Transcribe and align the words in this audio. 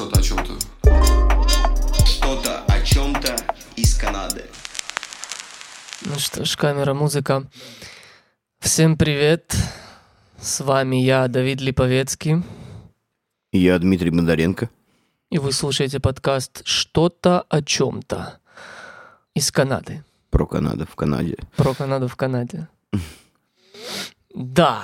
Что-то 0.00 0.18
о 0.18 0.22
чем-то. 0.22 2.06
Что-то 2.06 2.64
о 2.64 2.80
чем-то 2.82 3.36
из 3.76 3.94
Канады. 3.98 4.46
Ну 6.06 6.18
что 6.18 6.46
ж, 6.46 6.56
камера, 6.56 6.94
музыка. 6.94 7.44
Всем 8.60 8.96
привет. 8.96 9.54
С 10.40 10.64
вами 10.64 10.96
я, 10.96 11.28
Давид 11.28 11.60
Липовецкий. 11.60 12.42
Я 13.52 13.78
Дмитрий 13.78 14.08
Бондаренко. 14.08 14.70
И 15.28 15.36
вы 15.36 15.52
слушаете 15.52 16.00
подкаст 16.00 16.62
«Что-то 16.64 17.42
о 17.50 17.62
чем-то» 17.62 18.40
из 19.34 19.52
Канады. 19.52 20.02
Про 20.30 20.46
Канаду 20.46 20.86
в 20.90 20.96
Канаде. 20.96 21.36
Про 21.56 21.74
Канаду 21.74 22.08
в 22.08 22.16
Канаде. 22.16 22.68
Да. 24.34 24.82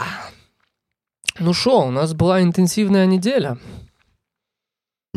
Ну 1.38 1.54
что, 1.54 1.86
у 1.86 1.90
нас 1.90 2.12
была 2.12 2.42
интенсивная 2.42 3.06
неделя. 3.06 3.56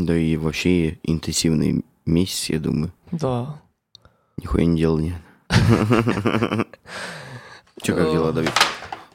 Да 0.06 0.16
и 0.16 0.38
вообще 0.38 0.98
интенсивный 1.04 1.84
месяц, 2.06 2.50
я 2.50 2.60
думаю. 2.60 2.94
Да. 3.12 3.62
Нихуя 4.38 4.66
не 4.66 4.78
делал, 4.78 4.98
не. 4.98 5.14
Че, 7.82 7.94
как 7.96 8.12
дела, 8.12 8.32
Давид? 8.32 8.52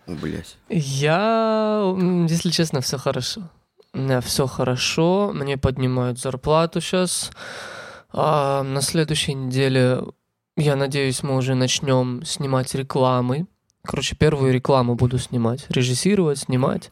О, 0.06 0.12
блядь. 0.12 0.59
Я, 0.69 1.95
если 2.28 2.51
честно, 2.51 2.83
все 2.83 2.98
хорошо. 2.98 3.48
У 3.95 3.98
меня 3.98 4.20
все 4.20 4.47
хорошо, 4.47 5.30
мне 5.33 5.56
поднимают 5.56 6.19
зарплату 6.19 6.83
сейчас. 6.83 7.30
А 8.12 8.62
на 8.62 8.83
следующей 8.83 9.33
неделе, 9.34 10.03
я 10.56 10.77
надеюсь, 10.77 11.23
мы 11.23 11.37
уже 11.37 11.55
начнем 11.55 12.23
снимать 12.25 12.75
рекламы. 12.75 13.47
Короче, 13.83 14.16
первую 14.16 14.53
рекламу 14.53 14.97
буду 14.97 15.19
снимать, 15.19 15.64
режиссировать, 15.70 16.41
снимать. 16.41 16.91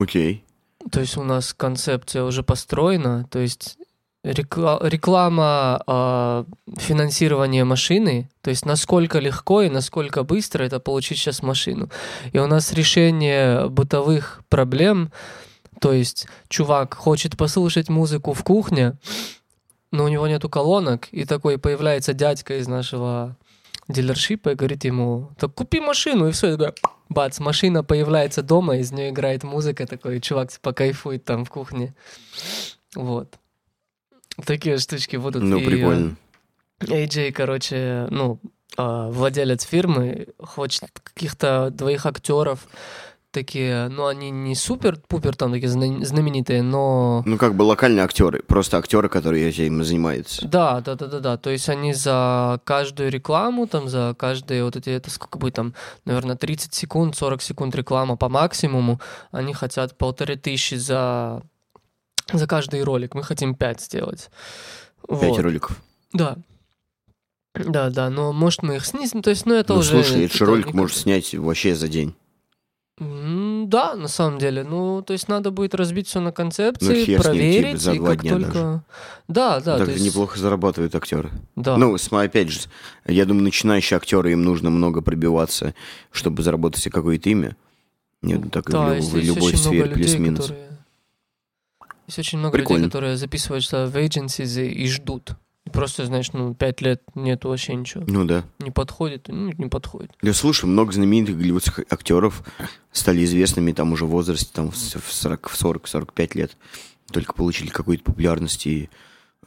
Окей. 0.00 0.44
То 0.90 1.00
есть 1.00 1.16
у 1.16 1.22
нас 1.22 1.54
концепция 1.54 2.24
уже 2.24 2.42
построена, 2.42 3.26
то 3.30 3.38
есть 3.38 3.78
рекла- 4.24 4.78
реклама 4.86 5.82
а, 5.86 6.44
финансирования 6.76 7.64
машины, 7.64 8.28
то 8.42 8.50
есть 8.50 8.64
насколько 8.64 9.18
легко 9.18 9.62
и 9.62 9.70
насколько 9.70 10.22
быстро 10.22 10.64
это 10.64 10.80
получить 10.80 11.18
сейчас 11.18 11.42
машину. 11.42 11.90
И 12.32 12.38
у 12.38 12.46
нас 12.46 12.72
решение 12.72 13.68
бытовых 13.68 14.42
проблем, 14.48 15.10
то 15.80 15.92
есть 15.92 16.26
чувак 16.48 16.94
хочет 16.94 17.36
послушать 17.36 17.88
музыку 17.88 18.32
в 18.32 18.42
кухне, 18.42 18.96
но 19.90 20.04
у 20.04 20.08
него 20.08 20.26
нету 20.26 20.48
колонок, 20.48 21.08
и 21.12 21.24
такой 21.24 21.58
появляется 21.58 22.12
дядька 22.12 22.58
из 22.58 22.68
нашего 22.68 23.36
дилершипа 23.88 24.50
и 24.50 24.54
говорит 24.54 24.84
ему, 24.84 25.30
так 25.38 25.54
купи 25.54 25.80
машину, 25.80 26.28
и 26.28 26.32
все, 26.32 26.56
такой, 26.56 26.74
бац, 27.08 27.38
машина 27.40 27.82
появляется 27.82 28.42
дома, 28.42 28.76
из 28.76 28.92
нее 28.92 29.10
играет 29.10 29.44
музыка, 29.44 29.86
такой 29.86 30.20
чувак 30.20 30.52
типа 30.52 30.72
кайфует 30.72 31.24
там 31.24 31.44
в 31.44 31.50
кухне. 31.50 31.94
Вот. 32.94 33.38
Такие 34.44 34.78
штучки 34.78 35.16
будут. 35.16 35.42
Ну, 35.42 35.58
И, 35.58 35.64
прикольно. 35.64 36.16
э, 36.80 36.84
AJ, 37.04 37.32
короче, 37.32 38.06
ну, 38.10 38.38
а, 38.76 39.08
владелец 39.10 39.64
фирмы, 39.64 40.28
хочет 40.38 40.84
каких-то 41.02 41.70
двоих 41.70 42.06
актеров, 42.06 42.68
такие, 43.40 43.88
ну, 43.88 44.06
они 44.06 44.30
не 44.30 44.54
супер-пупер 44.54 45.36
там 45.36 45.52
такие 45.52 45.68
зна- 45.68 46.04
знаменитые, 46.04 46.62
но... 46.62 47.22
Ну, 47.26 47.36
как 47.38 47.54
бы 47.54 47.62
локальные 47.62 48.04
актеры. 48.04 48.42
Просто 48.42 48.78
актеры, 48.78 49.08
которые 49.08 49.48
этим 49.48 49.84
занимаются. 49.84 50.46
Да, 50.46 50.80
да, 50.80 50.94
да, 50.94 51.06
да, 51.06 51.20
да. 51.20 51.36
То 51.36 51.50
есть 51.50 51.68
они 51.68 51.92
за 51.94 52.60
каждую 52.64 53.10
рекламу, 53.10 53.66
там, 53.66 53.88
за 53.88 54.14
каждые 54.18 54.64
вот 54.64 54.76
эти, 54.76 54.90
это 54.90 55.10
сколько 55.10 55.38
будет 55.38 55.54
там, 55.54 55.74
наверное, 56.04 56.36
30 56.36 56.74
секунд, 56.74 57.16
40 57.16 57.42
секунд 57.42 57.74
реклама 57.74 58.16
по 58.16 58.28
максимуму, 58.28 59.00
они 59.30 59.54
хотят 59.54 59.96
полторы 59.96 60.36
тысячи 60.36 60.74
за, 60.74 61.42
за 62.32 62.46
каждый 62.46 62.82
ролик. 62.82 63.14
Мы 63.14 63.22
хотим 63.22 63.54
5 63.54 63.80
сделать. 63.80 64.30
Пять 65.08 65.20
Вот. 65.30 65.40
роликов. 65.40 65.80
Да. 66.12 66.36
Да, 67.54 67.90
да, 67.90 68.08
но 68.10 68.32
может 68.32 68.62
мы 68.62 68.76
их 68.76 68.86
снизим, 68.86 69.20
то 69.22 69.30
есть, 69.30 69.44
ну 69.46 69.54
это 69.54 69.72
Ну, 69.72 69.80
уже... 69.80 69.90
слушай, 69.90 70.24
этот 70.24 70.36
это 70.36 70.38
же 70.38 70.44
ролик 70.44 70.74
можешь 70.74 70.94
как- 70.96 71.02
снять 71.02 71.34
вообще 71.34 71.74
за 71.74 71.88
день. 71.88 72.14
Да, 73.00 73.94
на 73.94 74.08
самом 74.08 74.38
деле. 74.38 74.64
Ну, 74.64 75.02
то 75.02 75.12
есть 75.12 75.28
надо 75.28 75.50
будет 75.50 75.74
разбить 75.74 76.08
все 76.08 76.20
на 76.20 76.32
концепции, 76.32 77.04
типа, 77.04 77.22
проверить, 77.22 77.80
за 77.80 77.92
и 77.92 77.98
как 77.98 78.22
дня 78.22 78.32
только... 78.32 78.52
даже. 78.52 78.82
Да, 79.28 79.60
да, 79.60 79.78
так 79.78 79.88
есть... 79.88 80.04
неплохо 80.04 80.38
зарабатывают 80.38 80.94
актеры. 80.94 81.30
Да. 81.54 81.76
Ну, 81.76 81.96
опять 82.10 82.50
же, 82.50 82.60
я 83.06 83.24
думаю, 83.24 83.44
начинающие 83.44 83.96
актеры, 83.96 84.32
им 84.32 84.42
нужно 84.42 84.70
много 84.70 85.00
пробиваться, 85.00 85.74
чтобы 86.10 86.42
заработать 86.42 86.82
себе 86.82 86.92
какое-то 86.92 87.30
имя. 87.30 87.56
Нет, 88.22 88.50
так 88.50 88.68
и 88.68 88.72
в 88.72 88.72
Да, 88.72 88.94
есть, 88.96 89.12
в 89.12 89.16
есть 89.16 89.28
любой 89.28 89.56
сфере 89.56 89.90
плюс-минус. 89.90 90.46
которые... 90.46 90.68
Есть 92.08 92.18
очень 92.18 92.38
много 92.38 92.56
Прикольно. 92.56 92.84
людей, 92.84 92.90
которые 92.90 93.16
записываются 93.16 93.86
в 93.86 93.94
agencies 93.96 94.60
и, 94.60 94.70
и 94.70 94.88
ждут. 94.88 95.32
Просто, 95.68 96.06
знаешь, 96.06 96.32
ну, 96.32 96.54
пять 96.54 96.80
лет 96.80 97.02
нету 97.14 97.48
вообще 97.48 97.74
ничего. 97.74 98.04
Ну 98.06 98.24
да. 98.24 98.44
Не 98.58 98.70
подходит, 98.70 99.28
ну, 99.28 99.52
не 99.56 99.68
подходит. 99.68 100.10
Я 100.22 100.32
слушай, 100.34 100.64
много 100.66 100.92
знаменитых 100.92 101.36
голливудских 101.38 101.80
актеров 101.90 102.42
стали 102.92 103.24
известными 103.24 103.72
там 103.72 103.92
уже 103.92 104.04
в 104.04 104.08
возрасте 104.10 104.48
там 104.52 104.70
в 104.70 104.76
с- 104.76 104.94
в 104.98 105.12
40, 105.12 105.48
в 105.48 105.54
40-45 105.54 106.34
лет. 106.34 106.56
Только 107.12 107.32
получили 107.32 107.68
какую-то 107.68 108.04
популярность 108.04 108.66
и 108.66 108.90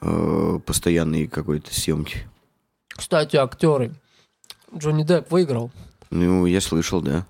э, 0.02 0.60
постоянные 0.66 1.28
какой-то 1.28 1.74
съемки. 1.74 2.28
Кстати, 2.88 3.36
актеры. 3.36 3.94
Джонни 4.76 5.04
Депп 5.04 5.32
выиграл. 5.32 5.70
Ну, 6.10 6.46
я 6.46 6.60
слышал, 6.62 7.02
да. 7.02 7.26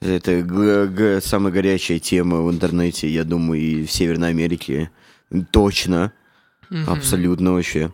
Это 0.00 0.42
г- 0.42 0.86
г- 0.88 1.20
самая 1.20 1.52
горячая 1.52 1.98
тема 1.98 2.42
в 2.42 2.50
интернете, 2.50 3.08
я 3.08 3.24
думаю, 3.24 3.60
и 3.60 3.84
в 3.86 3.90
Северной 3.92 4.30
Америке. 4.30 4.90
Точно. 5.52 6.12
Мгм. 6.70 6.90
Абсолютно 6.90 7.52
вообще. 7.52 7.92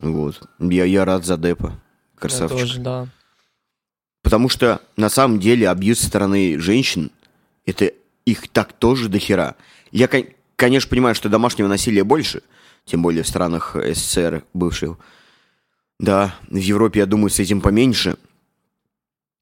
Вот. 0.00 0.42
Я, 0.58 0.84
я 0.84 1.04
рад 1.04 1.24
за 1.24 1.36
Деппа. 1.36 1.68
Я 2.14 2.18
Красавчик. 2.20 2.58
тоже, 2.58 2.80
да. 2.80 3.08
Потому 4.22 4.48
что 4.48 4.80
на 4.96 5.08
самом 5.08 5.38
деле 5.40 5.68
абьюз 5.68 5.98
со 6.00 6.06
стороны 6.06 6.58
женщин, 6.58 7.10
это 7.64 7.92
их 8.26 8.48
так 8.48 8.72
тоже 8.74 9.08
до 9.08 9.18
хера. 9.18 9.56
Я, 9.92 10.08
кон- 10.08 10.26
конечно, 10.56 10.88
понимаю, 10.90 11.14
что 11.14 11.28
домашнего 11.28 11.68
насилия 11.68 12.04
больше, 12.04 12.42
тем 12.84 13.02
более 13.02 13.22
в 13.22 13.28
странах 13.28 13.74
СССР 13.76 14.44
бывших. 14.52 14.96
Да, 15.98 16.34
в 16.48 16.56
Европе, 16.56 17.00
я 17.00 17.06
думаю, 17.06 17.30
с 17.30 17.38
этим 17.40 17.60
поменьше. 17.60 18.16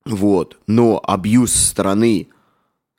Вот. 0.04 0.58
Но 0.66 1.00
абьюз 1.04 1.52
со 1.52 1.66
стороны 1.68 2.28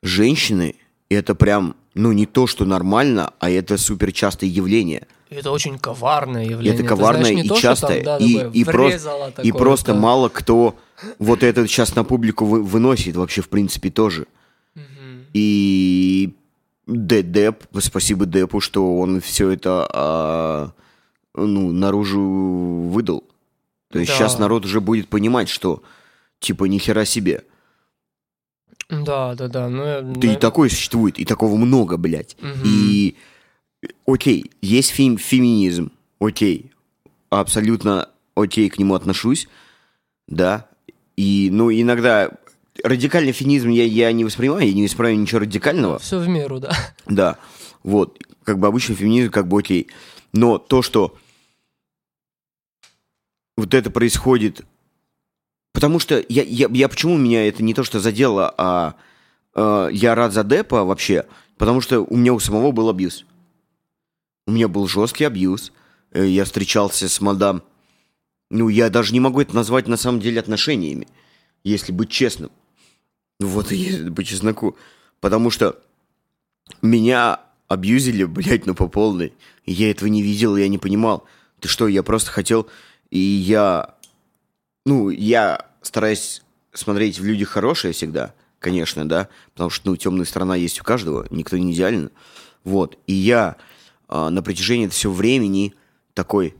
женщины, 0.02 0.76
это 1.08 1.34
прям, 1.34 1.76
ну, 1.94 2.12
не 2.12 2.26
то, 2.26 2.46
что 2.46 2.64
нормально, 2.64 3.32
а 3.38 3.50
это 3.50 3.76
супер 3.78 4.12
частое 4.12 4.48
явление. 4.48 5.06
Это 5.30 5.52
очень 5.52 5.78
коварное 5.78 6.44
явление. 6.44 6.74
Это 6.74 6.82
Ты 6.82 6.88
коварное 6.88 7.22
знаешь, 7.24 7.44
и 7.44 7.48
то, 7.48 7.54
там, 7.54 7.62
частое, 7.62 8.02
да, 8.04 8.18
и- 8.18 8.64
просто- 8.64 9.92
И 9.92 9.94
мало 9.94 10.28
кто 10.28 10.76
вот 11.18 11.42
это 11.42 11.66
сейчас 11.68 11.94
на 11.94 12.02
публику 12.04 12.44
вы- 12.44 12.62
выносит 12.62 13.16
вообще, 13.16 13.40
в 13.40 13.48
принципе, 13.48 13.90
тоже. 13.90 14.26
И 15.32 16.34
Деп, 16.86 17.64
спасибо 17.78 18.26
Депу, 18.26 18.58
что 18.60 18.98
он 18.98 19.20
все 19.20 19.50
это 19.50 19.88
а, 19.92 20.72
ну, 21.36 21.70
наружу 21.70 22.20
выдал. 22.90 23.22
То 23.92 24.00
есть 24.00 24.10
Да. 24.10 24.16
сейчас 24.18 24.38
народ 24.40 24.64
уже 24.64 24.80
будет 24.80 25.08
понимать, 25.08 25.48
что 25.48 25.82
типа 26.40 26.64
ни 26.64 26.78
хера 26.78 27.04
себе. 27.04 27.44
Да, 28.88 29.34
да, 29.36 29.46
да. 29.46 29.68
Ну, 29.68 29.84
я- 29.84 30.00
Да 30.02 30.32
и 30.32 30.36
такое 30.36 30.68
существует, 30.68 31.20
и 31.20 31.24
такого 31.24 31.54
много, 31.56 31.96
блядь. 31.96 32.36
Мгм. 32.40 32.62
И 32.64 33.16
окей, 34.06 34.50
есть 34.60 34.92
фем- 34.92 35.16
феминизм, 35.18 35.92
окей, 36.18 36.70
абсолютно 37.30 38.08
окей 38.34 38.68
к 38.68 38.78
нему 38.78 38.94
отношусь, 38.94 39.48
да. 40.26 40.66
И, 41.16 41.48
ну, 41.52 41.70
иногда 41.70 42.30
радикальный 42.82 43.32
феминизм 43.32 43.68
я, 43.68 43.84
я 43.84 44.12
не 44.12 44.24
воспринимаю, 44.24 44.66
я 44.66 44.72
не 44.72 44.84
воспринимаю 44.84 45.18
ничего 45.18 45.40
радикального. 45.40 45.98
Все 45.98 46.18
в 46.18 46.28
меру, 46.28 46.60
да. 46.60 46.72
Да, 47.06 47.38
вот, 47.82 48.18
как 48.44 48.58
бы 48.58 48.66
обычный 48.68 48.94
феминизм, 48.94 49.30
как 49.30 49.48
бы 49.48 49.58
окей. 49.58 49.88
Но 50.32 50.58
то, 50.58 50.82
что 50.82 51.16
вот 53.56 53.74
это 53.74 53.90
происходит, 53.90 54.62
потому 55.72 55.98
что 55.98 56.24
я, 56.28 56.42
я, 56.42 56.68
я 56.70 56.88
почему 56.88 57.16
меня 57.16 57.46
это 57.46 57.62
не 57.62 57.74
то, 57.74 57.84
что 57.84 58.00
задело, 58.00 58.54
а 58.56 58.94
э, 59.54 59.88
я 59.92 60.14
рад 60.14 60.32
за 60.32 60.44
Депа 60.44 60.84
вообще, 60.84 61.26
потому 61.58 61.80
что 61.80 62.00
у 62.00 62.16
меня 62.16 62.32
у 62.32 62.38
самого 62.38 62.70
был 62.70 62.88
абьюз. 62.88 63.26
У 64.50 64.52
меня 64.52 64.66
был 64.66 64.88
жесткий 64.88 65.22
абьюз. 65.22 65.70
Э, 66.10 66.26
Я 66.26 66.44
встречался 66.44 67.08
с 67.08 67.20
мадам. 67.20 67.62
Ну, 68.50 68.68
я 68.68 68.90
даже 68.90 69.12
не 69.12 69.20
могу 69.20 69.40
это 69.40 69.54
назвать 69.54 69.86
на 69.86 69.96
самом 69.96 70.18
деле 70.18 70.40
отношениями, 70.40 71.06
если 71.62 71.92
быть 71.92 72.10
честным. 72.10 72.50
Вот, 73.38 73.70
если 73.70 74.10
по 74.10 74.24
чесноку. 74.24 74.76
Потому 75.20 75.50
что 75.50 75.80
меня 76.82 77.38
абьюзили, 77.68 78.24
блядь, 78.24 78.66
ну 78.66 78.74
по 78.74 78.88
полной. 78.88 79.34
И 79.66 79.72
я 79.72 79.88
этого 79.92 80.08
не 80.08 80.20
видел, 80.20 80.56
я 80.56 80.66
не 80.66 80.78
понимал. 80.78 81.24
Ты 81.60 81.68
что, 81.68 81.86
я 81.86 82.02
просто 82.02 82.32
хотел... 82.32 82.66
И 83.10 83.18
я... 83.20 83.94
Ну, 84.84 85.10
я 85.10 85.64
стараюсь 85.82 86.42
смотреть 86.72 87.20
в 87.20 87.24
людях 87.24 87.50
хорошее 87.50 87.94
всегда. 87.94 88.34
конечно, 88.58 89.08
да, 89.08 89.28
потому 89.52 89.70
что, 89.70 89.90
ну, 89.90 89.96
темная 89.96 90.24
сторона 90.24 90.56
есть 90.56 90.80
у 90.80 90.84
каждого, 90.84 91.28
никто 91.30 91.56
не 91.56 91.72
идеален. 91.72 92.10
Вот, 92.64 92.98
и 93.06 93.12
я 93.12 93.56
на 94.10 94.42
протяжении 94.42 94.88
всего 94.88 95.12
времени 95.12 95.74
такой 96.14 96.54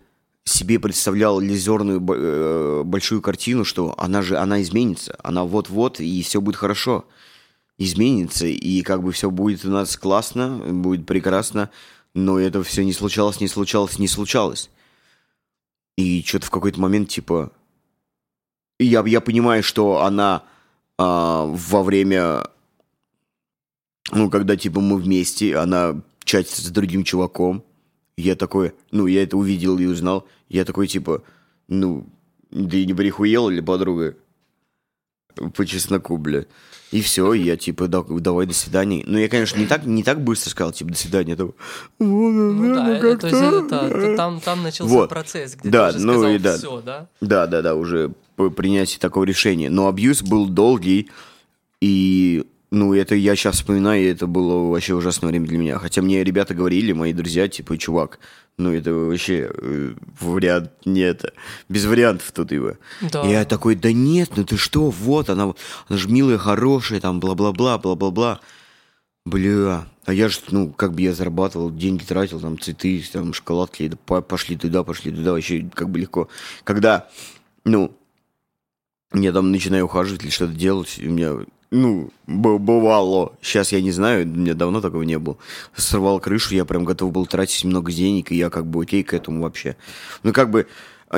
себе 0.44 0.78
представлял 0.78 1.40
иллюзорную 1.42 2.00
бо- 2.00 2.16
э, 2.16 2.82
большую 2.84 3.22
картину, 3.22 3.64
что 3.64 3.94
она 3.98 4.22
же, 4.22 4.36
она 4.36 4.62
изменится, 4.62 5.16
она 5.22 5.44
вот-вот, 5.44 6.00
и 6.00 6.22
все 6.22 6.40
будет 6.40 6.56
хорошо. 6.56 7.04
Изменится, 7.78 8.46
и 8.46 8.82
как 8.82 9.02
бы 9.02 9.12
все 9.12 9.30
будет 9.30 9.64
у 9.64 9.70
нас 9.70 9.96
классно, 9.96 10.58
будет 10.58 11.06
прекрасно, 11.06 11.70
но 12.14 12.38
это 12.38 12.62
все 12.62 12.84
не 12.84 12.92
случалось, 12.92 13.40
не 13.40 13.48
случалось, 13.48 13.98
не 13.98 14.08
случалось. 14.08 14.70
И 15.96 16.22
что-то 16.22 16.46
в 16.46 16.50
какой-то 16.50 16.80
момент, 16.80 17.08
типа, 17.08 17.52
я, 18.78 19.02
я 19.06 19.20
понимаю, 19.20 19.62
что 19.62 20.02
она 20.02 20.42
а, 20.98 21.44
во 21.46 21.82
время, 21.82 22.44
ну, 24.12 24.28
когда, 24.28 24.56
типа, 24.56 24.80
мы 24.80 24.98
вместе, 24.98 25.56
она 25.56 26.02
чатится 26.24 26.62
с 26.62 26.70
другим 26.70 27.04
чуваком, 27.04 27.64
я 28.16 28.34
такой, 28.36 28.72
ну, 28.90 29.06
я 29.06 29.22
это 29.22 29.36
увидел 29.36 29.78
и 29.78 29.86
узнал, 29.86 30.26
я 30.48 30.64
такой, 30.64 30.86
типа, 30.86 31.22
ну, 31.68 32.06
ты 32.50 32.84
не 32.84 32.94
прихуела 32.94 33.48
ли, 33.48 33.60
подруга? 33.60 34.16
По 35.54 35.64
чесноку, 35.64 36.18
бля. 36.18 36.44
И 36.90 37.00
все, 37.02 37.32
я 37.34 37.56
типа, 37.56 37.86
да, 37.86 38.02
давай, 38.02 38.46
до 38.46 38.52
свидания. 38.52 39.04
Ну, 39.06 39.16
я, 39.16 39.28
конечно, 39.28 39.58
не 39.60 39.66
так, 39.66 39.86
не 39.86 40.02
так 40.02 40.22
быстро 40.22 40.50
сказал, 40.50 40.72
типа, 40.72 40.90
до 40.90 40.96
свидания. 40.98 41.36
То, 41.36 41.54
Ну 42.00 42.74
да, 42.74 42.96
это, 42.98 43.16
то 43.16 43.26
есть 43.28 43.40
это, 43.40 43.76
это- 43.86 44.16
там, 44.16 44.40
там 44.40 44.62
начался 44.64 44.92
Вот. 44.92 45.08
процесс, 45.08 45.54
где 45.54 45.70
Да, 45.70 45.92
ты 45.92 45.98
уже 45.98 46.06
ну 46.06 46.12
сказал 46.14 46.30
и 46.34 46.38
да. 46.38 46.58
все, 46.58 46.80
да? 46.80 47.08
Да, 47.20 47.46
да, 47.46 47.62
да, 47.62 47.74
уже 47.76 48.12
по 48.34 48.50
принятии 48.50 48.98
такого 48.98 49.22
решения. 49.24 49.70
Но 49.70 49.86
абьюз 49.86 50.22
был 50.22 50.46
долгий, 50.48 51.08
и, 51.80 52.44
ну, 52.70 52.94
это 52.94 53.16
я 53.16 53.34
сейчас 53.34 53.56
вспоминаю, 53.56 54.02
и 54.02 54.06
это 54.06 54.26
было 54.26 54.70
вообще 54.70 54.94
ужасное 54.94 55.30
время 55.30 55.46
для 55.46 55.58
меня. 55.58 55.78
Хотя 55.78 56.02
мне 56.02 56.22
ребята 56.22 56.54
говорили, 56.54 56.92
мои 56.92 57.12
друзья, 57.12 57.48
типа, 57.48 57.76
чувак, 57.76 58.20
ну, 58.58 58.72
это 58.72 58.92
вообще 58.92 59.50
э, 59.52 59.94
вариант 60.20 60.70
не 60.84 61.00
это. 61.00 61.32
Без 61.68 61.84
вариантов 61.84 62.30
тут 62.32 62.52
его. 62.52 62.74
Да. 63.00 63.22
И 63.22 63.30
я 63.30 63.44
такой, 63.44 63.74
да 63.74 63.92
нет, 63.92 64.30
ну 64.36 64.44
ты 64.44 64.56
что, 64.56 64.90
вот, 64.90 65.30
она, 65.30 65.54
она 65.88 65.98
же 65.98 66.08
милая, 66.08 66.38
хорошая, 66.38 67.00
там, 67.00 67.18
бла-бла-бла, 67.18 67.78
бла-бла-бла. 67.78 68.40
Бля, 69.26 69.86
а 70.06 70.12
я 70.12 70.28
же, 70.28 70.38
ну, 70.50 70.72
как 70.72 70.94
бы 70.94 71.02
я 71.02 71.12
зарабатывал, 71.12 71.70
деньги 71.70 72.04
тратил, 72.04 72.40
там, 72.40 72.58
цветы, 72.58 73.02
там, 73.12 73.32
шоколадки, 73.32 73.88
да, 73.88 74.20
пошли 74.20 74.56
туда, 74.56 74.84
пошли 74.84 75.10
туда, 75.10 75.32
вообще 75.32 75.68
как 75.74 75.90
бы 75.90 75.98
легко. 75.98 76.28
Когда, 76.62 77.08
ну, 77.64 77.96
я 79.12 79.32
там 79.32 79.50
начинаю 79.50 79.86
ухаживать 79.86 80.22
или 80.22 80.30
что-то 80.30 80.52
делать, 80.52 80.98
у 81.00 81.10
меня, 81.10 81.34
ну, 81.70 82.10
бывало, 82.26 83.32
сейчас 83.42 83.72
я 83.72 83.80
не 83.80 83.92
знаю, 83.92 84.24
у 84.24 84.28
меня 84.28 84.54
давно 84.54 84.80
такого 84.80 85.02
не 85.02 85.18
было, 85.18 85.36
сорвал 85.74 86.18
крышу, 86.18 86.54
я 86.54 86.64
прям 86.64 86.84
готов 86.84 87.12
был 87.12 87.26
тратить 87.26 87.64
много 87.64 87.92
денег, 87.92 88.32
и 88.32 88.36
я 88.36 88.50
как 88.50 88.66
бы 88.66 88.82
окей 88.82 89.02
к 89.04 89.14
этому 89.14 89.42
вообще. 89.42 89.76
Ну, 90.22 90.32
как 90.32 90.50
бы, 90.50 90.66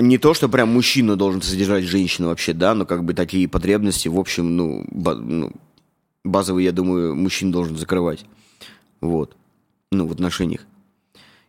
не 0.01 0.19
то, 0.19 0.35
что 0.35 0.49
прям 0.49 0.71
мужчина 0.71 1.17
должен 1.17 1.43
содержать 1.43 1.85
женщину 1.85 2.29
вообще, 2.29 2.53
да, 2.53 2.75
но 2.75 2.85
как 2.85 3.05
бы 3.05 3.15
такие 3.15 3.49
потребности, 3.49 4.09
в 4.09 4.19
общем, 4.19 4.57
ну, 4.57 4.85
ба- 4.91 5.15
ну 5.15 5.53
базовые, 6.25 6.67
я 6.67 6.73
думаю, 6.73 7.15
мужчина 7.15 7.53
должен 7.53 7.77
закрывать. 7.77 8.25
Вот. 9.01 9.37
Ну, 9.91 10.07
в 10.07 10.13
отношениях. 10.13 10.67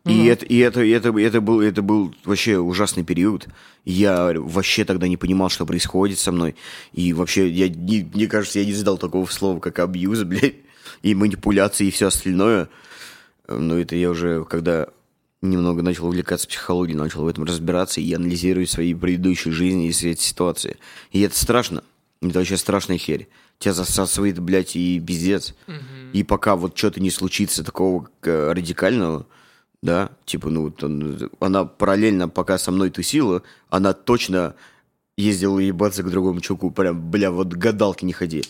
И, 0.06 0.26
это, 0.26 0.46
и, 0.46 0.58
это, 0.58 0.82
и 0.82 0.90
это, 0.90 1.18
это, 1.18 1.40
был, 1.40 1.62
это 1.62 1.82
был 1.82 2.14
вообще 2.26 2.58
ужасный 2.58 3.04
период. 3.06 3.48
Я 3.86 4.34
вообще 4.36 4.84
тогда 4.84 5.08
не 5.08 5.16
понимал, 5.16 5.50
что 5.50 5.66
происходит 5.66 6.20
со 6.20 6.34
мной. 6.34 6.56
И 6.92 7.14
вообще, 7.14 7.50
я, 7.50 7.70
не- 7.70 8.10
мне 8.14 8.28
кажется, 8.28 8.60
я 8.60 8.66
не 8.66 8.74
знал 8.74 8.98
такого 8.98 9.26
слова, 9.28 9.60
как 9.62 9.80
абьюз, 9.80 10.24
блядь, 10.24 10.56
и 11.04 11.16
манипуляции, 11.16 11.88
и 11.88 11.92
все 11.92 12.08
остальное. 12.08 12.68
Но 13.48 13.78
это 13.78 13.96
я 13.96 14.10
уже, 14.10 14.44
когда 14.46 14.88
немного 15.42 15.82
начал 15.82 16.08
увлекаться 16.08 16.48
психологией, 16.48 16.98
начал 16.98 17.24
в 17.24 17.28
этом 17.28 17.46
разбираться 17.46 18.02
и 18.02 18.14
анализировать 18.14 18.70
свои 18.70 18.94
предыдущие 18.94 19.54
жизни 19.54 19.88
и 19.88 19.90
эти 19.90 20.22
ситуации. 20.22 20.78
И 21.12 21.22
это 21.22 21.38
страшно. 21.38 21.84
Это 22.22 22.40
вообще 22.40 22.58
страшная 22.58 22.98
херь. 22.98 23.28
Тебя 23.60 23.74
засасывает, 23.74 24.40
блядь, 24.40 24.76
и 24.76 25.00
пиздец. 25.00 25.54
И 26.12 26.24
пока 26.24 26.56
вот 26.58 26.78
что-то 26.78 27.00
не 27.00 27.10
случится 27.10 27.64
такого 27.64 28.10
э, 28.24 28.52
радикального, 28.54 29.26
да, 29.84 30.10
типа, 30.26 30.50
ну, 30.50 30.64
вот 30.64 30.82
он- 30.82 31.30
она 31.42 31.66
параллельно, 31.66 32.30
пока 32.30 32.58
со 32.58 32.72
мной 32.72 32.90
тусила, 32.90 33.44
она 33.70 33.92
точно 33.94 34.56
ездила 35.18 35.60
ебаться 35.60 36.04
к 36.04 36.10
другому 36.10 36.40
чуваку, 36.40 36.72
прям, 36.72 37.12
бля, 37.12 37.30
вот 37.32 37.54
к 37.54 37.58
гадалке 37.58 38.06
не 38.06 38.14
ходи. 38.14 38.44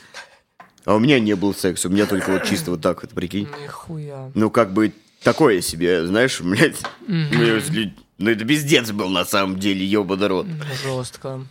А 0.85 0.93
у 0.95 0.99
меня 0.99 1.19
не 1.19 1.35
было 1.35 1.51
секса, 1.53 1.87
у 1.87 1.91
меня 1.91 2.05
только 2.05 2.29
вот 2.31 2.43
чисто 2.43 2.69
вот 2.71 2.81
так 2.81 3.01
вот, 3.01 3.11
прикинь. 3.11 3.47
Нихуя. 3.63 4.31
Ну, 4.35 4.51
как 4.51 4.73
бы 4.73 4.93
такое 5.23 5.61
себе, 5.61 6.05
знаешь, 6.05 6.39
блядь. 6.39 6.79
Ну, 7.07 7.59
ну, 8.19 8.29
это 8.29 8.45
пиздец 8.45 8.91
был 8.91 9.09
на 9.09 9.25
самом 9.25 9.57
деле, 9.59 9.83
ебаный 9.83 10.27
рот. 10.27 10.45
Жестко. 10.83 11.47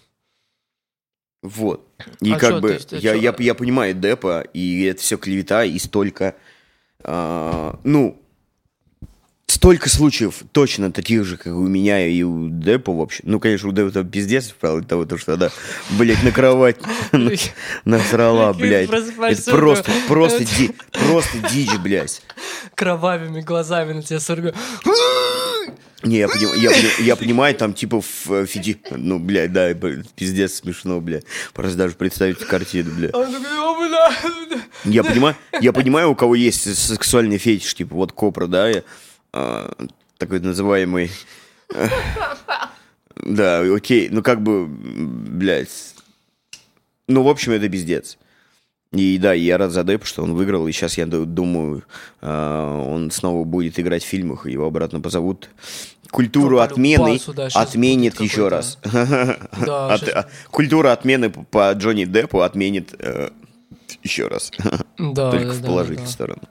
Вот. 1.43 1.85
И 2.20 2.32
А 2.32 2.38
как 2.38 2.50
чё, 2.50 2.61
бы 2.61 2.70
есть, 2.75 2.93
а 2.93 2.96
я, 2.99 3.14
чё? 3.14 3.20
я, 3.20 3.35
я 3.37 3.55
понимаю 3.55 3.94
Депа, 3.94 4.43
и 4.55 4.85
это 4.85 5.00
все 5.02 5.17
клевета, 5.19 5.64
и 5.64 5.76
столько, 5.81 6.37
а, 7.02 7.81
ну, 7.82 8.22
столько 9.52 9.88
случаев 9.88 10.43
точно 10.52 10.90
таких 10.90 11.25
же, 11.25 11.37
как 11.37 11.52
у 11.54 11.66
меня 11.66 12.06
и 12.06 12.22
у 12.22 12.49
Депа, 12.49 12.93
в 12.93 13.00
общем. 13.00 13.25
Ну, 13.26 13.38
конечно, 13.38 13.69
у 13.69 13.72
Депа 13.72 13.90
там 13.90 14.08
пиздец, 14.08 14.54
правда, 14.58 14.87
того, 14.87 15.04
то, 15.04 15.19
что 15.19 15.34
она, 15.34 15.50
блядь, 15.90 16.22
на 16.22 16.32
кровать 16.32 16.76
насрала, 17.84 18.52
блядь. 18.52 18.88
Это 18.90 19.50
просто, 19.50 19.90
просто, 20.08 20.44
просто 20.93 21.50
дичь, 21.52 21.76
блядь. 21.82 22.22
Кровавыми 22.75 23.43
глазами 23.43 23.93
на 23.93 24.02
тебя 24.02 24.20
сорвет. 24.20 24.54
Не, 26.02 26.16
я, 26.19 26.26
поним- 26.26 26.56
я, 26.56 26.72
я 26.99 27.14
понимаю, 27.14 27.54
там 27.54 27.75
типа 27.75 28.00
в 28.02 28.46
Фиди... 28.46 28.81
Ну, 28.90 29.20
блядь, 29.20 29.52
да, 29.52 29.72
пиздец 29.72 30.54
смешно, 30.54 31.00
блядь. 31.00 31.25
Просто 31.52 31.76
даже 31.78 31.94
представить 31.94 32.38
картину, 32.38 32.90
блядь. 32.96 33.14
Я 34.84 35.04
понимаю, 35.04 35.37
я 35.60 35.72
понимаю, 35.72 36.10
у 36.10 36.16
кого 36.16 36.34
есть 36.34 36.76
сексуальный 36.76 37.38
фетиш, 37.38 37.75
типа 37.75 37.94
вот 37.94 38.10
Копра, 38.12 38.49
да, 38.49 38.69
я, 38.69 38.82
а, 39.32 39.70
такой 40.19 40.40
называемый... 40.40 41.11
э, 41.75 41.88
Да, 43.25 43.61
окей, 43.61 44.08
ну 44.11 44.23
как 44.23 44.43
бы, 44.43 44.67
блядь. 44.67 45.94
Ну, 47.08 47.23
в 47.23 47.29
общем, 47.29 47.52
это 47.52 47.69
пиздец. 47.69 48.19
И 48.93 49.17
да, 49.19 49.32
я 49.32 49.56
рад 49.56 49.70
за 49.70 49.84
Депа, 49.84 50.05
что 50.05 50.23
он 50.23 50.34
выиграл, 50.34 50.67
и 50.69 50.73
сейчас 50.73 50.99
я 50.99 51.06
ду- 51.06 51.25
думаю, 51.25 51.82
а, 52.20 52.79
он 52.79 53.11
снова 53.11 53.45
будет 53.45 53.78
играть 53.80 54.04
в 54.04 54.07
фильмах, 54.07 54.47
его 54.47 54.66
обратно 54.66 55.00
позовут. 55.00 55.49
Культуру 56.11 56.50
Ну, 56.50 56.57
по 56.59 56.64
отмены 56.64 57.18
да, 57.35 57.49
отменит 57.54 58.21
еще 58.21 58.49
раз. 58.49 58.78
Да, 58.85 59.95
От- 59.95 60.09
а, 60.09 60.28
Культура 60.50 60.92
отмены 60.92 61.30
по- 61.30 61.73
Джонни 61.73 62.04
Деппу 62.04 62.42
отменит 62.42 62.95
э, 62.99 63.30
еще 64.02 64.28
раз. 64.28 64.50
Да, 64.99 65.30
Только 65.30 65.47
да, 65.47 65.52
в 65.54 65.61
да, 65.62 65.66
положительную 65.68 66.07
да. 66.07 66.12
сторону. 66.12 66.42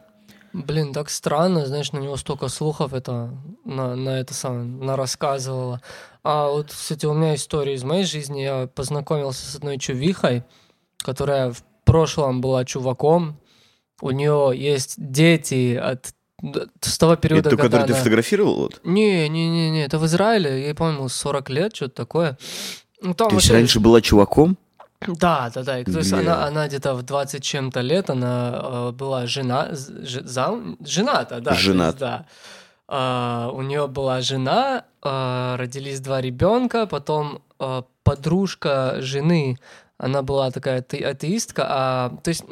Блин, 0.54 0.94
так 0.94 1.10
странно, 1.10 1.66
знаешь, 1.66 1.92
на 1.94 2.00
него 2.00 2.18
столько 2.18 2.48
слухов 2.50 2.94
это 2.94 3.32
на, 3.64 3.96
на 3.96 4.20
это 4.20 4.34
самое 4.34 4.64
на 4.64 4.96
рассказывало. 4.98 5.82
А 6.24 6.50
вот, 6.50 6.72
кстати, 6.72 7.06
у 7.06 7.14
меня 7.14 7.36
история 7.36 7.74
из 7.76 7.84
моей 7.84 8.04
жизни. 8.04 8.42
Я 8.42 8.68
познакомился 8.68 9.46
с 9.50 9.56
одной 9.56 9.78
чувихой, 9.78 10.44
которая 10.98 11.52
в 11.52 11.64
прошлом 11.86 12.42
была 12.42 12.66
чуваком. 12.66 13.40
У 14.02 14.12
нее 14.12 14.52
есть 14.56 14.96
дети 14.98 15.76
от 15.76 16.14
с 16.82 16.98
того 16.98 17.16
периода, 17.18 17.42
Это 17.42 17.50
то, 17.52 17.56
когда 17.58 17.78
который 17.78 17.88
ты 17.88 17.94
она- 17.94 18.00
фотографировал? 18.00 18.56
Вот? 18.58 18.82
Не, 18.84 19.30
не, 19.30 19.48
не, 19.48 19.70
не, 19.70 19.84
это 19.86 20.00
в 20.00 20.06
Израиле, 20.08 20.64
ей, 20.64 20.74
по-моему, 20.74 21.08
40 21.08 21.50
лет, 21.52 21.76
что-то 21.76 21.94
такое. 21.96 22.38
Ну, 23.00 23.14
там 23.14 23.30
То 23.30 23.36
есть 23.36 23.48
вообще- 23.48 23.54
раньше 23.54 23.80
была 23.80 24.02
чуваком? 24.02 24.58
Да, 25.08 25.50
да, 25.54 25.64
да. 25.64 25.80
И, 25.80 25.84
То 25.84 26.00
есть 26.00 26.14
она, 26.14 26.46
она 26.46 26.68
где-то 26.68 26.94
в 26.94 27.04
20 27.04 27.44
чем-то 27.44 27.82
лет, 27.82 28.10
она 28.10 28.62
э, 28.64 28.92
была 28.92 29.26
жена, 29.26 29.70
ж- 29.74 30.22
зам- 30.24 30.78
жената, 30.86 31.40
да. 31.42 31.52
есть, 31.52 31.64
Женат. 31.64 31.98
да. 31.98 32.26
А, 32.88 33.50
у 33.54 33.62
нее 33.62 33.88
была 33.88 34.22
жена, 34.22 34.84
а, 35.02 35.56
родились 35.58 36.00
два 36.02 36.22
ребенка, 36.22 36.86
потом 36.86 37.42
а, 37.60 37.84
подружка 38.04 38.96
жены, 39.00 39.58
она 39.98 40.22
была 40.22 40.52
такая 40.52 40.80
ате- 40.80 41.06
атеистка, 41.06 41.66
а, 41.68 42.10
то 42.24 42.30
есть 42.30 42.44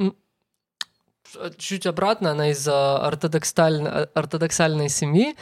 чуть 1.58 1.86
обратно, 1.86 2.32
она 2.32 2.50
из 2.50 2.68
ортодоксальной, 2.68 4.06
ортодоксальной 4.16 4.90
семьи, 4.90 5.36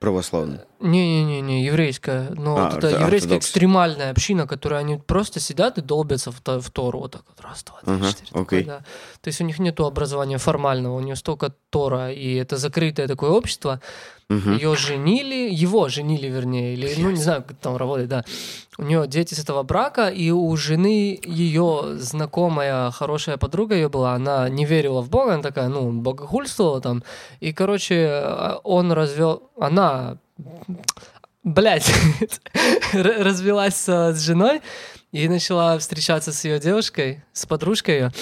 Православный. 0.00 0.58
не-не-не, 0.80 1.64
еврейская. 1.64 2.28
Но 2.30 2.56
А, 2.56 2.70
вот 2.70 2.78
это 2.84 2.88
еврейская 2.88 3.28
ортодокс. 3.36 3.46
экстремальная 3.46 4.10
община, 4.10 4.46
которая 4.46 4.80
они 4.80 4.96
просто 4.98 5.40
сидят 5.40 5.78
и 5.78 5.80
долбятся 5.80 6.30
в, 6.30 6.40
в 6.44 6.70
Тору. 6.70 7.00
Вот 7.00 7.12
так 7.12 7.22
вот. 7.28 7.40
Раз, 7.40 7.64
два, 7.64 7.80
три, 7.80 7.92
Ага, 7.94 8.08
четыре. 8.08 8.26
такое, 8.26 8.42
окей. 8.42 8.64
да. 8.64 8.78
То 9.22 9.28
есть 9.28 9.40
у 9.40 9.44
них 9.44 9.58
нету 9.58 9.86
образования 9.86 10.38
формального, 10.38 10.94
у 10.96 11.00
них 11.00 11.16
столько 11.16 11.52
Тора, 11.70 12.12
и 12.12 12.34
это 12.34 12.56
закрытое 12.58 13.08
такое 13.08 13.30
общество. 13.30 13.80
Мгм. 14.28 14.54
Ее 14.54 14.74
женили, 14.74 15.48
его 15.52 15.88
женили, 15.88 16.26
вернее, 16.26 16.74
или, 16.74 16.94
ну, 16.98 17.10
не 17.10 17.20
знаю, 17.20 17.44
как 17.46 17.56
там 17.58 17.76
работает, 17.76 18.08
да. 18.08 18.24
У 18.76 18.82
нее 18.82 19.06
дети 19.06 19.34
с 19.34 19.38
этого 19.38 19.62
брака, 19.62 20.08
и 20.08 20.32
у 20.32 20.56
жены 20.56 21.20
ее 21.24 21.94
знакомая, 21.98 22.90
хорошая 22.90 23.36
подруга 23.36 23.76
ее 23.76 23.88
была, 23.88 24.14
она 24.14 24.48
не 24.48 24.64
верила 24.64 25.00
в 25.00 25.10
Бога, 25.10 25.34
она 25.34 25.42
такая, 25.44 25.68
ну, 25.68 25.92
богохульствовала 25.92 26.80
там. 26.80 27.04
И, 27.38 27.52
короче, 27.52 28.24
он 28.64 28.90
развел, 28.90 29.50
она, 29.60 30.18
блядь, 31.44 31.88
р- 32.92 33.24
развелась 33.24 33.88
с 33.88 34.18
женой 34.18 34.60
и 35.12 35.28
начала 35.28 35.78
встречаться 35.78 36.32
с 36.32 36.44
ее 36.44 36.58
девушкой, 36.58 37.22
с 37.32 37.46
подружкой 37.46 37.94
ее. 37.94 38.12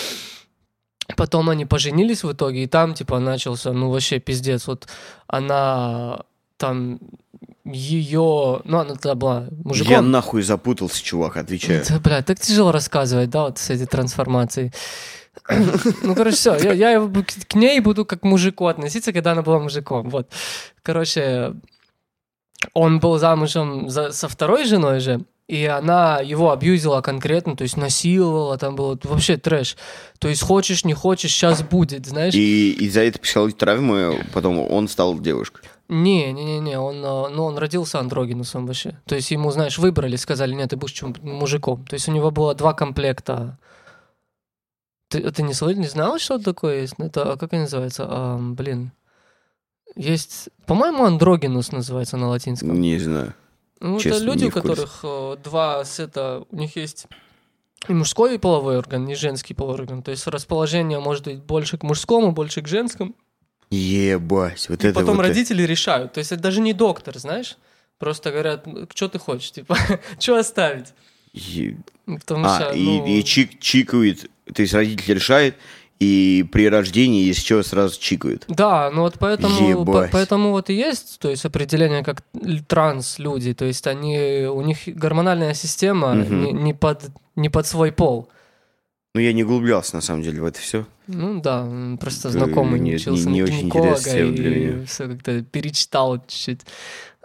Потом 1.17 1.51
они 1.51 1.65
поженились 1.65 2.25
в 2.25 2.33
итоге, 2.33 2.65
и 2.65 2.67
там, 2.67 2.95
типа, 2.95 3.19
начался, 3.19 3.73
ну, 3.73 3.91
вообще 3.91 4.19
пиздец. 4.19 4.67
Вот 4.67 4.89
она 5.27 6.21
там 6.57 6.99
ее... 7.65 8.61
Ну, 8.65 8.79
она 8.79 8.95
тогда 8.95 9.15
была 9.15 9.47
мужиком. 9.65 9.91
Я 9.91 10.03
нахуй 10.03 10.43
запутался, 10.43 11.03
чувак, 11.03 11.37
отвечаю. 11.37 11.83
Да, 11.89 11.99
бля, 11.99 12.23
так 12.23 12.41
тяжело 12.41 12.73
рассказывать, 12.73 13.31
да, 13.31 13.45
вот 13.45 13.59
с 13.59 13.71
этой 13.71 13.87
трансформацией. 13.87 14.73
Ну, 16.03 16.15
короче, 16.15 16.37
все, 16.37 16.55
я, 16.75 17.11
к 17.49 17.55
ней 17.55 17.81
буду 17.81 18.05
как 18.05 18.21
к 18.21 18.25
мужику 18.25 18.67
относиться, 18.67 19.13
когда 19.13 19.33
она 19.33 19.43
была 19.43 19.59
мужиком, 19.59 20.09
вот. 20.09 20.29
Короче, 20.83 21.55
он 22.73 23.01
был 23.01 23.19
замужем 23.19 23.91
за- 23.91 24.13
со 24.13 24.29
второй 24.29 24.65
женой 24.65 25.01
же, 25.01 25.21
и 25.47 25.67
она 25.67 26.21
его 26.21 26.53
абьюзила 26.53 27.03
конкретно, 27.03 27.55
то 27.55 27.63
есть 27.63 27.77
насиловала, 27.77 28.57
там 28.57 28.77
было 28.77 28.99
вообще 29.03 29.37
трэш. 29.37 29.77
То 30.19 30.29
есть 30.29 30.43
хочешь, 30.43 30.85
не 30.85 30.95
хочешь, 30.95 31.33
сейчас 31.33 31.63
будет, 31.63 32.07
знаешь. 32.07 32.35
И 32.35 32.73
из-за 32.81 33.03
этой 33.03 33.19
психологической 33.19 33.61
травмы 33.61 34.25
потом 34.33 34.59
он 34.59 34.89
стал 34.89 35.19
девушкой. 35.19 35.69
Не, 35.89 36.33
не, 36.33 36.45
не, 36.45 36.61
не, 36.61 36.79
он, 36.79 36.97
э, 36.97 37.29
ну, 37.29 37.45
он 37.45 37.59
родился 37.59 38.01
андрогинусом 38.01 38.67
вообще. 38.67 38.99
То 39.05 39.15
есть 39.15 39.31
ему, 39.31 39.51
знаешь, 39.51 39.79
выбрали, 39.79 40.17
сказали, 40.17 40.55
нет, 40.55 40.71
ты 40.71 40.77
будешь 40.77 40.95
чем- 40.95 41.15
мужиком. 41.21 41.85
То 41.85 41.95
есть 41.95 42.09
у 42.09 42.13
него 42.13 42.31
было 42.31 42.55
два 42.55 42.73
комплекта. 42.73 43.59
Ты, 45.11 45.31
ты 45.31 45.43
не, 45.43 45.53
слышал, 45.53 45.79
не 45.79 45.89
знал, 45.89 46.19
что 46.19 46.37
это 46.37 46.45
такое 46.45 46.81
есть? 46.81 46.95
Это, 46.97 47.33
а 47.33 47.37
как 47.37 47.53
это 47.53 47.59
называется? 47.59 48.07
А, 48.09 48.39
блин. 48.39 48.93
Есть, 49.95 50.49
по-моему, 50.65 51.05
андрогинус 51.05 51.71
называется 51.71 52.17
на 52.17 52.29
латинском. 52.29 52.81
Не 52.81 52.99
знаю. 52.99 53.35
Ну, 53.85 54.01
честно, 54.01 54.17
это 54.17 54.25
люди, 54.25 54.45
у 54.47 54.51
которых 54.51 55.01
э, 55.03 55.37
два 55.45 55.85
сета, 55.85 56.45
у 56.51 56.57
них 56.57 56.75
есть 56.77 57.07
и 57.89 57.93
мужской 57.93 58.39
половой 58.39 58.79
орган, 58.79 59.07
и 59.09 59.15
женский 59.15 59.53
половой 59.53 59.81
орган. 59.81 60.03
То 60.03 60.11
есть 60.11 60.27
расположение 60.27 61.01
может 61.01 61.25
быть 61.25 61.43
больше 61.43 61.77
к 61.77 61.83
мужскому, 61.83 62.33
больше 62.33 62.63
к 62.63 62.69
женскому. 62.69 63.15
Ебать, 63.71 64.69
вот 64.69 64.85
И 64.85 64.89
это 64.89 64.99
потом 65.01 65.17
вот... 65.17 65.27
родители 65.27 65.63
решают. 65.65 66.15
То 66.15 66.19
есть 66.19 66.33
это 66.33 66.43
даже 66.43 66.61
не 66.61 66.73
доктор, 66.73 67.19
знаешь? 67.19 67.59
Просто 67.99 68.31
говорят, 68.31 68.67
что 68.95 69.09
ты 69.09 69.19
хочешь, 69.19 69.51
типа, 69.53 69.77
что 70.19 70.39
оставить? 70.39 70.95
Е- 71.35 71.77
Потому 72.07 72.47
А, 72.47 72.57
что, 72.61 72.71
и, 72.73 72.85
ну, 72.85 73.07
и 73.07 73.23
чик, 73.23 73.59
чикают, 73.61 74.31
то 74.53 74.63
есть 74.63 74.73
родитель 74.75 75.15
решает, 75.15 75.57
и 76.01 76.45
при 76.53 76.69
рождении, 76.69 77.25
если 77.25 77.41
что, 77.43 77.63
сразу 77.63 77.99
чикают. 78.01 78.45
Да, 78.49 78.91
ну 78.93 79.03
вот 79.03 79.15
поэтому, 79.19 79.85
по- 79.85 80.09
поэтому 80.11 80.51
вот 80.51 80.69
и 80.71 80.75
есть, 80.75 81.19
то 81.21 81.31
есть 81.31 81.45
определение 81.45 82.03
как 82.03 82.23
транс-люди, 82.69 83.55
то 83.55 83.65
есть 83.65 83.87
они, 83.87 84.47
у 84.51 84.61
них 84.63 84.79
гормональная 84.87 85.55
система 85.55 86.15
Мгм. 86.15 86.45
не, 86.45 86.53
не 86.53 86.75
под, 86.75 87.03
не 87.37 87.49
под 87.49 87.67
свой 87.67 87.93
пол. 87.93 88.29
Ну, 89.15 89.21
я 89.21 89.33
не 89.33 89.45
углублялся, 89.45 89.95
на 89.95 90.03
самом 90.03 90.23
деле, 90.23 90.41
в 90.41 90.45
это 90.45 90.59
все. 90.59 90.87
Ну 91.07 91.41
да, 91.41 91.69
просто 92.01 92.31
знакомый 92.31 92.81
не- 92.81 92.97
учился 92.97 93.29
не- 93.29 93.35
не 93.35 93.41
на 93.43 93.45
очень 93.47 93.61
гинеколога 93.71 94.19
и 94.19 94.85
все 94.87 95.07
как-то 95.07 95.43
перечитал 95.43 96.19
чуть-чуть. 96.27 96.63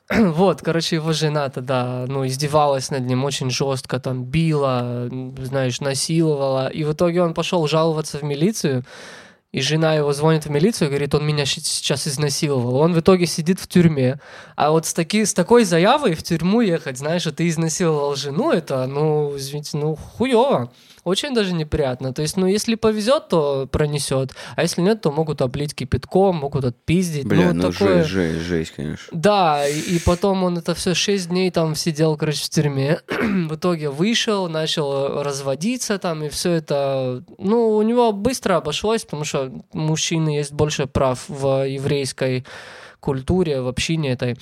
Вот, 0.33 0.61
короче, 0.61 0.95
его 0.95 1.13
жена 1.13 1.49
тогда, 1.49 2.05
ну, 2.07 2.25
издевалась 2.25 2.89
над 2.89 3.05
ним 3.05 3.23
очень 3.25 3.51
жестко, 3.51 3.99
там, 3.99 4.25
била, 4.25 5.09
знаешь, 5.37 5.81
насиловала. 5.81 6.67
И 6.67 6.83
в 6.83 6.93
итоге 6.93 7.21
он 7.21 7.33
пошел 7.33 7.67
жаловаться 7.67 8.17
в 8.17 8.23
милицию, 8.23 8.85
и 9.51 9.61
жена 9.61 9.95
его 9.95 10.13
звонит 10.13 10.45
в 10.45 10.49
милицию 10.49 10.87
и 10.87 10.91
говорит, 10.91 11.15
он 11.15 11.25
меня 11.25 11.45
сейчас 11.45 12.07
изнасиловал. 12.07 12.75
Он 12.77 12.93
в 12.93 12.99
итоге 12.99 13.25
сидит 13.25 13.59
в 13.59 13.67
тюрьме. 13.67 14.19
А 14.55 14.71
вот 14.71 14.85
с, 14.85 14.93
таки, 14.93 15.25
с 15.25 15.33
такой 15.33 15.63
заявой 15.63 16.13
в 16.13 16.23
тюрьму 16.23 16.61
ехать, 16.61 16.99
знаешь, 16.99 17.21
что 17.21 17.31
ты 17.31 17.47
изнасиловал 17.47 18.15
жену, 18.15 18.51
это, 18.51 18.85
ну, 18.85 19.35
извините, 19.35 19.77
ну, 19.77 19.95
хуево. 19.95 20.71
Очень 21.03 21.33
даже 21.33 21.53
неприятно. 21.53 22.13
То 22.13 22.21
есть, 22.21 22.37
ну, 22.37 22.45
если 22.45 22.75
повезет, 22.75 23.29
то 23.29 23.67
пронесет. 23.71 24.31
А 24.55 24.61
если 24.61 24.81
нет, 24.81 25.01
то 25.01 25.11
могут 25.11 25.41
облить 25.41 25.75
кипятком, 25.75 26.37
могут 26.37 26.65
отпиздить. 26.65 27.25
Бля, 27.25 27.53
ну, 27.53 27.53
ну, 27.53 27.71
такое... 27.71 28.03
жесть, 28.03 28.09
жесть, 28.09 28.45
жесть, 28.45 28.71
конечно. 28.71 29.07
Да, 29.11 29.67
и, 29.67 29.79
и 29.79 29.99
потом 29.99 30.43
он 30.43 30.57
это 30.57 30.75
все 30.75 30.93
6 30.93 31.29
дней 31.29 31.51
там 31.51 31.75
сидел, 31.75 32.17
короче, 32.17 32.43
в 32.43 32.49
тюрьме. 32.49 32.99
в 33.07 33.55
итоге 33.55 33.89
вышел, 33.89 34.49
начал 34.49 35.23
разводиться 35.23 35.97
там, 35.97 36.23
и 36.23 36.29
все 36.29 36.51
это... 36.53 37.23
Ну, 37.37 37.75
у 37.75 37.81
него 37.81 38.11
быстро 38.11 38.57
обошлось, 38.57 39.05
потому 39.05 39.23
что 39.23 39.51
мужчины 39.73 40.29
есть 40.29 40.53
больше 40.53 40.87
прав 40.87 41.23
в 41.27 41.67
еврейской 41.67 42.45
культуре, 42.99 43.61
в 43.61 43.67
общине 43.67 44.11
этой. 44.11 44.37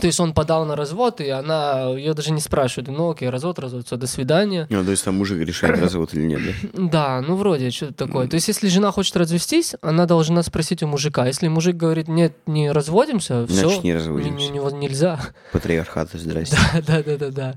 То 0.00 0.06
есть 0.06 0.20
он 0.20 0.34
подал 0.34 0.64
на 0.64 0.76
развод, 0.76 1.20
и 1.20 1.28
она 1.28 1.90
ее 1.90 2.14
даже 2.14 2.32
не 2.32 2.40
спрашивает. 2.40 2.88
Ну, 2.88 3.10
окей, 3.10 3.28
развод, 3.28 3.58
развод, 3.58 3.86
все, 3.86 3.96
до 3.96 4.06
свидания. 4.06 4.66
Ну, 4.70 4.84
то 4.84 4.90
есть 4.90 5.04
там 5.04 5.16
мужик 5.16 5.38
решает, 5.38 5.78
развод 5.78 6.14
или 6.14 6.22
нет, 6.22 6.40
да? 6.44 6.82
Да, 6.94 7.20
ну 7.26 7.36
вроде 7.36 7.70
что-то 7.70 7.94
такое. 7.94 8.28
То 8.28 8.34
есть 8.34 8.48
если 8.48 8.68
жена 8.68 8.90
хочет 8.90 9.16
развестись, 9.16 9.74
она 9.82 10.06
должна 10.06 10.42
спросить 10.42 10.82
у 10.82 10.86
мужика. 10.86 11.26
Если 11.26 11.48
мужик 11.48 11.76
говорит, 11.76 12.08
нет, 12.08 12.36
не 12.46 12.70
разводимся, 12.70 13.46
все, 13.46 13.68
Значит, 13.68 13.84
не 13.84 13.94
разводимся. 13.94 14.76
нельзя. 14.76 15.20
Патриархат, 15.52 16.10
здрасте. 16.12 16.56
Да, 16.74 16.82
да, 16.86 17.02
да, 17.02 17.16
да, 17.16 17.30
да. 17.30 17.54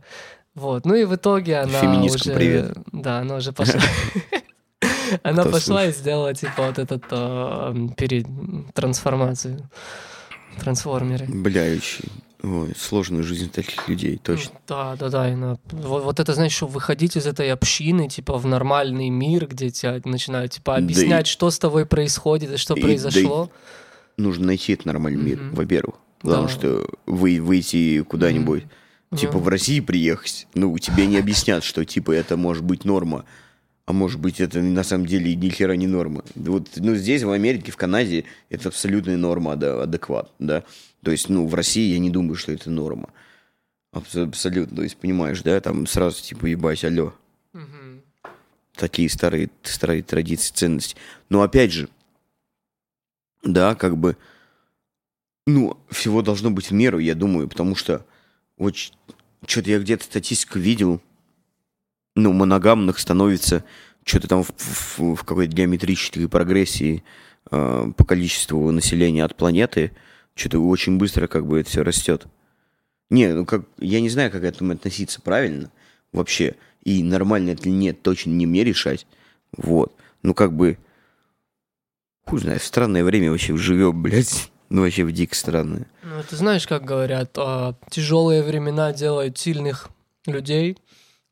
Вот. 0.56 0.86
Ну 0.86 0.96
и 0.96 1.06
в 1.06 1.16
итоге 1.16 1.60
она 1.60 1.80
Феминисткам 1.80 2.32
уже... 2.32 2.40
привет. 2.40 2.78
Да, 2.92 3.20
она 3.20 3.36
уже 3.36 3.52
пошла. 3.52 3.82
Она 5.24 5.46
пошла 5.46 5.86
и 5.86 5.94
сделала, 5.94 6.34
типа, 6.34 6.68
вот 6.68 6.80
этот 6.80 7.04
э, 7.12 7.88
перед 7.96 8.28
трансформацию. 8.74 9.70
Трансформеры. 10.60 11.26
Бля, 11.28 11.64
очень 11.64 12.10
ой, 12.44 12.74
сложную 12.78 13.24
жизнь 13.24 13.50
таких 13.50 13.88
людей, 13.90 14.20
точно. 14.22 14.56
Да, 14.68 14.96
да, 14.96 15.10
да. 15.10 15.30
и 15.32 15.36
на- 15.36 15.60
Вот, 15.72 16.04
вот 16.04 16.20
это, 16.20 16.34
знаешь, 16.34 16.54
что 16.54 16.68
выходить 16.68 17.16
из 17.18 17.26
этой 17.28 17.52
общины, 17.52 18.08
типа, 18.10 18.38
в 18.38 18.46
нормальный 18.46 19.10
мир, 19.10 19.48
где 19.48 19.70
тебя 19.72 20.00
начинают, 20.06 20.52
типа, 20.54 20.74
Да 20.74 20.80
и- 20.80 20.84
объяснять, 20.84 21.28
что 21.28 21.50
с 21.50 21.60
тобой 21.60 21.86
происходит 21.86 22.52
и 22.54 22.58
что 22.58 22.74
И- 22.74 22.82
да 22.82 22.82
и- 22.82 22.84
произошло. 22.84 23.52
Нужно 24.18 24.48
найти 24.48 24.74
этот 24.74 24.86
нормальный 24.86 25.22
мир, 25.24 25.38
Мгм. 25.42 25.56
во-первых. 25.56 25.96
Потому 26.22 26.44
Да. 26.44 26.50
что 26.50 26.88
вы, 27.06 27.40
выйти 27.40 28.02
куда-нибудь, 28.02 28.64
типа 29.16 29.34
Ну. 29.34 29.40
в 29.40 29.48
России 29.48 29.80
приехать, 29.80 30.48
ну, 30.56 30.76
тебе 30.80 31.06
не 31.06 31.18
объяснят, 31.18 31.64
что, 31.64 31.86
типа, 31.86 32.12
это 32.12 32.36
может 32.38 32.64
быть 32.64 32.84
норма, 32.86 33.26
а 33.86 33.94
может 33.94 34.20
быть, 34.20 34.42
это 34.42 34.60
на 34.60 34.84
самом 34.84 35.06
деле 35.06 35.36
ни 35.36 35.50
хера 35.50 35.74
не 35.76 35.86
норма. 35.88 36.24
Вот, 36.36 36.68
ну, 36.78 36.96
здесь, 36.96 37.22
в 37.24 37.30
Америке, 37.32 37.72
в 37.72 37.78
Канаде, 37.78 38.26
это 38.50 38.70
абсолютная 38.70 39.16
норма, 39.18 39.56
да, 39.56 39.84
адекват, 39.84 40.32
да. 40.40 40.64
То 41.08 41.12
есть, 41.12 41.30
ну, 41.30 41.48
в 41.48 41.56
России 41.56 41.94
я 41.94 42.00
не 42.00 42.10
думаю, 42.10 42.36
что 42.36 42.52
это 42.52 42.70
норма. 42.70 43.08
Абс- 43.94 44.14
Абсолютно, 44.18 44.76
то 44.76 44.84
есть, 44.84 44.98
понимаешь, 44.98 45.42
да, 45.42 45.58
там 45.62 45.88
сразу, 45.88 46.22
типа, 46.22 46.48
ебать, 46.48 46.84
алло. 46.84 47.14
Мгм. 47.54 48.02
такие 48.76 49.10
старые, 49.10 49.50
старые 49.64 50.04
традиции, 50.04 50.54
ценности. 50.54 50.98
Но 51.30 51.44
опять 51.44 51.72
же, 51.72 51.88
да, 53.42 53.74
как 53.74 53.96
бы, 53.96 54.18
ну, 55.46 55.78
всего 55.90 56.22
должно 56.22 56.52
быть 56.52 56.72
в 56.72 56.74
меру, 56.74 57.00
я 57.00 57.16
думаю, 57.16 57.48
потому 57.48 57.78
что 57.78 58.06
вот 58.58 58.76
что-то 58.76 59.70
я 59.70 59.80
где-то 59.80 60.04
статистику 60.04 60.60
видел, 60.60 61.02
ну, 62.18 62.34
моногамных 62.34 63.00
становится 63.00 63.64
что-то 64.04 64.28
там 64.28 64.44
в, 64.44 64.52
в- 64.58 65.16
в 65.16 65.24
какой-то 65.24 65.56
геометрической 65.56 66.28
прогрессии 66.28 67.02
э, 67.50 67.92
по 67.96 68.04
количеству 68.04 68.70
населения 68.72 69.24
от 69.24 69.38
планеты, 69.38 69.94
что-то 70.38 70.60
очень 70.60 70.98
быстро 70.98 71.28
как 71.28 71.46
бы 71.46 71.60
это 71.60 71.70
все 71.70 71.84
растет. 71.84 72.28
Не, 73.10 73.34
ну 73.34 73.46
как, 73.46 73.64
я 73.78 74.02
не 74.02 74.10
знаю, 74.10 74.32
как 74.32 74.42
к 74.42 74.46
этому 74.46 74.74
относиться 74.74 75.22
правильно 75.22 75.72
вообще. 76.12 76.56
И 76.84 77.04
нормально 77.04 77.52
это 77.52 77.64
или 77.64 77.76
нет, 77.76 78.02
точно 78.02 78.32
не 78.32 78.46
мне 78.46 78.64
решать. 78.64 79.08
Вот. 79.56 79.94
Ну 80.24 80.34
как 80.34 80.54
бы, 80.54 80.78
хуй 82.26 82.40
знает, 82.40 82.62
странное 82.62 83.04
время 83.04 83.32
вообще 83.32 83.56
живем, 83.58 84.02
блядь. 84.02 84.52
Ну 84.70 84.82
вообще 84.82 85.06
в 85.06 85.12
дико 85.14 85.34
странное. 85.34 85.88
Ну, 86.04 86.22
ты 86.30 86.36
знаешь, 86.36 86.68
как 86.68 86.84
говорят, 86.84 87.32
а, 87.38 87.76
тяжелые 87.90 88.44
времена 88.44 88.92
делают 88.92 89.38
сильных 89.38 89.90
людей, 90.26 90.78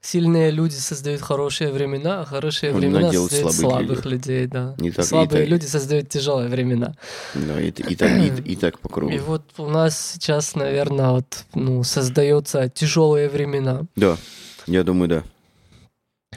сильные 0.06 0.52
люди 0.52 0.76
создают 0.76 1.22
хорошие 1.22 1.72
времена, 1.72 2.22
а 2.22 2.26
хорошие 2.26 2.72
Ну, 2.72 2.78
времена 2.78 3.12
создают 3.12 3.32
слабых 3.56 3.56
слабых 3.56 4.06
людей, 4.06 4.46
да. 4.48 4.76
Не 4.80 4.92
так- 4.92 5.06
и 5.06 5.08
Слабые 5.08 5.42
так. 5.44 5.50
люди 5.50 5.66
создают 5.66 6.10
тяжелые 6.10 6.50
времена. 6.50 6.96
Да, 7.34 7.60
и, 7.60 7.70
и 7.70 7.96
так, 7.96 8.12
и, 8.12 8.52
и 8.54 8.56
так 8.64 8.80
по 8.80 8.88
кругу. 8.90 9.12
И 9.14 9.20
вот 9.20 9.44
у 9.58 9.68
нас 9.68 10.14
сейчас, 10.14 10.56
наверное, 10.56 11.10
вот, 11.10 11.46
ну, 11.56 11.84
создаются 11.84 12.70
тяжелые 12.70 13.30
времена. 13.30 13.84
Да, 13.96 14.18
я 14.68 14.84
думаю, 14.84 15.10
да. 15.10 15.24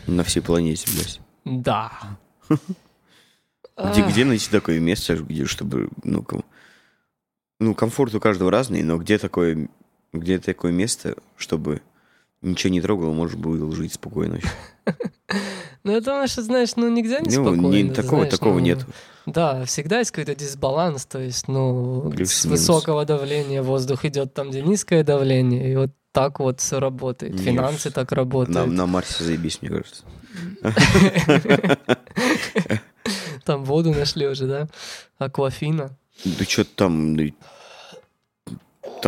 На 0.06 0.24
всей 0.24 0.40
планете, 0.40 0.90
блядь. 0.92 1.20
Да. 1.44 1.92
Где, 3.92 4.02
где 4.02 4.24
найти 4.24 4.50
такое 4.50 4.80
место, 4.80 5.14
где, 5.16 5.44
чтобы, 5.44 5.88
ну, 6.02 6.22
кому- 6.22 6.44
Ну, 7.60 7.74
комфорт 7.74 8.12
у 8.14 8.18
каждого 8.20 8.50
разный, 8.50 8.82
но 8.82 8.98
где 8.98 9.18
такое, 9.18 9.68
где 10.12 10.38
такое 10.40 10.72
место, 10.72 11.14
чтобы 11.36 11.80
ничего 12.42 12.72
не 12.72 12.80
трогало, 12.80 13.12
можно 13.12 13.38
было 13.38 13.74
жить 13.74 13.94
спокойно. 13.94 14.38
Ну, 15.84 16.00
думаю, 16.00 16.28
что, 16.28 16.42
знаешь, 16.42 16.70
ну, 16.76 16.90
нигде 16.90 17.20
не 17.20 17.36
Ну, 17.36 17.44
спокойно. 17.54 17.66
не- 17.68 17.88
ты 17.88 17.94
такого- 18.02 18.16
знаешь, 18.22 18.30
такого 18.30 18.54
ну, 18.54 18.58
нет. 18.58 18.84
Да, 19.26 19.64
всегда 19.64 20.00
есть 20.00 20.10
какой-то 20.10 20.34
дисбаланс, 20.34 21.06
то 21.06 21.18
есть, 21.18 21.48
ну, 21.48 22.12
с 22.18 22.44
высокого 22.44 23.04
давления 23.06 23.62
воздух 23.62 24.04
идет 24.04 24.34
там, 24.34 24.50
где 24.50 24.60
низкое 24.60 25.02
давление, 25.04 25.72
и 25.72 25.76
вот 25.76 25.90
так 26.12 26.40
вот 26.40 26.60
все 26.60 26.78
работает. 26.80 27.34
Нет. 27.34 27.42
Финансы 27.42 27.90
так 27.90 28.12
работают. 28.12 28.54
На, 28.56 28.66
на 28.66 28.86
Марсе 28.86 29.24
заебись, 29.24 29.62
мне 29.62 29.70
кажется. 29.70 30.04
Там 33.44 33.64
воду 33.64 33.92
нашли 33.94 34.26
уже, 34.26 34.46
да? 34.46 34.68
Аквафина. 35.18 35.96
Да 36.24 36.44
что 36.44 36.64
там, 36.64 37.16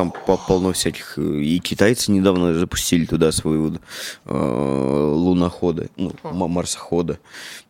там 0.01 0.13
по- 0.27 0.37
полно 0.39 0.73
всяких. 0.73 1.19
э, 1.19 1.41
И 1.43 1.59
китайцы 1.59 2.11
недавно 2.11 2.55
запустили 2.55 3.05
туда 3.05 3.33
свои 3.33 3.59
э, 4.25 5.13
луноходы, 5.15 5.91
ну, 5.97 6.13
марсоходы. 6.23 7.19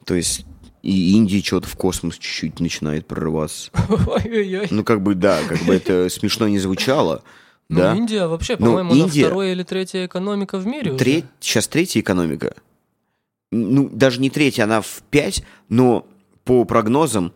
То 0.04 0.14
есть 0.14 0.44
и 0.82 1.12
Индия 1.14 1.42
что-то 1.42 1.68
в 1.68 1.76
космос 1.76 2.14
чуть-чуть 2.14 2.60
начинает 2.60 3.06
прорываться. 3.06 3.70
Ой-ой-ой. 3.88 4.68
Ну, 4.70 4.84
как 4.84 5.02
бы, 5.02 5.14
да, 5.14 5.40
как 5.48 5.60
бы 5.64 5.74
это 5.74 6.08
смешно 6.08 6.48
не 6.48 6.58
звучало, 6.58 7.22
Ну, 7.68 7.78
да. 7.80 7.94
Индия 7.96 8.26
вообще, 8.26 8.56
Ну, 8.58 8.66
по-моему, 8.66 8.92
она 8.92 9.02
Индия- 9.04 9.26
вторая 9.26 9.52
или 9.52 9.62
третья 9.62 10.06
экономика 10.06 10.58
в 10.58 10.66
мире 10.66 10.92
уже. 10.92 10.98
Треть, 10.98 11.24
сейчас 11.40 11.68
третья 11.68 12.00
экономика. 12.00 12.54
Ну, 13.52 13.88
даже 13.92 14.20
не 14.20 14.30
третья, 14.30 14.64
она 14.64 14.80
в 14.80 15.02
5, 15.10 15.42
но 15.68 16.06
по 16.44 16.64
прогнозам 16.64 17.32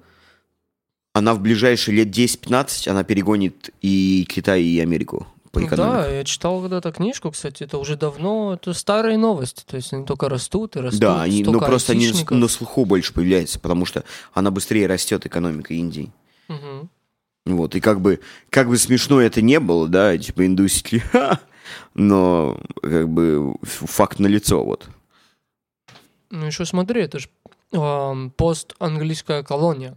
она 1.14 1.32
в 1.32 1.40
ближайшие 1.40 1.96
лет 1.96 2.08
10-15 2.08 2.90
она 2.90 3.04
перегонит 3.04 3.70
и 3.80 4.26
Китай, 4.28 4.62
и 4.62 4.80
Америку 4.80 5.26
по 5.52 5.60
Ну 5.60 5.66
экономике. 5.68 6.02
Да, 6.02 6.10
я 6.10 6.24
читал 6.24 6.60
когда-то 6.60 6.90
книжку, 6.90 7.30
кстати, 7.30 7.62
это 7.62 7.78
уже 7.78 7.96
давно, 7.96 8.54
это 8.54 8.74
старые 8.74 9.16
новости, 9.16 9.62
то 9.64 9.76
есть 9.76 9.92
они 9.92 10.04
только 10.04 10.28
растут 10.28 10.74
и 10.74 10.80
растут. 10.80 11.00
Да, 11.00 11.22
они, 11.22 11.44
ну 11.44 11.52
столько 11.52 11.66
просто 11.66 11.92
они 11.92 12.10
на, 12.10 12.36
на 12.36 12.48
слуху 12.48 12.84
больше 12.84 13.14
появляются, 13.14 13.60
потому 13.60 13.86
что 13.86 14.02
она 14.32 14.50
быстрее 14.50 14.88
растет, 14.88 15.24
экономика 15.24 15.72
Индии. 15.72 16.12
Мгм. 16.48 16.90
Вот, 17.46 17.76
и 17.76 17.80
как 17.80 18.00
бы, 18.00 18.18
как 18.50 18.68
бы 18.68 18.76
смешно 18.76 19.20
это 19.20 19.40
не 19.40 19.60
было, 19.60 19.86
да, 19.86 20.18
типа 20.18 20.44
индусики, 20.44 21.04
но 21.94 22.60
как 22.82 23.08
бы 23.08 23.54
факт 23.62 24.18
налицо, 24.18 24.64
вот. 24.64 24.88
Ну 26.30 26.46
еще 26.46 26.64
смотри, 26.64 27.02
это 27.02 27.20
же 27.20 27.28
пост-английская 27.70 29.44
колония. 29.44 29.96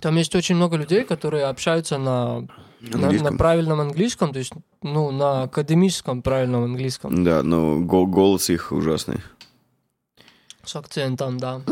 Там 0.00 0.16
есть 0.16 0.34
очень 0.34 0.56
много 0.56 0.76
людей, 0.76 1.04
которые 1.04 1.44
общаются 1.46 1.96
на, 1.96 2.46
на, 2.80 3.10
на 3.10 3.32
правильном 3.38 3.80
английском, 3.80 4.32
то 4.32 4.38
есть, 4.38 4.52
ну, 4.82 5.10
на 5.10 5.44
академическом 5.44 6.20
правильном 6.22 6.64
английском. 6.64 7.24
Да, 7.24 7.42
но 7.42 7.80
го- 7.80 8.06
голос 8.06 8.50
их 8.50 8.72
ужасный. 8.72 9.20
С 10.64 10.76
акцентом, 10.76 11.38
да. 11.38 11.62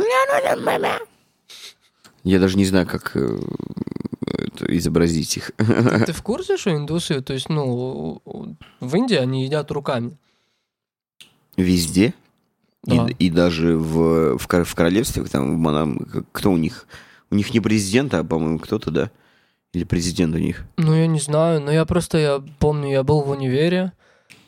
Я 2.23 2.39
даже 2.41 2.57
не 2.57 2.65
знаю, 2.65 2.87
как 2.87 3.15
э, 3.15 3.39
это 4.39 4.75
изобразить 4.79 5.37
их. 5.37 5.51
Ты 5.59 6.13
в 6.15 6.23
курсе, 6.23 6.57
что 6.57 6.75
индусы, 6.75 7.21
то 7.21 7.35
есть, 7.35 7.51
ну, 7.51 8.23
в 8.81 8.97
Индии 8.97 9.17
они 9.17 9.45
едят 9.45 9.71
руками? 9.71 10.17
Везде. 11.59 12.15
И- 12.87 12.97
Да. 12.97 13.07
И, 13.19 13.29
даже 13.31 13.77
в, 13.77 14.39
в, 14.39 14.65
в 14.65 14.75
королевстве, 14.75 15.25
там, 15.25 15.55
в 15.57 15.59
Манам, 15.59 15.99
кто 16.33 16.51
у 16.53 16.57
них? 16.57 16.87
У 17.35 17.37
них 17.37 17.53
не 17.53 17.59
президент, 17.59 18.15
а, 18.15 18.23
по-моему, 18.23 18.61
кто-то, 18.61 18.93
да? 18.93 19.11
Или 19.73 19.83
президент 19.83 20.37
у 20.37 20.39
них? 20.39 20.65
Ну, 20.77 20.95
я 20.95 21.09
не 21.09 21.19
знаю, 21.19 21.61
но 21.61 21.73
я 21.73 21.85
просто, 21.85 22.19
я 22.19 22.41
помню, 22.61 22.91
я 22.93 23.03
был 23.03 23.23
в 23.23 23.31
универе 23.31 23.93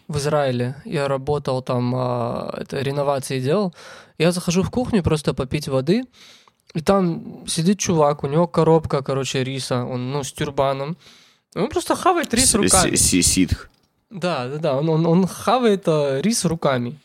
в 0.07 0.19
Израиле, 0.19 0.77
я 0.85 1.09
работал 1.09 1.63
там, 1.63 1.93
а, 1.97 2.55
это 2.57 2.81
реновации 2.81 3.41
делал, 3.41 3.75
я 4.19 4.31
захожу 4.31 4.63
в 4.63 4.71
кухню 4.71 5.03
просто 5.03 5.35
попить 5.35 5.67
воды, 5.67 6.05
и 6.75 6.81
там 6.81 7.45
сидит 7.49 7.81
чувак, 7.81 8.23
у 8.23 8.29
него 8.29 8.47
коробка, 8.47 9.03
короче, 9.03 9.43
риса, 9.43 9.85
он, 9.85 10.13
ну, 10.13 10.23
с 10.23 10.33
тюрбаном, 10.33 10.97
он 11.57 11.69
просто 11.69 11.97
хавает 11.97 12.33
рис 12.35 12.55
руками. 12.55 12.95
Ситх. 12.95 13.69
Да, 14.11 14.47
да, 14.47 14.59
да, 14.59 14.77
он, 14.77 14.89
он, 14.91 15.07
он 15.07 15.27
хавает 15.27 15.83
а, 15.89 16.21
рис 16.21 16.45
руками. 16.45 17.01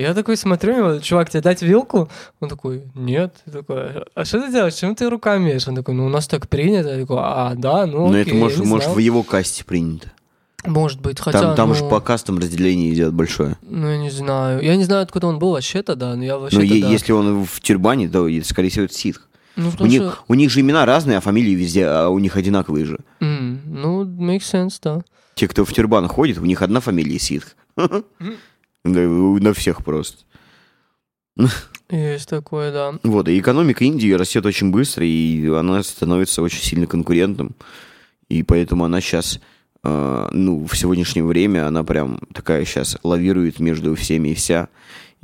Я 0.00 0.14
такой 0.14 0.36
смотрю, 0.36 0.76
него, 0.76 0.98
чувак, 1.00 1.30
тебе 1.30 1.40
дать 1.42 1.62
вилку? 1.62 2.08
Он 2.40 2.48
такой, 2.48 2.84
нет. 2.94 3.34
Я 3.46 3.52
такой, 3.52 4.04
а 4.14 4.24
что 4.24 4.40
ты 4.40 4.50
делаешь? 4.52 4.74
Чем 4.74 4.94
ты 4.94 5.08
руками 5.10 5.50
ешь? 5.50 5.68
Он 5.68 5.74
такой, 5.76 5.94
ну 5.94 6.06
у 6.06 6.08
нас 6.08 6.26
так 6.26 6.48
принято. 6.48 6.88
Я 6.94 7.00
такой, 7.00 7.18
а, 7.20 7.54
да, 7.56 7.86
ну 7.86 8.06
Но 8.08 8.18
окей, 8.18 8.22
это, 8.22 8.34
может, 8.34 8.64
может 8.64 8.84
знал». 8.84 8.96
в 8.96 8.98
его 8.98 9.22
касте 9.22 9.64
принято. 9.64 10.12
Может 10.66 11.00
быть, 11.00 11.18
хотя, 11.18 11.40
Там, 11.40 11.56
там 11.56 11.68
ну, 11.70 11.74
же 11.74 11.84
по 11.88 12.00
кастам 12.00 12.38
разделение 12.38 12.92
идет 12.92 13.14
большое. 13.14 13.56
ну, 13.62 13.88
я 13.88 13.96
не 13.96 14.10
знаю. 14.10 14.62
Я 14.62 14.76
не 14.76 14.84
знаю, 14.84 15.02
откуда 15.02 15.26
он 15.26 15.38
был 15.38 15.52
вообще-то, 15.52 15.94
да, 15.96 16.14
но 16.16 16.22
я 16.24 16.36
вообще 16.38 16.58
Но 16.58 16.62
е- 16.62 16.80
если 16.80 17.12
он 17.12 17.44
в 17.46 17.60
тюрбане, 17.60 18.08
то, 18.10 18.28
скорее 18.44 18.68
всего, 18.68 18.84
это 18.84 18.94
ситх. 18.94 19.26
Ну, 19.56 19.70
У 19.80 19.86
них, 19.86 20.02
что... 20.02 20.14
у 20.28 20.34
них 20.34 20.50
же 20.50 20.60
имена 20.60 20.84
разные, 20.86 21.16
а 21.18 21.20
фамилии 21.20 21.52
везде, 21.54 21.86
а 21.86 22.08
у 22.08 22.18
них 22.18 22.36
одинаковые 22.36 22.84
же. 22.84 22.98
М, 23.20 23.60
ну, 23.66 24.04
makes 24.04 24.40
sense, 24.52 24.74
да. 24.82 25.00
Те, 25.34 25.48
кто 25.48 25.64
в 25.64 25.72
тюрбан 25.72 26.06
ходит, 26.08 26.38
у 26.38 26.44
них 26.44 26.60
одна 26.62 26.80
фамилия 26.80 27.18
ситх. 27.18 27.56
Да, 28.84 29.00
На 29.00 29.52
всех 29.52 29.84
просто. 29.84 30.24
Есть 31.90 32.28
такое, 32.28 32.72
да. 32.72 32.94
Вот, 33.02 33.28
и 33.28 33.38
экономика 33.38 33.84
Индии 33.84 34.12
растет 34.12 34.46
очень 34.46 34.70
быстро, 34.70 35.04
и 35.04 35.46
она 35.48 35.82
становится 35.82 36.42
очень 36.42 36.62
сильно 36.62 36.86
конкурентом. 36.86 37.54
И 38.28 38.42
поэтому 38.44 38.84
она 38.84 39.00
сейчас, 39.00 39.40
ну, 39.82 40.66
в 40.66 40.76
сегодняшнее 40.76 41.24
время, 41.24 41.66
она 41.66 41.82
прям 41.82 42.20
такая 42.32 42.64
сейчас 42.64 42.96
лавирует 43.02 43.58
между 43.58 43.94
всеми 43.96 44.28
и 44.28 44.34
вся, 44.34 44.68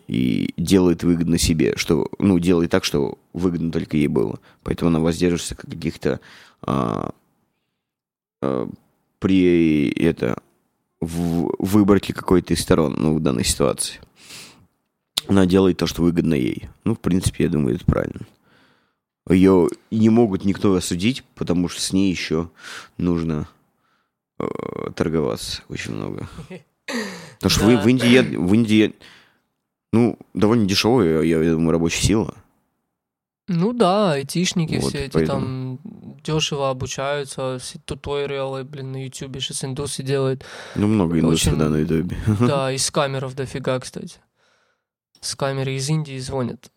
и 0.08 0.52
делает 0.56 1.04
выгодно 1.04 1.38
себе, 1.38 1.74
что, 1.76 2.08
ну, 2.18 2.38
делает 2.38 2.70
так, 2.70 2.84
что 2.84 3.18
выгодно 3.32 3.70
только 3.70 3.96
ей 3.96 4.08
было. 4.08 4.40
Поэтому 4.62 4.88
она 4.88 5.00
воздерживается 5.00 5.54
каких-то 5.54 6.20
а, 6.62 7.12
а, 8.42 8.68
при 9.18 9.88
это 9.90 10.38
в 11.00 11.50
выборке 11.58 12.12
какой-то 12.12 12.54
из 12.54 12.60
сторон, 12.60 12.94
ну, 12.98 13.14
в 13.16 13.20
данной 13.20 13.44
ситуации. 13.44 14.00
Она 15.28 15.46
делает 15.46 15.76
то, 15.78 15.86
что 15.86 16.02
выгодно 16.02 16.34
ей. 16.34 16.68
Ну, 16.84 16.94
в 16.94 17.00
принципе, 17.00 17.44
я 17.44 17.50
думаю, 17.50 17.76
это 17.76 17.84
правильно. 17.84 18.20
Ее 19.28 19.68
не 19.90 20.08
могут 20.08 20.44
никто 20.44 20.72
осудить, 20.74 21.24
потому 21.34 21.68
что 21.68 21.80
с 21.80 21.92
ней 21.92 22.10
еще 22.10 22.48
нужно 22.96 23.48
э, 24.38 24.46
торговаться 24.94 25.62
очень 25.68 25.94
много. 25.94 26.28
Потому 27.38 27.50
что 27.50 27.66
Да. 27.66 27.80
в 27.82 27.88
Индии, 27.88 28.36
в 28.36 28.54
Индии, 28.54 28.94
ну, 29.92 30.16
довольно 30.32 30.64
дешевая, 30.66 31.22
я, 31.22 31.42
я 31.42 31.52
думаю, 31.52 31.72
рабочая 31.72 32.02
сила. 32.06 32.34
Ну 33.48 33.72
да, 33.72 34.12
айтишники 34.12 34.76
Вот, 34.76 34.90
все 34.90 35.04
эти 35.06 35.12
поэтому. 35.12 35.78
там 35.80 36.05
дешево 36.26 36.70
обучаются, 36.70 37.58
все 37.60 37.78
туториалы, 37.84 38.64
блин, 38.64 38.92
на 38.92 39.04
ютубе 39.04 39.40
сейчас 39.40 39.64
индусы 39.64 40.02
делают. 40.02 40.44
Ну, 40.74 40.86
много 40.86 41.18
индусов, 41.18 41.48
Очень- 41.48 41.58
да, 41.58 41.68
на 41.68 41.76
ютубе. 41.76 42.16
Да, 42.40 42.72
из 42.72 42.90
камеров 42.90 43.34
дофига, 43.34 43.78
кстати. 43.78 44.18
С 45.20 45.34
камеры 45.34 45.74
из 45.74 45.88
Индии 45.88 46.18
звонят. 46.18 46.70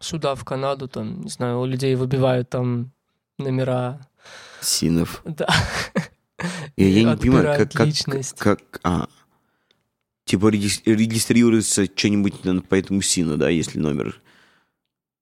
Сюда, 0.00 0.34
в 0.34 0.44
Канаду, 0.44 0.88
там, 0.88 1.22
не 1.22 1.30
знаю, 1.30 1.60
у 1.60 1.66
людей 1.66 1.94
выбивают 1.96 2.50
там 2.50 2.92
номера. 3.38 4.00
Синов. 4.60 5.22
Да. 5.24 5.48
Я, 6.76 6.88
я 6.88 7.02
не 7.04 7.16
понимаю, 7.16 7.58
как, 7.58 7.72
как, 7.72 7.86
личность. 7.86 8.38
как, 8.38 8.60
а, 8.84 9.08
типа 10.24 10.50
регис- 10.50 10.82
регистрируется 10.84 11.86
что-нибудь 11.86 12.34
по 12.68 12.74
этому 12.76 13.02
сину, 13.02 13.36
да, 13.36 13.48
если 13.48 13.80
номер. 13.80 14.20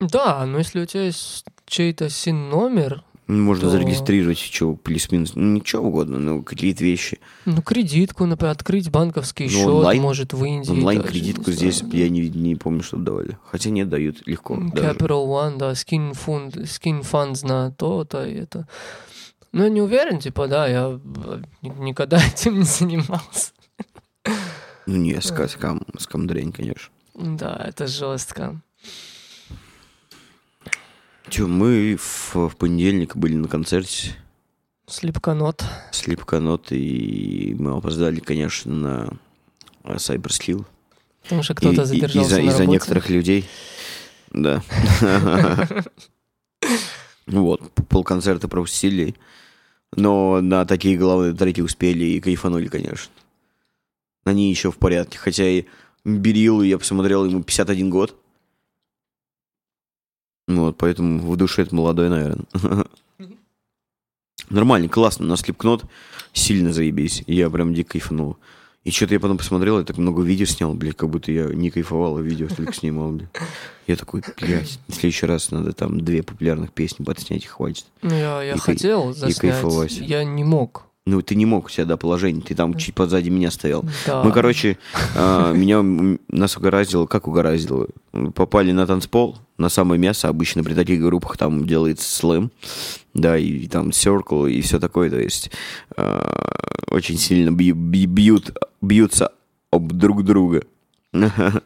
Да, 0.00 0.44
но 0.46 0.58
если 0.58 0.80
у 0.80 0.86
тебя 0.86 1.04
есть 1.04 1.44
чей-то 1.66 2.08
син-номер, 2.10 3.02
Можно 3.28 3.62
То- 3.64 3.70
зарегистрировать 3.70 4.38
что, 4.38 4.74
плюс-минус, 4.74 5.32
ну, 5.34 5.54
ничего 5.56 5.88
угодно, 5.88 6.20
ну, 6.20 6.44
какие-то 6.44 6.84
вещи. 6.84 7.18
ну, 7.44 7.60
кредитку, 7.60 8.24
например, 8.24 8.52
открыть 8.52 8.88
банковский 8.88 9.44
Ну, 9.46 9.50
счет, 9.50 9.66
онлайн- 9.66 10.00
может, 10.00 10.32
в 10.32 10.44
Индии. 10.44 10.70
Онлайн-кредитку 10.70 11.46
даже, 11.46 11.56
здесь 11.56 11.82
я 11.92 12.08
не, 12.08 12.28
не 12.28 12.54
помню, 12.54 12.84
что 12.84 12.98
давали. 12.98 13.36
Хотя 13.50 13.70
нет, 13.70 13.88
дают 13.88 14.24
легко. 14.28 14.54
даже. 14.56 14.90
Capital 14.90 15.26
One, 15.26 15.56
да, 15.58 15.74
скин 15.74 16.14
фунд, 16.14 16.56
скин 16.70 17.02
фонд 17.02 17.42
на 17.42 17.72
то-то 17.72 18.24
и 18.24 18.34
это. 18.34 18.68
Ну, 19.50 19.64
я 19.64 19.70
не 19.70 19.82
уверен, 19.82 20.20
типа, 20.20 20.46
да, 20.46 20.68
я 20.68 21.00
э, 21.24 21.42
ни- 21.62 21.82
никогда 21.84 22.18
этим 22.32 22.60
не 22.60 22.64
занимался. 22.64 23.50
Ну, 24.86 24.96
не, 24.98 25.14
ска- 25.14 25.48
скам, 25.48 25.82
скам 25.98 26.28
дрянь, 26.28 26.52
конечно. 26.52 26.92
Да, 27.14 27.56
это 27.66 27.88
жестко. 27.88 28.60
Че, 31.28 31.46
мы 31.46 31.96
в, 31.98 32.34
в 32.48 32.56
понедельник 32.56 33.16
были 33.16 33.34
на 33.34 33.48
концерте 33.48 34.14
Слепканот. 34.88 35.64
Слепканот, 35.90 36.70
и 36.70 37.56
мы 37.58 37.76
опоздали, 37.76 38.20
конечно, 38.20 38.72
на 38.72 39.08
э, 39.82 39.94
Cyberskill. 39.96 40.64
Потому 41.24 41.42
что 41.42 41.54
И- 41.54 41.56
кто-то 41.56 41.82
и- 41.82 41.84
задержался 41.84 42.28
Из-за 42.28 42.36
на 42.36 42.40
из-за 42.48 42.58
работе. 42.60 42.70
некоторых 42.72 43.10
людей. 43.10 43.44
Да. 44.30 44.62
Вот, 47.26 47.60
полконцерта 47.88 48.46
пропустили. 48.46 49.16
Но 49.96 50.40
на 50.40 50.64
такие 50.64 50.96
главные 50.96 51.32
треки 51.34 51.60
успели 51.60 52.04
и 52.04 52.20
кайфанули, 52.20 52.68
конечно. 52.68 53.10
Они 54.24 54.48
еще 54.48 54.70
в 54.70 54.76
порядке. 54.76 55.18
Хотя 55.18 55.42
и 55.44 55.64
Берилу 56.04 56.62
я 56.62 56.78
посмотрел, 56.78 57.24
ему 57.24 57.42
51 57.42 57.90
год. 57.90 58.14
Ну 60.48 60.62
Вот, 60.66 60.76
поэтому 60.78 61.18
в 61.18 61.36
душе 61.36 61.62
это 61.62 61.74
молодой, 61.74 62.08
наверное. 62.08 62.46
Нормально, 64.50 64.88
классно. 64.88 65.26
На 65.26 65.36
слепкнот 65.36 65.84
сильно 66.32 66.72
заебись. 66.72 67.22
Я 67.26 67.50
прям 67.50 67.74
дико 67.74 67.92
кайфанул. 67.92 68.36
И 68.84 68.92
что-то 68.92 69.14
я 69.14 69.20
потом 69.20 69.36
посмотрел, 69.36 69.80
я 69.80 69.84
так 69.84 69.98
много 69.98 70.22
видео 70.22 70.46
снял, 70.46 70.72
блядь, 70.72 70.94
как 70.96 71.10
будто 71.10 71.32
я 71.32 71.46
не 71.46 71.70
кайфовал, 71.70 72.18
а 72.18 72.22
видео 72.22 72.46
только 72.46 72.72
снимал, 72.72 73.10
блядь. 73.10 73.28
Я 73.88 73.96
такой, 73.96 74.22
блядь, 74.40 74.78
в 74.86 74.92
следующий 74.94 75.26
раз 75.26 75.50
надо 75.50 75.72
там 75.72 76.00
две 76.00 76.22
популярных 76.22 76.72
песни 76.72 77.02
подснять 77.02 77.42
и 77.42 77.48
хватит. 77.48 77.86
Ну, 78.02 78.10
я, 78.10 78.40
я 78.44 78.54
И 78.54 78.58
хотел 78.58 79.12
кай- 79.12 79.14
заснять, 79.14 80.08
я 80.08 80.22
не 80.22 80.44
мог. 80.44 80.84
Ну, 81.08 81.22
ты 81.22 81.36
не 81.36 81.46
мог 81.46 81.66
у 81.66 81.68
себя, 81.68 81.84
да, 81.84 81.96
положение, 81.96 82.42
ты 82.42 82.56
там 82.56 82.74
чуть 82.74 82.92
позади 82.92 83.30
меня 83.30 83.52
стоял. 83.52 83.84
Да. 84.06 84.24
Мы, 84.24 84.32
короче, 84.32 84.76
а, 85.14 85.52
меня, 85.52 85.80
нас 86.28 86.56
угораздило, 86.56 87.06
как 87.06 87.28
угораздило, 87.28 87.86
попали 88.34 88.72
на 88.72 88.88
танцпол, 88.88 89.38
на 89.56 89.68
самое 89.68 90.00
мясо, 90.00 90.28
обычно 90.28 90.64
при 90.64 90.74
таких 90.74 91.00
группах 91.00 91.36
там 91.36 91.64
делается 91.64 92.12
слэм, 92.12 92.50
да, 93.14 93.38
и, 93.38 93.68
там 93.68 93.90
circle 93.90 94.50
и 94.50 94.60
все 94.62 94.80
такое, 94.80 95.08
то 95.08 95.20
есть 95.20 95.52
а, 95.96 96.28
очень 96.90 97.18
сильно 97.18 97.50
бью- 97.50 97.76
бью- 97.76 98.08
бьют, 98.08 98.58
бьются 98.82 99.30
об 99.70 99.92
друг 99.92 100.24
друга. 100.24 100.64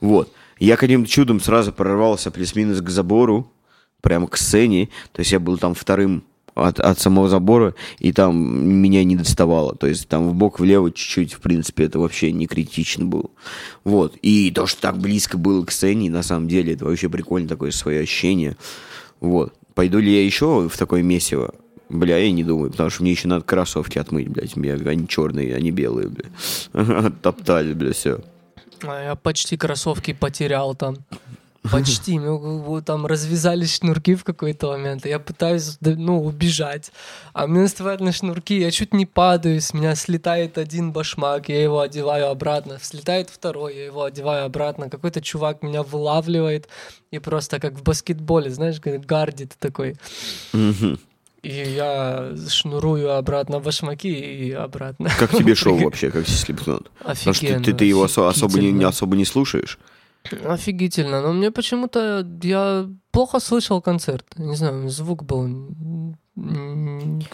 Вот. 0.00 0.30
Я 0.58 0.76
каким-то 0.76 1.08
чудом 1.08 1.40
сразу 1.40 1.72
прорвался 1.72 2.30
плюс-минус 2.30 2.82
к 2.82 2.90
забору, 2.90 3.50
прямо 4.02 4.26
к 4.26 4.36
сцене, 4.36 4.90
то 5.12 5.20
есть 5.20 5.32
я 5.32 5.40
был 5.40 5.56
там 5.56 5.74
вторым 5.74 6.24
от, 6.54 6.80
от 6.80 6.98
самого 6.98 7.28
забора, 7.28 7.74
и 7.98 8.12
там 8.12 8.36
меня 8.66 9.04
не 9.04 9.16
доставало. 9.16 9.74
То 9.74 9.86
есть 9.86 10.08
там 10.08 10.28
в 10.28 10.34
бок 10.34 10.60
влево 10.60 10.90
чуть-чуть, 10.90 11.34
в 11.34 11.40
принципе, 11.40 11.84
это 11.84 11.98
вообще 11.98 12.32
не 12.32 12.46
критично 12.46 13.04
было. 13.04 13.30
Вот. 13.84 14.16
И 14.22 14.50
то, 14.50 14.66
что 14.66 14.80
так 14.80 14.98
близко 14.98 15.38
было 15.38 15.64
к 15.64 15.72
сцене, 15.72 16.10
на 16.10 16.22
самом 16.22 16.48
деле, 16.48 16.74
это 16.74 16.84
вообще 16.84 17.08
прикольно 17.08 17.48
такое 17.48 17.70
свое 17.70 18.00
ощущение. 18.00 18.56
Вот. 19.20 19.54
Пойду 19.74 19.98
ли 19.98 20.12
я 20.12 20.24
еще 20.24 20.68
в 20.68 20.76
такое 20.76 21.02
месиво? 21.02 21.54
Бля, 21.88 22.16
я 22.16 22.30
не 22.30 22.42
думаю, 22.42 22.70
потому 22.70 22.88
что 22.88 23.02
мне 23.02 23.12
еще 23.12 23.28
надо 23.28 23.44
кроссовки 23.44 23.98
отмыть, 23.98 24.28
блядь. 24.28 24.56
Мне 24.56 24.74
они 24.74 25.06
черные, 25.06 25.54
они 25.54 25.70
белые, 25.70 26.08
бля. 26.08 27.10
Топтали, 27.22 27.74
бля, 27.74 27.92
все. 27.92 28.20
А 28.82 29.04
я 29.04 29.14
почти 29.14 29.56
кроссовки 29.56 30.12
потерял 30.12 30.74
там. 30.74 30.96
Почти. 31.70 32.20
Там 32.84 33.06
развязались 33.06 33.76
шнурки 33.76 34.14
в 34.16 34.24
какой-то 34.24 34.72
момент. 34.72 35.06
Я 35.06 35.18
пытаюсь, 35.20 35.78
ну, 35.80 36.24
убежать. 36.24 36.90
А 37.32 37.46
мне 37.46 37.60
наступают 37.60 38.00
на 38.00 38.12
шнурки, 38.12 38.58
я 38.58 38.70
чуть 38.70 38.92
не 38.92 39.06
падаю, 39.06 39.60
с 39.60 39.72
меня 39.72 39.94
слетает 39.94 40.58
один 40.58 40.92
башмак, 40.92 41.48
я 41.48 41.62
его 41.62 41.80
одеваю 41.80 42.28
обратно. 42.30 42.78
Слетает 42.82 43.30
второй, 43.30 43.76
я 43.76 43.84
его 43.84 44.02
одеваю 44.02 44.44
обратно. 44.46 44.90
Какой-то 44.90 45.20
чувак 45.20 45.62
меня 45.62 45.82
вылавливает 45.82 46.68
и 47.12 47.18
просто 47.20 47.60
как 47.60 47.74
в 47.74 47.82
баскетболе, 47.82 48.50
знаешь, 48.50 48.80
гардит 48.80 49.54
такой. 49.58 49.96
И 50.52 51.48
я 51.48 52.34
шнурую 52.48 53.16
обратно 53.16 53.58
башмаки 53.58 54.12
и 54.12 54.52
обратно. 54.52 55.10
Как 55.18 55.30
тебе 55.36 55.54
шоу 55.56 55.76
вообще, 55.78 56.10
как 56.10 56.24
тебе 56.24 56.36
слепнут? 56.36 56.90
Потому 56.98 57.14
что 57.14 57.24
ты, 57.24 57.54
Офигенно, 57.54 57.78
ты, 57.78 57.84
его 57.84 58.04
осо- 58.04 58.28
особо 58.28 58.60
не, 58.60 58.70
не 58.70 58.84
особо 58.84 59.16
не 59.16 59.24
слушаешь. 59.24 59.78
Офигительно, 60.44 61.20
но 61.22 61.32
мне 61.32 61.50
почему-то 61.50 62.26
я 62.42 62.88
плохо 63.10 63.40
слышал 63.40 63.80
концерт. 63.82 64.26
Не 64.38 64.56
знаю, 64.56 64.88
звук 64.88 65.24
был 65.24 65.46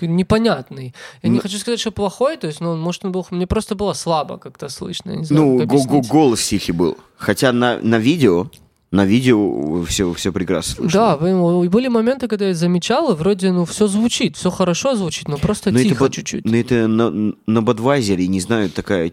непонятный. 0.00 0.94
Я 1.22 1.28
не 1.30 1.36
Ну- 1.36 1.42
хочу 1.42 1.58
сказать, 1.58 1.80
что 1.80 1.92
плохой, 1.92 2.36
то 2.36 2.46
есть, 2.46 2.60
ну, 2.60 2.76
может, 2.76 3.04
он 3.04 3.12
был, 3.12 3.26
мне 3.30 3.46
просто 3.46 3.74
было 3.74 3.92
слабо 3.92 4.38
как-то 4.38 4.68
слышно. 4.68 5.12
не 5.12 5.24
знаю, 5.24 5.44
Ну, 5.44 5.66
го- 5.66 6.02
голос 6.02 6.46
тихий 6.46 6.72
был. 6.72 6.96
Хотя 7.16 7.52
на, 7.52 7.78
на 7.80 7.98
видео, 7.98 8.50
на 8.90 9.04
видео 9.04 9.84
все, 9.84 10.12
все 10.14 10.32
прекрасно 10.32 10.74
слышно. 10.76 10.98
Да, 11.00 11.16
были 11.16 11.88
моменты, 11.88 12.26
когда 12.28 12.48
я 12.48 12.54
замечал, 12.54 13.12
и 13.12 13.16
вроде, 13.16 13.52
ну, 13.52 13.64
все 13.64 13.86
звучит, 13.86 14.36
все 14.36 14.50
хорошо 14.50 14.96
звучит, 14.96 15.28
но 15.28 15.36
просто 15.38 15.70
Но 15.70 15.78
тихо 15.82 16.08
чуть-чуть. 16.10 16.44
Но 16.44 16.56
это 16.56 16.86
на, 16.88 17.34
на 17.46 17.62
Бадвайзере, 17.62 18.26
не 18.26 18.40
знаю, 18.40 18.70
такая... 18.70 19.12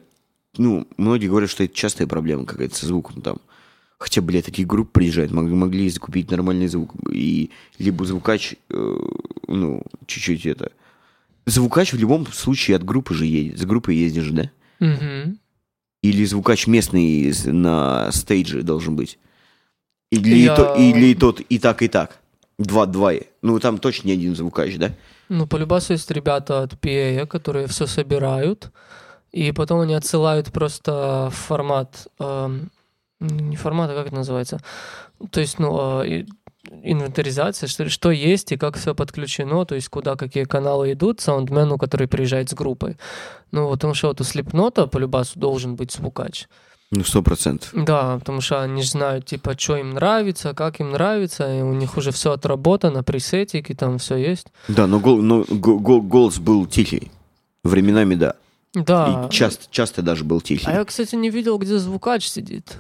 Ну, 0.58 0.88
многие 0.98 1.28
говорят, 1.28 1.50
что 1.50 1.64
это 1.66 1.76
частая 1.76 2.08
проблема 2.08 2.46
какая-то 2.46 2.76
со 2.76 2.86
звуком 2.86 3.22
там. 3.22 3.38
Хотя, 3.98 4.22
блядь, 4.22 4.46
такие 4.46 4.68
группы 4.68 4.92
приезжают, 5.00 5.32
могли, 5.32 5.54
могли 5.56 5.90
закупить 5.90 6.30
нормальный 6.32 6.68
звук. 6.68 6.94
И 7.12 7.50
либо 7.80 8.06
звукач, 8.06 8.56
э, 8.70 8.98
ну, 9.48 9.84
чуть-чуть 10.06 10.46
это... 10.46 10.72
Звукач 11.46 11.94
в 11.94 11.98
любом 11.98 12.26
случае 12.28 12.76
от 12.78 12.84
группы 12.84 13.14
же 13.14 13.26
едет. 13.26 13.60
С 13.60 13.66
группой 13.66 13.96
ездишь, 13.96 14.30
да? 14.32 14.50
Мгм. 14.80 15.40
Или 16.02 16.26
звукач 16.26 16.68
местный 16.68 17.34
на 17.46 18.12
стейдже 18.12 18.64
должен 18.64 18.96
быть. 18.96 19.18
Или, 20.12 20.36
Я- 20.36 20.54
и, 20.54 20.56
то, 20.56 20.76
или 20.76 21.06
и 21.08 21.16
тот, 21.16 21.40
и 21.40 21.60
так, 21.60 21.82
и 21.82 21.88
так. 21.88 22.20
Два-два. 22.58 23.14
Ну, 23.42 23.60
там 23.60 23.78
точно 23.78 24.08
не 24.08 24.14
один 24.14 24.36
звукач, 24.36 24.76
да? 24.78 24.92
Ну, 25.30 25.48
по 25.48 25.58
любасу 25.58 25.94
есть 25.94 26.10
ребята 26.12 26.62
от 26.64 26.74
PA, 26.74 27.26
которые 27.28 27.68
все 27.68 27.86
собирают, 27.88 28.72
и 29.32 29.52
потом 29.52 29.82
они 29.82 29.94
отсылают 29.94 30.52
просто 30.52 31.30
формат, 31.32 32.08
эм, 32.20 32.72
не 33.20 33.56
формат, 33.56 33.90
а 33.92 33.96
как 33.96 34.08
это 34.08 34.16
называется? 34.16 34.60
То 35.32 35.40
есть, 35.40 35.60
ну, 35.60 36.04
и- 36.04 36.26
инвентаризация, 36.84 37.68
что, 37.68 37.88
что 37.90 38.12
есть 38.12 38.52
и 38.52 38.58
как 38.58 38.78
все 38.78 38.96
подключено, 38.96 39.66
то 39.66 39.76
есть 39.76 39.90
куда 39.90 40.16
какие 40.16 40.46
каналы 40.46 40.94
идут 40.94 41.22
саундмену, 41.22 41.78
который 41.78 42.08
приезжает 42.08 42.50
с 42.50 42.54
группой. 42.54 42.98
Ну, 43.52 43.70
потому 43.70 43.94
что 43.94 44.08
вот 44.08 44.22
у 44.22 44.24
Слепнота 44.24 44.88
по 44.88 44.98
любасу 44.98 45.40
должен 45.40 45.76
быть 45.76 45.92
звукач. 45.92 46.48
Ну, 46.92 47.04
сто 47.04 47.22
процентов. 47.24 47.70
Да, 47.74 48.18
потому 48.20 48.42
что 48.42 48.62
они 48.62 48.82
же 48.84 48.90
знают, 48.90 49.26
типа, 49.26 49.56
что 49.58 49.76
им 49.78 49.92
нравится, 49.92 50.54
как 50.54 50.80
им 50.80 50.92
нравится, 50.92 51.52
и 51.58 51.62
у 51.62 51.74
них 51.74 51.98
уже 51.98 52.12
все 52.12 52.32
отработано, 52.32 53.04
пресетики, 53.04 53.74
там 53.74 53.98
все 53.98 54.16
есть. 54.18 54.48
Да, 54.68 54.88
но, 54.88 55.00
гол- 55.00 55.22
но 55.22 55.44
го- 55.50 55.80
го- 55.80 56.02
голос 56.02 56.38
был 56.40 56.66
тихий. 56.68 57.12
Временами, 57.64 58.16
да. 58.16 58.36
Да. 58.76 59.28
И 59.28 59.34
часто, 59.34 59.66
часто 59.72 60.02
даже 60.02 60.24
был 60.24 60.42
тихий. 60.42 60.68
А 60.68 60.74
я, 60.74 60.86
кстати, 60.86 61.16
не 61.16 61.30
видел, 61.30 61.58
где 61.58 61.78
звукач 61.80 62.28
сидит. 62.28 62.78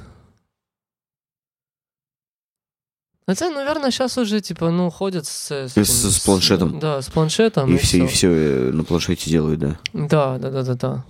Хотя, 3.27 3.49
наверное, 3.49 3.89
сейчас 3.91 4.17
уже, 4.17 4.39
типа, 4.39 4.69
ну, 4.69 4.89
ходят 4.91 5.25
с... 5.25 5.51
этим, 5.51 5.83
С- 5.83 6.15
с 6.15 6.19
планшетом. 6.19 6.79
Да, 6.79 7.01
с 7.01 7.07
планшетом. 7.09 7.73
и, 7.73 7.77
все, 7.77 8.03
и 8.03 8.07
все 8.07 8.27
на 8.29 8.83
планшете 8.83 9.29
делают, 9.31 9.59
да. 9.59 9.79
Да, 9.93 10.37
да, 10.37 10.51
да, 10.51 10.63
да, 10.63 10.73
да. 10.75 11.03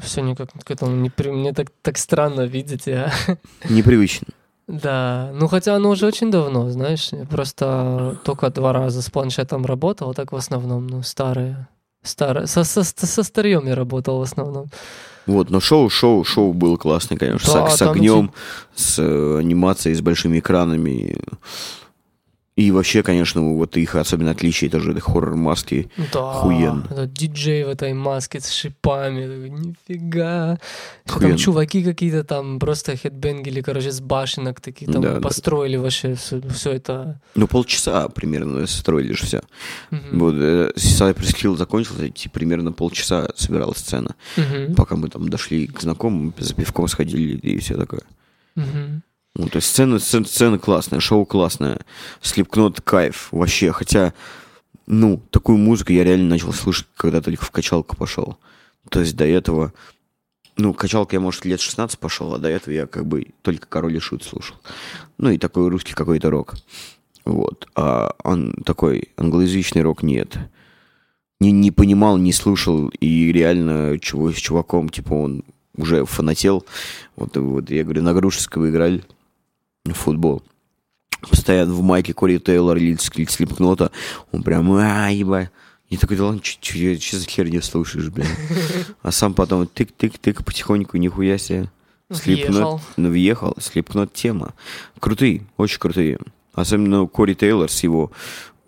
Все 0.00 0.22
никак 0.22 0.50
к 0.64 0.70
этому 0.70 0.96
не... 0.96 1.10
при- 1.10 1.30
Мне 1.30 1.52
так, 1.52 1.70
так 1.82 1.98
странно 1.98 2.42
видеть, 2.46 2.86
я... 2.86 3.12
Непривычно. 3.68 4.26
Да, 4.66 5.30
ну 5.34 5.46
хотя 5.46 5.76
оно 5.76 5.90
уже 5.90 6.06
очень 6.06 6.30
давно, 6.30 6.70
знаешь, 6.70 7.10
я 7.12 7.26
просто 7.26 8.18
только 8.24 8.48
два 8.50 8.72
раза 8.72 9.02
с 9.02 9.10
планшетом 9.10 9.66
работал, 9.66 10.10
а 10.10 10.14
так 10.14 10.32
в 10.32 10.36
основном, 10.36 10.86
ну, 10.86 11.02
старые, 11.02 11.68
старые, 12.04 12.46
со, 12.46 12.64
со, 12.64 12.84
со 12.84 13.22
старьем 13.22 13.66
я 13.66 13.74
работал 13.74 14.18
в 14.18 14.22
основном. 14.22 14.66
Вот, 15.26 15.50
но 15.50 15.60
шоу, 15.60 15.88
шоу, 15.88 16.22
шоу 16.24 16.52
было 16.52 16.76
классное, 16.76 17.16
конечно. 17.16 17.52
Да, 17.52 17.70
с, 17.70 17.78
с 17.78 17.82
огнем, 17.82 18.30
с 18.74 18.98
э, 18.98 19.38
анимацией, 19.38 19.94
с 19.94 20.02
большими 20.02 20.38
экранами. 20.38 21.18
И 22.56 22.70
вообще, 22.70 23.02
конечно, 23.02 23.42
вот 23.54 23.76
их 23.76 23.96
особенно 23.96 24.30
отличие, 24.30 24.68
это 24.68 24.78
же 24.78 24.94
хоррор-маски. 25.00 25.90
Да, 26.12 26.30
Охуенно. 26.38 26.86
этот 26.88 27.12
диджей 27.12 27.64
в 27.64 27.68
этой 27.68 27.94
маске 27.94 28.38
с 28.40 28.48
шипами, 28.48 29.48
нифига. 29.48 30.60
Охуенно. 31.04 31.30
Там 31.30 31.36
чуваки 31.36 31.82
какие-то 31.82 32.22
там 32.22 32.60
просто 32.60 32.96
хедбенгили, 32.96 33.60
короче, 33.60 33.90
с 33.90 34.00
башенок 34.00 34.60
такие, 34.60 34.90
там 34.90 35.02
Да, 35.02 35.14
да. 35.14 35.20
построили 35.20 35.76
вообще 35.76 36.14
все, 36.14 36.40
это. 36.70 37.20
Ну, 37.34 37.48
полчаса 37.48 38.08
примерно 38.08 38.66
строили 38.68 39.14
же 39.14 39.24
все. 39.26 39.40
Мгм. 39.90 40.18
Вот, 40.20 40.34
э, 40.36 40.70
Cypress 40.76 41.34
Hill 41.34 41.56
закончился, 41.56 42.08
примерно 42.32 42.70
полчаса 42.70 43.30
собиралась 43.34 43.78
сцена. 43.78 44.14
Мгм. 44.36 44.76
Пока 44.76 44.94
мы 44.94 45.08
там 45.08 45.28
дошли 45.28 45.66
к 45.66 45.80
знакомым, 45.80 46.32
за 46.38 46.54
пивком 46.54 46.86
сходили 46.86 47.36
и 47.36 47.58
все 47.58 47.76
такое. 47.76 48.02
Мгм. 48.54 49.02
Ну, 49.36 49.48
то 49.48 49.56
есть 49.56 49.68
сцена, 49.68 49.98
сцена, 49.98 50.24
сцена 50.24 50.58
классная, 50.58 51.00
шоу 51.00 51.26
классное, 51.26 51.80
слепкнот 52.22 52.80
кайф 52.80 53.28
вообще. 53.32 53.72
Хотя, 53.72 54.14
ну, 54.86 55.20
такую 55.30 55.58
музыку 55.58 55.92
я 55.92 56.04
реально 56.04 56.28
начал 56.28 56.52
слышать, 56.52 56.86
когда 56.96 57.20
только 57.20 57.44
в 57.44 57.50
качалку 57.50 57.96
пошел. 57.96 58.38
То 58.90 59.00
есть 59.00 59.16
до 59.16 59.26
этого, 59.26 59.72
ну, 60.56 60.72
качалка 60.72 61.16
я, 61.16 61.20
может, 61.20 61.44
лет 61.44 61.60
16 61.60 61.98
пошел, 61.98 62.32
а 62.32 62.38
до 62.38 62.48
этого 62.48 62.72
я 62.72 62.86
как 62.86 63.06
бы 63.06 63.26
только 63.42 63.66
Король 63.66 63.96
и 63.96 63.98
Шут 63.98 64.22
слушал. 64.22 64.56
Ну, 65.18 65.30
и 65.30 65.38
такой 65.38 65.68
русский 65.68 65.94
какой-то 65.94 66.30
рок. 66.30 66.54
Вот. 67.24 67.66
А 67.74 68.14
он 68.22 68.54
такой 68.64 69.08
англоязычный 69.16 69.82
рок 69.82 70.04
нет. 70.04 70.38
Не, 71.40 71.50
не 71.50 71.72
понимал, 71.72 72.18
не 72.18 72.32
слушал, 72.32 72.88
и 73.00 73.32
реально 73.32 73.98
чего, 73.98 74.30
с 74.30 74.36
чуваком, 74.36 74.88
типа, 74.90 75.14
он 75.14 75.42
уже 75.76 76.04
фанател. 76.04 76.64
Вот, 77.16 77.36
вот 77.36 77.70
я 77.70 77.82
говорю, 77.82 78.02
на 78.02 78.14
Грушевского 78.14 78.70
играли 78.70 79.02
футбол. 79.92 80.42
Постоянно 81.20 81.74
в 81.74 81.82
майке 81.82 82.12
Кори 82.14 82.38
Тейлор 82.38 82.76
или 82.76 82.96
Слепкнота. 82.96 83.90
Он 84.32 84.42
прям, 84.42 84.72
а, 84.72 85.08
ебать. 85.10 85.50
Я 85.90 85.98
такой, 85.98 86.16
да 86.16 86.24
ладно, 86.24 86.40
что 86.42 87.18
за 87.18 87.26
херню 87.26 87.62
слушаешь, 87.62 88.08
блин? 88.08 88.26
А 89.02 89.12
сам 89.12 89.34
потом 89.34 89.62
тык-тык-тык 89.62 90.42
потихоньку, 90.42 90.96
нихуя 90.96 91.38
себе. 91.38 91.70
Въехал. 92.08 92.80
Ну, 92.96 93.10
въехал. 93.10 93.54
Слепнот 93.60 94.12
тема. 94.12 94.54
Крутые, 94.98 95.46
очень 95.56 95.78
крутые. 95.78 96.18
Особенно 96.54 97.06
Кори 97.06 97.34
Тейлор 97.34 97.70
с 97.70 97.82
его 97.82 98.12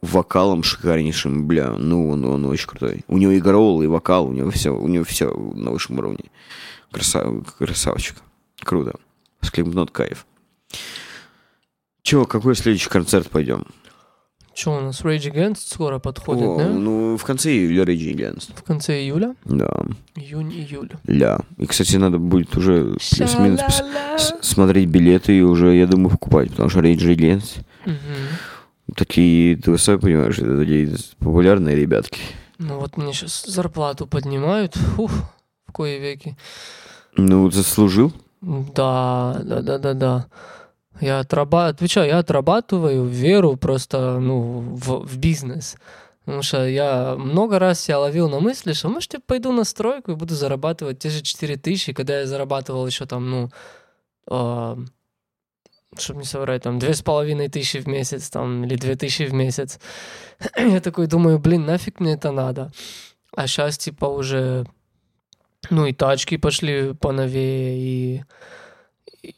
вокалом 0.02 0.62
шикарнейшим, 0.62 1.46
бля, 1.46 1.72
ну 1.72 2.10
он, 2.10 2.24
он 2.24 2.44
очень 2.44 2.68
крутой. 2.68 3.04
У 3.08 3.18
него 3.18 3.32
и 3.32 3.40
гроул, 3.40 3.82
и 3.82 3.86
вокал, 3.86 4.26
у 4.26 4.32
него 4.32 4.50
все, 4.50 4.70
у 4.70 4.86
него 4.88 5.04
все 5.04 5.32
на 5.32 5.70
высшем 5.70 5.98
уровне. 5.98 6.24
Красав, 6.90 7.54
красавчик. 7.58 8.16
Круто. 8.60 8.94
Слепнот 9.40 9.90
кайф. 9.90 10.26
Че, 12.06 12.24
какой 12.24 12.54
следующий 12.54 12.88
концерт 12.88 13.28
пойдем? 13.30 13.66
Что 14.54 14.76
у 14.76 14.80
нас, 14.80 15.00
Rage 15.00 15.28
Against 15.32 15.66
скоро 15.66 15.98
подходит, 15.98 16.44
О, 16.46 16.56
да? 16.56 16.68
Ну, 16.68 17.16
в 17.16 17.24
конце 17.24 17.50
июля 17.50 17.82
Rage 17.82 18.14
Against. 18.14 18.52
В 18.54 18.62
конце 18.62 19.02
июля? 19.02 19.34
Да. 19.44 19.68
Июнь-июль. 20.14 20.92
Ля. 21.08 21.40
И, 21.58 21.66
кстати, 21.66 21.96
надо 21.96 22.18
будет 22.18 22.56
уже 22.56 22.94
плюс-минус 22.94 23.60
смотреть 24.40 24.88
билеты 24.88 25.36
и 25.36 25.42
уже, 25.42 25.74
я 25.74 25.88
думаю, 25.88 26.10
покупать, 26.10 26.50
потому 26.50 26.68
что 26.70 26.78
Rage 26.78 27.12
Against 27.16 27.64
Мгм. 27.84 28.94
такие, 28.94 29.56
ты 29.56 29.76
сам 29.76 29.98
понимаешь, 29.98 30.38
это 30.38 30.56
такие 30.60 30.96
популярные 31.18 31.74
ребятки. 31.74 32.20
Ну 32.58 32.78
вот 32.78 32.96
мне 32.96 33.12
сейчас 33.14 33.44
зарплату 33.46 34.06
поднимают. 34.06 34.76
Фух, 34.76 35.10
в 35.66 35.72
кои 35.72 35.98
веки. 35.98 36.36
Ну, 37.16 37.50
заслужил. 37.50 38.12
Да, 38.42 39.40
да, 39.42 39.60
да, 39.60 39.78
да, 39.78 39.94
да. 39.94 40.26
Я 41.00 41.20
отрабатываю, 41.20 41.70
отвечаю, 41.70 42.08
я 42.08 42.18
отрабатываю 42.18 43.04
веру 43.04 43.56
просто, 43.56 44.18
ну, 44.18 44.60
в, 44.60 45.06
в 45.06 45.18
бизнес. 45.18 45.76
Потому 46.24 46.42
что 46.42 46.66
я 46.66 47.14
много 47.16 47.58
раз 47.58 47.80
себя 47.80 48.00
ловил 48.00 48.28
на 48.28 48.40
мысли, 48.40 48.72
что, 48.72 48.88
может, 48.88 49.14
я 49.14 49.20
пойду 49.20 49.52
на 49.52 49.64
стройку 49.64 50.12
и 50.12 50.16
буду 50.16 50.34
зарабатывать 50.34 50.98
те 50.98 51.08
же 51.08 51.22
4 51.22 51.56
тысячи, 51.56 51.92
когда 51.92 52.20
я 52.20 52.26
зарабатывал 52.26 52.86
еще 52.86 53.06
там, 53.06 53.30
ну, 53.30 53.50
чтобы 55.98 56.20
не 56.20 56.24
соврать, 56.24 56.62
там, 56.62 56.78
две 56.78 56.94
с 56.94 57.02
половиной 57.02 57.48
тысячи 57.48 57.78
в 57.78 57.86
месяц, 57.86 58.28
там, 58.28 58.64
или 58.64 58.76
две 58.76 58.96
тысячи 58.96 59.22
в 59.22 59.32
месяц. 59.32 59.78
я 60.56 60.80
такой 60.80 61.06
думаю, 61.06 61.38
блин, 61.38 61.64
нафиг 61.64 62.00
мне 62.00 62.14
это 62.14 62.32
надо? 62.32 62.72
А 63.34 63.46
сейчас, 63.46 63.78
типа, 63.78 64.06
уже, 64.06 64.66
ну, 65.70 65.86
и 65.86 65.92
тачки 65.92 66.36
пошли 66.36 66.94
поновее, 66.94 67.78
и 67.78 68.24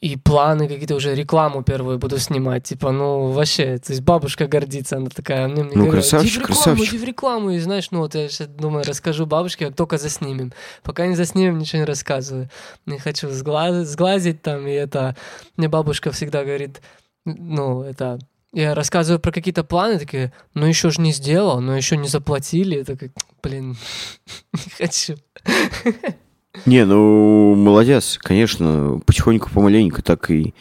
и 0.01 0.17
планы 0.17 0.69
какие-то 0.69 0.95
уже 0.95 1.15
рекламу 1.15 1.63
первую 1.63 1.99
буду 1.99 2.19
снимать, 2.19 2.65
типа, 2.65 2.93
ну 2.93 3.31
вообще, 3.33 3.79
то 3.79 3.93
есть 3.93 4.03
бабушка 4.03 4.47
гордится, 4.47 4.97
она 4.97 5.09
такая, 5.09 5.49
мне, 5.49 5.63
мне 5.65 5.73
Ну, 5.75 5.87
говорят, 5.87 6.05
красавчик, 6.05 6.31
иди 6.31 6.39
в 6.39 6.41
рекламу, 6.43 6.55
красавчик. 6.65 6.89
иди 6.89 6.99
в 6.99 7.05
рекламу, 7.05 7.51
и 7.51 7.59
знаешь, 7.59 7.91
ну 7.91 7.99
вот 8.01 8.15
я 8.15 8.29
сейчас 8.29 8.49
думаю, 8.49 8.85
расскажу 8.87 9.27
бабушке, 9.27 9.67
как 9.67 9.77
только 9.77 9.99
заснимем, 9.99 10.53
пока 10.83 11.07
не 11.07 11.17
заснимем, 11.17 11.59
ничего 11.59 11.81
не 11.81 11.85
рассказываю, 11.87 12.49
не 12.87 12.99
хочу 12.99 13.29
сгла- 13.29 13.85
сглазить 13.85 14.43
там, 14.43 14.67
и 14.67 14.73
это, 14.73 15.17
мне 15.57 15.69
бабушка 15.69 16.11
всегда 16.13 16.45
говорит, 16.45 16.81
ну 17.25 17.83
это, 17.83 18.19
я 18.53 18.75
рассказываю 18.75 19.21
про 19.21 19.33
какие-то 19.33 19.65
планы, 19.65 19.99
такие, 19.99 20.33
ну 20.55 20.67
еще 20.67 20.91
же 20.91 21.01
не 21.01 21.13
сделал, 21.13 21.61
но 21.61 21.77
еще 21.77 21.97
не 21.97 22.09
заплатили, 22.09 22.77
я 22.79 22.85
такой, 22.85 23.13
блин, 23.43 23.77
не 24.53 24.71
хочу. 24.87 25.17
Не, 26.67 26.85
ну, 26.85 27.55
молодец, 27.55 28.19
конечно, 28.21 29.01
потихоньку, 29.07 29.51
помаленьку 29.51 30.03
так 30.03 30.31
и 30.31 30.55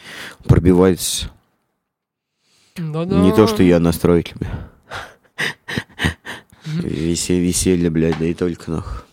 пробивается. 0.44 1.30
Да-да. 2.76 3.18
Не 3.20 3.32
то, 3.34 3.46
что 3.46 3.62
я 3.62 3.80
настрою 3.80 4.22
тебя. 4.22 4.70
Веселье, 6.66 7.42
веселье, 7.42 7.90
блядь, 7.90 8.18
да 8.18 8.26
и 8.26 8.34
только 8.34 8.70
нах. 8.70 9.06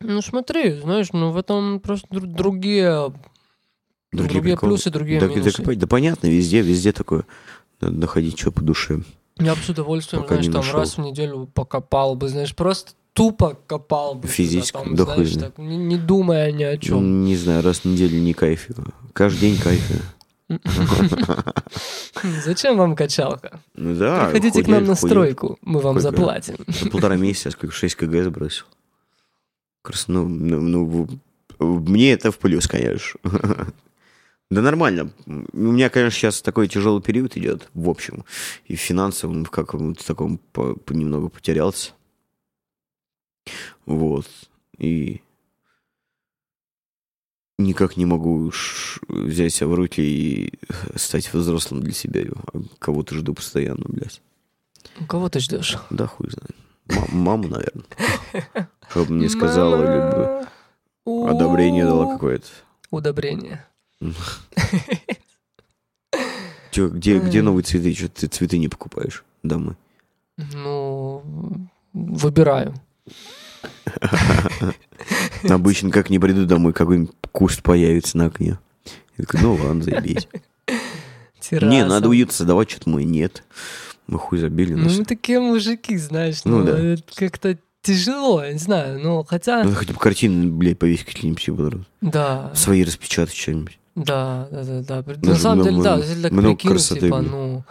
Ну 0.00 0.20
смотри, 0.20 0.72
знаешь, 0.80 1.08
ну 1.12 1.30
в 1.30 1.36
этом 1.36 1.80
просто 1.80 2.06
дру- 2.08 2.26
другие, 2.26 3.12
другие, 4.12 4.42
приколы. 4.42 4.72
плюсы, 4.72 4.90
другие 4.90 5.20
Да, 5.20 5.28
минусы. 5.28 5.62
да, 5.62 5.74
да 5.74 5.86
понятно, 5.86 6.26
везде, 6.26 6.60
везде 6.60 6.92
такое. 6.92 7.24
Надо 7.80 7.94
находить 7.96 8.38
что 8.38 8.50
по 8.50 8.60
душе. 8.60 9.00
Я 9.38 9.54
бы 9.54 9.60
с 9.60 9.68
удовольствием, 9.68 10.22
Пока 10.24 10.34
знаешь, 10.34 10.52
там 10.52 10.62
нашел. 10.62 10.80
раз 10.80 10.96
в 10.96 11.00
неделю 11.00 11.46
покопал 11.54 12.16
бы, 12.16 12.28
знаешь, 12.28 12.54
просто 12.54 12.92
тупо 13.14 13.56
копал 13.66 14.14
бы. 14.16 14.28
Физически, 14.28 14.72
там, 14.72 14.94
да 14.94 15.04
знаешь, 15.04 15.30
хуй 15.32 15.40
так, 15.40 15.56
не, 15.58 15.76
не 15.78 15.96
думая 15.96 16.52
ни 16.52 16.62
о 16.64 16.76
чем. 16.76 16.98
М, 16.98 17.24
Не 17.24 17.36
знаю, 17.36 17.62
раз 17.62 17.78
в 17.80 17.84
неделю 17.86 18.18
не 18.20 18.34
кайф. 18.34 18.68
Каждый 19.14 19.40
день 19.52 19.58
кайф. 19.58 19.82
Зачем 22.44 22.76
вам 22.76 22.94
качалка? 22.96 23.60
Ну 23.74 23.94
да. 23.96 24.26
Приходите 24.26 24.62
к 24.62 24.68
нам 24.68 24.84
на 24.84 24.94
стройку, 24.94 25.58
мы 25.62 25.80
вам 25.80 26.00
заплатим. 26.00 26.56
За 26.68 26.90
полтора 26.90 27.16
месяца 27.16 27.50
сколько 27.50 27.74
6 27.74 27.94
кг 27.96 28.24
сбросил. 28.24 28.64
Как 29.82 29.92
раз, 29.94 30.08
ну, 30.08 30.26
ну, 30.28 30.60
ну, 30.60 30.84
в- 30.86 31.18
в- 31.58 31.90
мне 31.90 32.12
это 32.12 32.30
в 32.30 32.38
плюс, 32.38 32.66
конечно. 32.66 33.18
Да 34.50 34.60
нормально. 34.60 35.10
У 35.26 35.56
меня, 35.58 35.88
конечно, 35.88 36.16
сейчас 36.16 36.42
такой 36.42 36.68
тяжелый 36.68 37.00
период 37.02 37.36
идет, 37.36 37.68
в 37.72 37.88
общем. 37.88 38.24
И 38.66 38.76
в 38.76 38.80
финансовом, 38.80 39.44
в 39.46 39.50
каком-то 39.50 40.06
таком 40.06 40.38
немного 40.90 41.28
потерялся. 41.30 41.92
Вот. 43.86 44.26
И 44.78 45.20
никак 47.58 47.96
не 47.96 48.06
могу 48.06 48.50
взять 49.08 49.54
себя 49.54 49.68
в 49.68 49.74
руки 49.74 50.00
и 50.00 50.52
стать 50.96 51.32
взрослым 51.32 51.80
для 51.82 51.92
себя. 51.92 52.22
А 52.52 52.58
Кого-то 52.78 53.14
жду 53.14 53.34
постоянно, 53.34 53.84
блядь. 53.86 54.20
Кого 55.08 55.28
ты 55.28 55.40
ждешь? 55.40 55.78
Да 55.90 56.06
хуй 56.06 56.30
знает. 56.30 56.54
Мам- 56.86 57.08
маму, 57.22 57.48
наверное. 57.48 58.68
Чтобы 58.90 59.12
мне 59.12 59.28
сказала, 59.28 59.76
либо 59.80 60.48
одобрение 61.28 61.84
дала 61.84 62.12
какое-то. 62.14 62.46
Удобрение. 62.90 63.64
Чё, 66.70 66.88
где, 66.88 67.18
где 67.20 67.40
новые 67.42 67.62
цветы? 67.62 67.94
Что 67.94 68.08
ты 68.08 68.26
цветы 68.26 68.58
не 68.58 68.68
покупаешь 68.68 69.24
домой? 69.42 69.76
Ну, 70.36 71.22
выбираю. 71.92 72.74
Обычно, 75.48 75.90
как 75.90 76.10
не 76.10 76.18
приду 76.18 76.46
домой, 76.46 76.72
какой-нибудь 76.72 77.12
куст 77.32 77.62
появится 77.62 78.16
на 78.18 78.26
окне. 78.26 78.58
Я 79.18 79.24
такой, 79.24 79.40
ну 79.40 79.54
ладно, 79.54 79.82
заебись. 79.82 80.28
Терраса. 81.40 81.66
Не, 81.66 81.84
надо 81.84 82.08
уютно 82.08 82.32
создавать, 82.32 82.70
что-то 82.70 82.88
мой 82.90 83.04
нет. 83.04 83.44
Мы 84.06 84.18
хуй 84.18 84.38
забили. 84.38 84.74
Ну, 84.74 84.84
нас. 84.84 84.98
мы 84.98 85.04
такие 85.04 85.40
мужики, 85.40 85.96
знаешь, 85.96 86.44
Ну 86.44 86.58
ну, 86.58 86.64
да. 86.96 87.02
как-то 87.14 87.58
тяжело, 87.82 88.42
я 88.42 88.52
не 88.52 88.58
знаю, 88.58 88.98
ну, 89.00 89.24
хотя, 89.24 89.62
Надо 89.62 89.76
хотя 89.76 89.92
бы 89.92 89.98
картины, 89.98 90.50
блядь, 90.50 90.78
повесить 90.78 91.04
какие-нибудь 91.06 91.48
будут. 91.50 91.86
да, 92.00 92.50
Свои 92.54 92.82
распечатать 92.82 93.34
что-нибудь. 93.34 93.78
да, 93.94 94.48
да, 94.50 94.62
да, 94.82 95.02
да. 95.02 95.28
На 95.28 95.34
самом 95.36 95.64
деле, 95.64 95.82
да, 95.82 95.96
если 95.96 96.22
так 96.22 96.32
много 96.32 96.54
прикинуть, 96.54 96.72
красоты, 96.76 97.00
типа, 97.02 97.18
блин. 97.18 97.30
ну, 97.30 97.64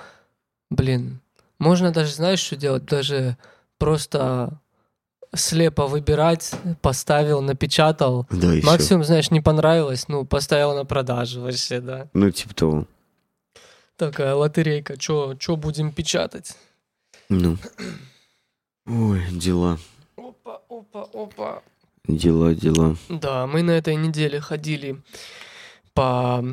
блин, 0.70 1.20
можно 1.58 1.92
даже, 1.92 2.14
знаешь, 2.14 2.40
что 2.40 2.56
делать? 2.56 2.86
Даже 2.86 3.38
просто 3.80 4.60
слепо 5.36 5.88
выбирать, 5.88 6.52
поставил, 6.82 7.42
напечатал. 7.42 8.28
Да, 8.30 8.52
все. 8.52 8.66
Максимум, 8.66 9.04
знаешь, 9.04 9.32
не 9.32 9.42
понравилось, 9.42 10.08
ну, 10.08 10.26
поставил 10.26 10.76
на 10.76 10.86
продажу 10.86 11.42
вообще, 11.42 11.80
да. 11.80 12.08
Ну, 12.14 12.30
типа 12.32 12.54
того. 12.54 12.88
Такая 13.98 14.36
лотерейка, 14.36 15.00
что 15.00 15.36
будем 15.56 15.92
печатать? 15.92 16.56
Ну. 17.30 17.58
Ой, 18.86 19.22
дела. 19.32 19.78
Опа, 20.18 20.62
опа, 20.70 21.08
опа. 21.14 21.62
Дела, 22.08 22.54
дела. 22.54 22.98
Да, 23.08 23.48
мы 23.48 23.64
на 23.64 23.72
этой 23.72 23.96
неделе 23.96 24.42
ходили 24.42 25.02
по... 25.94 26.44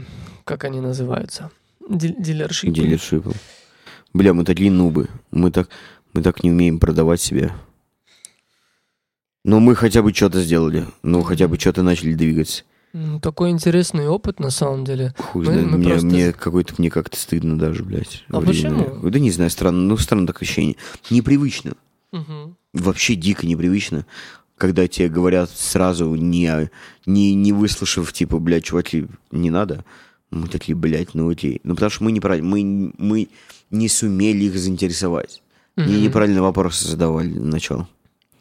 Как 0.45 0.65
они 0.65 0.81
называются? 0.81 1.51
Дил- 1.89 2.15
Дилершипы. 2.19 2.73
Дилершипом. 2.73 3.35
Бля, 4.13 4.33
мы 4.33 4.45
такие 4.45 4.71
нубы. 4.71 5.09
Мы 5.33 5.51
так, 5.51 5.69
мы 6.13 6.23
так 6.23 6.45
не 6.45 6.51
умеем 6.51 6.79
продавать 6.79 7.21
себя. 7.21 7.53
Но 9.45 9.59
мы 9.61 9.75
хотя 9.75 10.03
бы 10.03 10.13
что-то 10.13 10.41
сделали. 10.43 10.87
Ну, 11.03 11.23
хотя 11.23 11.49
бы 11.49 11.59
что-то 11.59 11.83
начали 11.83 12.13
двигаться. 12.15 12.65
М, 12.93 13.21
Такой 13.21 13.51
интересный 13.51 14.09
опыт, 14.09 14.41
на 14.41 14.51
самом 14.51 14.85
деле. 14.85 15.15
Хуй 15.19 15.47
Мы- 15.47 15.53
знает. 15.53 15.67
мы 15.71 15.79
мне, 15.79 15.89
просто- 15.91 16.07
мне 16.07 16.33
какой-то, 16.33 16.75
мне 16.79 16.91
как-то 16.91 17.17
стыдно 17.17 17.59
даже, 17.59 17.85
блядь. 17.85 18.25
А 18.29 18.41
временами. 18.41 18.83
почему? 18.85 19.11
Да 19.11 19.19
не 19.19 19.31
знаю, 19.31 19.51
странно. 19.51 19.81
Ну, 19.81 19.97
странно 19.97 20.27
такое 20.27 20.43
ощущение. 20.47 20.77
Непривычно. 21.09 21.73
Мгм. 22.13 22.57
Вообще 22.75 23.15
дико 23.15 23.47
непривычно. 23.47 24.07
Когда 24.59 24.87
тебе 24.89 25.09
говорят 25.09 25.51
сразу, 25.51 26.15
не, 26.17 26.69
не, 27.07 27.35
не 27.35 27.53
выслушав, 27.53 28.13
типа, 28.13 28.39
блядь, 28.41 28.65
чуваки, 28.65 29.07
не 29.31 29.51
надо. 29.51 29.85
Мы 30.31 30.49
такие, 30.49 30.77
блядь, 30.77 31.15
ну 31.15 31.31
окей. 31.31 31.61
Ну, 31.65 31.75
потому 31.75 31.91
что 31.91 32.05
мы 32.05 32.13
неправильно, 32.13 32.47
мы, 32.49 32.93
мы 32.99 33.29
не 33.71 33.89
сумели 33.89 34.45
их 34.45 34.59
заинтересовать. 34.59 35.43
И 35.77 35.81
Мгм. 35.81 36.03
неправильные 36.03 36.43
вопросы 36.43 36.87
задавали 36.89 37.33
начало. 37.39 37.89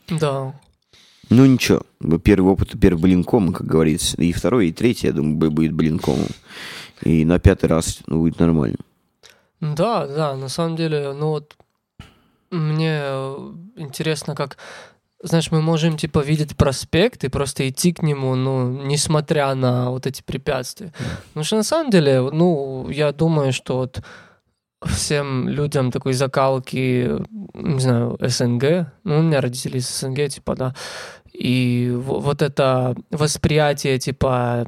Да. 0.09 0.59
Ну 1.29 1.45
ничего, 1.45 1.83
первый 2.23 2.53
опыт, 2.53 2.79
первый 2.79 3.01
блинком, 3.01 3.53
как 3.53 3.67
говорится. 3.67 4.17
И 4.21 4.31
второй, 4.31 4.69
и 4.69 4.73
третий, 4.73 5.07
я 5.07 5.13
думаю, 5.13 5.37
бу- 5.37 5.49
будет 5.49 5.73
блинком. 5.73 6.17
И 7.03 7.23
на 7.23 7.39
пятый 7.39 7.67
раз 7.67 7.99
ну, 8.07 8.21
будет 8.21 8.39
нормально. 8.39 8.77
Да, 9.61 10.07
да, 10.07 10.35
на 10.35 10.49
самом 10.49 10.75
деле, 10.75 11.13
ну 11.13 11.29
вот 11.29 11.55
мне 12.49 12.99
э, 13.01 13.53
интересно, 13.75 14.35
как 14.35 14.57
знаешь, 15.21 15.51
мы 15.51 15.61
можем, 15.61 15.97
типа, 15.97 16.19
видеть 16.19 16.55
проспект 16.55 17.25
и 17.25 17.29
просто 17.29 17.67
идти 17.67 17.91
к 17.91 18.01
нему, 18.01 18.35
ну, 18.35 18.85
несмотря 18.85 19.53
на 19.53 19.89
вот 19.89 20.07
эти 20.07 20.21
препятствия. 20.21 20.93
Потому 21.27 21.43
что, 21.43 21.57
на 21.57 21.63
самом 21.63 21.91
деле, 21.91 22.21
ну, 22.21 22.89
я 22.89 23.11
думаю, 23.11 23.51
что 23.51 23.77
вот 23.77 24.01
всем 24.85 25.49
людям 25.49 25.91
такой 25.91 26.13
закалки, 26.13 27.09
не 27.53 27.79
знаю, 27.79 28.17
СНГ, 28.21 28.91
ну, 29.03 29.19
у 29.19 29.21
меня 29.21 29.41
родители 29.41 29.77
из 29.77 29.89
СНГ, 29.89 30.29
типа, 30.29 30.55
да, 30.55 30.75
и 31.33 31.91
вот 31.93 32.41
это 32.41 32.95
восприятие, 33.11 33.99
типа, 33.99 34.65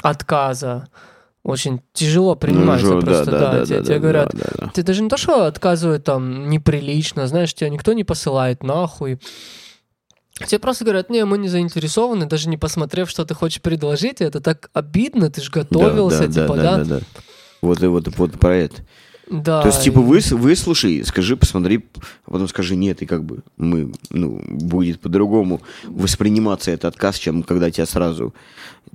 отказа, 0.00 0.88
очень 1.42 1.80
тяжело 1.92 2.34
принимается 2.34 2.94
Ну, 2.94 3.00
просто, 3.00 3.30
да, 3.30 3.38
да, 3.38 3.52
да, 3.52 3.64
тебе, 3.64 3.78
да, 3.78 3.84
тебе 3.84 3.94
да, 3.94 4.00
говорят, 4.00 4.30
да, 4.32 4.38
да, 4.38 4.66
да. 4.66 4.70
ты 4.74 4.82
даже 4.82 5.02
не 5.02 5.08
то, 5.08 5.16
что 5.16 5.46
отказывают 5.46 6.04
там 6.04 6.48
неприлично, 6.50 7.26
знаешь, 7.26 7.54
тебя 7.54 7.70
никто 7.70 7.92
не 7.92 8.04
посылает 8.04 8.62
нахуй. 8.62 9.18
Тебе 10.46 10.60
просто 10.60 10.84
говорят, 10.84 11.10
не, 11.10 11.24
мы 11.24 11.36
не 11.38 11.48
заинтересованы, 11.48 12.26
даже 12.26 12.48
не 12.48 12.56
посмотрев, 12.56 13.10
что 13.10 13.24
ты 13.24 13.34
хочешь 13.34 13.60
предложить, 13.60 14.20
это 14.20 14.40
так 14.40 14.70
обидно, 14.72 15.30
ты 15.30 15.40
же 15.40 15.50
готовился, 15.50 16.28
типа, 16.28 16.54
да? 16.54 16.76
да, 16.76 16.84
да. 16.84 17.00
Вот 17.60 17.82
и 17.82 17.86
вот, 17.86 18.06
вот 18.16 18.38
про 18.38 18.54
это. 18.54 18.82
Да, 19.30 19.60
То 19.62 19.68
есть, 19.68 19.82
типа, 19.82 20.00
выс, 20.00 20.32
выслушай, 20.32 21.04
скажи, 21.04 21.36
посмотри, 21.36 21.84
а 22.24 22.30
потом 22.30 22.48
скажи 22.48 22.76
нет, 22.76 23.02
и 23.02 23.06
как 23.06 23.24
бы 23.24 23.40
мы, 23.56 23.92
ну, 24.10 24.40
будет 24.48 25.00
по-другому 25.00 25.60
восприниматься 25.84 26.70
этот 26.70 26.86
отказ, 26.94 27.18
чем 27.18 27.42
когда 27.42 27.70
тебя 27.70 27.86
сразу, 27.86 28.34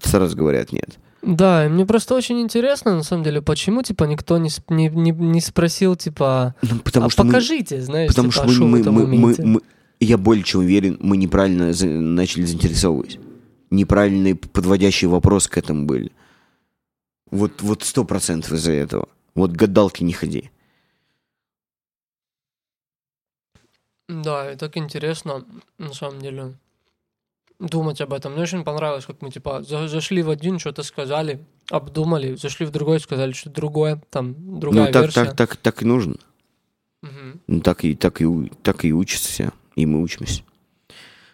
сразу 0.02 0.36
говорят 0.36 0.72
нет. 0.72 0.98
Да, 1.22 1.66
и 1.66 1.70
мне 1.70 1.86
просто 1.86 2.16
очень 2.16 2.42
интересно, 2.42 2.96
на 2.96 3.04
самом 3.04 3.24
деле, 3.24 3.42
почему, 3.42 3.84
типа, 3.84 4.06
никто 4.06 4.38
не, 4.40 4.50
не, 4.70 4.90
не, 4.90 5.12
не 5.12 5.40
спросил, 5.42 5.96
типа, 5.96 6.56
Ну, 6.64 6.80
потому 6.80 7.06
а 7.06 7.10
что 7.10 7.24
мы- 7.24 7.30
покажите, 7.32 7.82
знаешь, 7.82 8.10
потому 8.10 8.32
типа, 8.32 8.50
что 8.50 8.64
мы, 8.66 8.66
а 8.66 8.70
мы, 8.70 8.78
вы 8.80 8.84
там 8.84 8.94
мы, 8.96 9.02
мы- 9.08 9.16
умеете? 9.24 9.44
мы- 9.46 9.62
я 10.00 10.18
более 10.18 10.44
чем 10.44 10.62
уверен, 10.62 10.98
мы 11.00 11.16
неправильно 11.18 11.72
за- 11.74 11.88
начали 11.88 12.44
заинтересовывать. 12.46 13.20
Неправильные 13.70 14.36
подводящие 14.36 15.10
вопросы 15.10 15.50
к 15.50 15.58
этому 15.58 15.86
были. 15.86 16.12
Вот 17.32 17.62
вот 17.62 17.84
сто 17.84 18.04
процентов 18.04 18.52
из-за 18.52 18.72
этого. 18.74 19.08
Вот 19.36 19.52
гадалки 19.52 20.04
не 20.04 20.14
ходи. 20.14 20.52
Да, 24.10 24.52
и 24.52 24.56
так 24.56 24.78
интересно, 24.78 25.46
на 25.78 25.94
самом 25.94 26.22
деле, 26.22 26.54
думать 27.60 28.02
об 28.02 28.14
этом. 28.14 28.34
Мне 28.34 28.44
очень 28.44 28.64
понравилось, 28.64 29.06
как 29.06 29.22
мы, 29.22 29.32
типа, 29.32 29.64
за- 29.64 29.88
зашли 29.88 30.22
в 30.22 30.30
один, 30.30 30.60
что-то 30.60 30.84
сказали, 30.84 31.46
обдумали, 31.70 32.36
зашли 32.36 32.66
в 32.66 32.72
другой, 32.72 33.00
сказали 33.00 33.32
что-то 33.32 33.56
другое, 33.56 34.02
там, 34.10 34.60
другая 34.60 34.88
ну 34.88 34.92
так, 34.92 35.02
версия. 35.04 35.26
так, 35.26 35.36
так, 35.36 35.56
так 35.56 35.82
и 35.82 35.86
нужно. 35.86 36.16
Мгм. 37.02 37.42
Ну, 37.48 37.62
так 37.62 37.84
и, 37.86 37.96
так 37.96 38.22
и, 38.22 38.52
так 38.62 38.86
и 38.86 38.94
учатся 38.94 39.54
и 39.76 39.86
мы 39.86 40.02
учимся. 40.02 40.44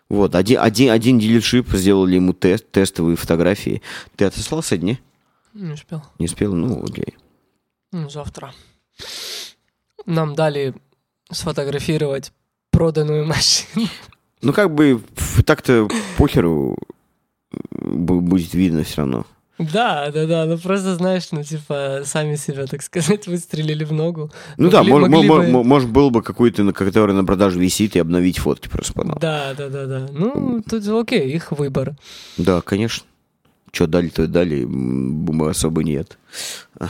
Вот, 0.07 0.33
один, 0.33 0.59
один, 0.59 0.89
один 0.91 1.19
дилершип 1.19 1.69
сделали 1.69 2.15
ему 2.15 2.33
тест, 2.33 2.71
тестовые 2.71 3.15
фотографии. 3.15 3.81
Ты 4.15 4.25
отослал 4.25 4.63
сегодня? 4.63 4.99
Не 5.53 5.73
успел. 5.73 6.03
Не 6.17 6.25
успел? 6.25 6.55
Ну, 6.55 6.83
окей. 6.83 7.15
Ну, 7.17 7.23
завтра. 7.91 8.53
Нам 10.05 10.35
дали 10.35 10.73
сфотографировать 11.31 12.31
проданную 12.71 13.25
машину. 13.25 13.87
Ну, 14.41 14.53
как 14.53 14.73
бы 14.73 15.01
так-то 15.45 15.87
похеру 16.17 16.77
бу- 17.73 18.21
будет 18.21 18.53
видно 18.53 18.83
все 18.83 18.97
равно. 18.97 19.25
Да, 19.57 20.09
да, 20.11 20.25
да, 20.25 20.45
ну 20.45 20.57
просто 20.57 20.95
знаешь, 20.95 21.27
ну 21.33 21.43
типа 21.43 22.03
сами 22.05 22.37
себя, 22.37 22.65
так 22.65 22.81
сказать, 22.81 23.27
выстрелили 23.27 23.83
в 23.83 23.91
ногу. 23.91 24.31
Ну 24.55 24.69
да, 24.69 24.81
Могли- 24.81 24.91
мож- 24.91 25.09
могли 25.09 25.27
мо- 25.27 25.37
бы- 25.39 25.47
мо- 25.49 25.63
может, 25.63 25.89
был 25.89 26.11
бы 26.11 26.21
какой-то, 26.23 26.71
который 26.71 27.13
на 27.13 27.25
продажу 27.25 27.59
висит, 27.59 27.97
и 27.97 27.99
обновить 27.99 28.37
фотки 28.39 28.69
просто 28.69 28.93
потом. 28.93 29.17
Да, 29.19 29.53
да, 29.55 29.67
да, 29.67 29.85
да. 29.85 30.07
Ну, 30.13 30.61
тут 30.61 30.87
окей, 30.87 31.29
их 31.33 31.51
выбор. 31.51 31.95
Да, 32.37 32.61
конечно. 32.61 33.03
Что 33.73 33.85
дали, 33.85 34.07
то 34.09 34.23
и 34.23 34.27
дали, 34.27 34.63
бумы 34.65 35.49
особо 35.49 35.83
нет. 35.83 36.17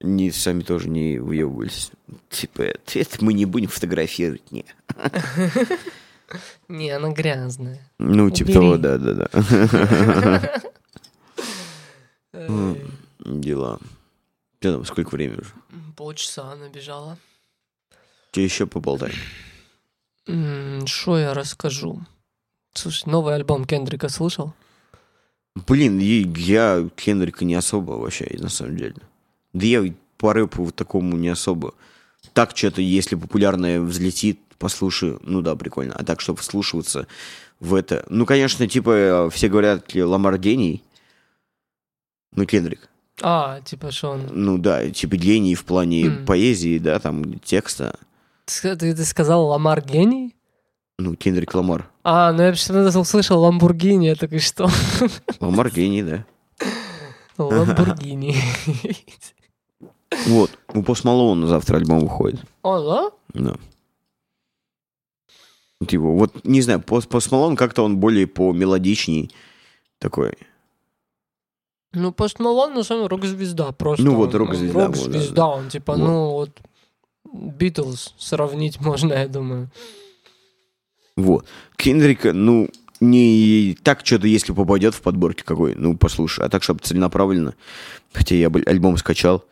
Не, 0.00 0.30
сами 0.30 0.62
тоже 0.62 0.88
не 0.88 1.18
выебывались. 1.18 1.90
Типа, 2.30 2.62
это, 2.62 3.24
мы 3.24 3.32
не 3.32 3.46
будем 3.46 3.68
фотографировать, 3.68 4.52
не. 4.52 4.64
Не, 6.68 6.90
она 6.90 7.10
грязная. 7.10 7.80
Ну, 7.98 8.30
типа 8.30 8.52
того, 8.52 8.76
да-да-да. 8.76 9.28
Эй, 12.32 12.82
Дела. 13.24 13.80
Что 14.60 14.72
там, 14.72 14.84
сколько 14.84 15.14
времени 15.14 15.40
уже? 15.40 15.52
Полчаса 15.96 16.54
набежала. 16.56 17.16
Тебе 18.32 18.44
еще 18.44 18.66
поболтай. 18.66 19.12
Что 20.26 21.18
я 21.18 21.32
расскажу? 21.32 22.00
Слушай, 22.74 23.08
новый 23.08 23.34
альбом 23.34 23.64
Кендрика 23.64 24.08
слышал? 24.08 24.52
Блин, 25.66 25.98
я 25.98 26.88
Кендрика 26.94 27.44
не 27.44 27.54
особо 27.54 27.92
вообще, 27.92 28.28
на 28.38 28.48
самом 28.48 28.76
деле. 28.76 28.96
Да 29.58 29.66
я 29.66 29.92
по 30.16 30.32
рэпу 30.32 30.64
вот 30.64 30.74
такому 30.76 31.16
не 31.16 31.28
особо. 31.28 31.74
Так 32.32 32.56
что-то, 32.56 32.80
если 32.80 33.16
популярное 33.16 33.80
взлетит, 33.80 34.38
послушаю, 34.58 35.20
ну 35.22 35.40
да, 35.42 35.54
прикольно. 35.56 35.94
А 35.94 36.04
так, 36.04 36.20
чтобы 36.20 36.38
вслушиваться 36.40 37.06
в 37.60 37.74
это... 37.74 38.04
Ну, 38.08 38.26
конечно, 38.26 38.66
типа, 38.68 38.90
э, 38.90 39.30
все 39.30 39.48
говорят, 39.48 39.94
Ламар 39.94 40.38
гений. 40.38 40.82
Ну, 42.34 42.44
Кендрик. 42.46 42.88
А, 43.20 43.60
типа, 43.62 43.90
что 43.90 44.10
он... 44.10 44.28
Ну 44.30 44.58
да, 44.58 44.88
типа 44.90 45.16
гений 45.16 45.54
в 45.54 45.64
плане 45.64 46.04
Мгм. 46.10 46.26
поэзии, 46.26 46.78
да, 46.78 46.98
там, 46.98 47.38
текста. 47.40 47.98
Ты, 48.44 48.76
ты- 48.76 48.94
ты 48.94 49.04
сказал 49.04 49.46
Ламар 49.46 49.84
гений? 49.84 50.34
Ну, 50.98 51.14
Кендрик 51.16 51.54
Ламар. 51.54 51.88
А, 52.04 52.32
ну 52.32 52.42
я 52.42 52.50
почему-то 52.52 52.98
услышал 52.98 53.40
Ламбургини, 53.40 54.06
я 54.06 54.14
такой, 54.16 54.38
что? 54.40 54.68
Ламар 55.40 55.70
гений, 55.70 56.02
да. 56.02 56.24
Ламбургини. 57.38 58.36
Вот, 60.26 60.50
у 60.74 60.82
Пост 60.82 61.04
Малона 61.04 61.46
завтра 61.46 61.76
альбом 61.76 62.00
выходит. 62.00 62.40
О, 62.62 63.12
да? 63.34 63.56
Вот 65.80 65.92
его, 65.92 66.16
вот, 66.16 66.44
не 66.44 66.60
знаю, 66.60 66.80
Пост, 66.80 67.08
Пост 67.08 67.30
Малон 67.30 67.56
как-то 67.56 67.82
он 67.84 67.98
более 67.98 68.26
по 68.26 68.52
мелодичней 68.52 69.30
такой. 69.98 70.34
Ну, 71.92 72.12
Пост 72.12 72.38
Малон, 72.38 72.74
на 72.74 72.82
самом 72.82 73.02
деле, 73.02 73.08
рок-звезда 73.10 73.72
просто. 73.72 74.04
Ну, 74.04 74.14
вот 74.14 74.34
рок-звезда, 74.34 74.86
Рок-звезда, 74.86 75.34
да, 75.34 75.46
он 75.46 75.68
типа, 75.68 75.92
Вот. 75.92 75.98
ну, 75.98 76.30
вот 76.30 76.50
Битлз 77.32 78.14
сравнить 78.18 78.80
можно, 78.80 79.12
я 79.12 79.28
думаю. 79.28 79.70
Вот. 81.16 81.46
Кендрика, 81.76 82.32
ну, 82.32 82.68
не 83.00 83.76
так 83.82 84.04
что-то, 84.04 84.26
если 84.26 84.52
попадет 84.52 84.94
в 84.94 85.00
подборке 85.00 85.44
какой, 85.44 85.74
ну, 85.74 85.96
послушай. 85.96 86.44
А 86.44 86.48
так, 86.48 86.62
чтобы 86.62 86.80
целенаправленно. 86.80 87.54
Хотя 88.12 88.34
я 88.34 88.48
альбом 88.66 88.96
скачал. 88.96 89.44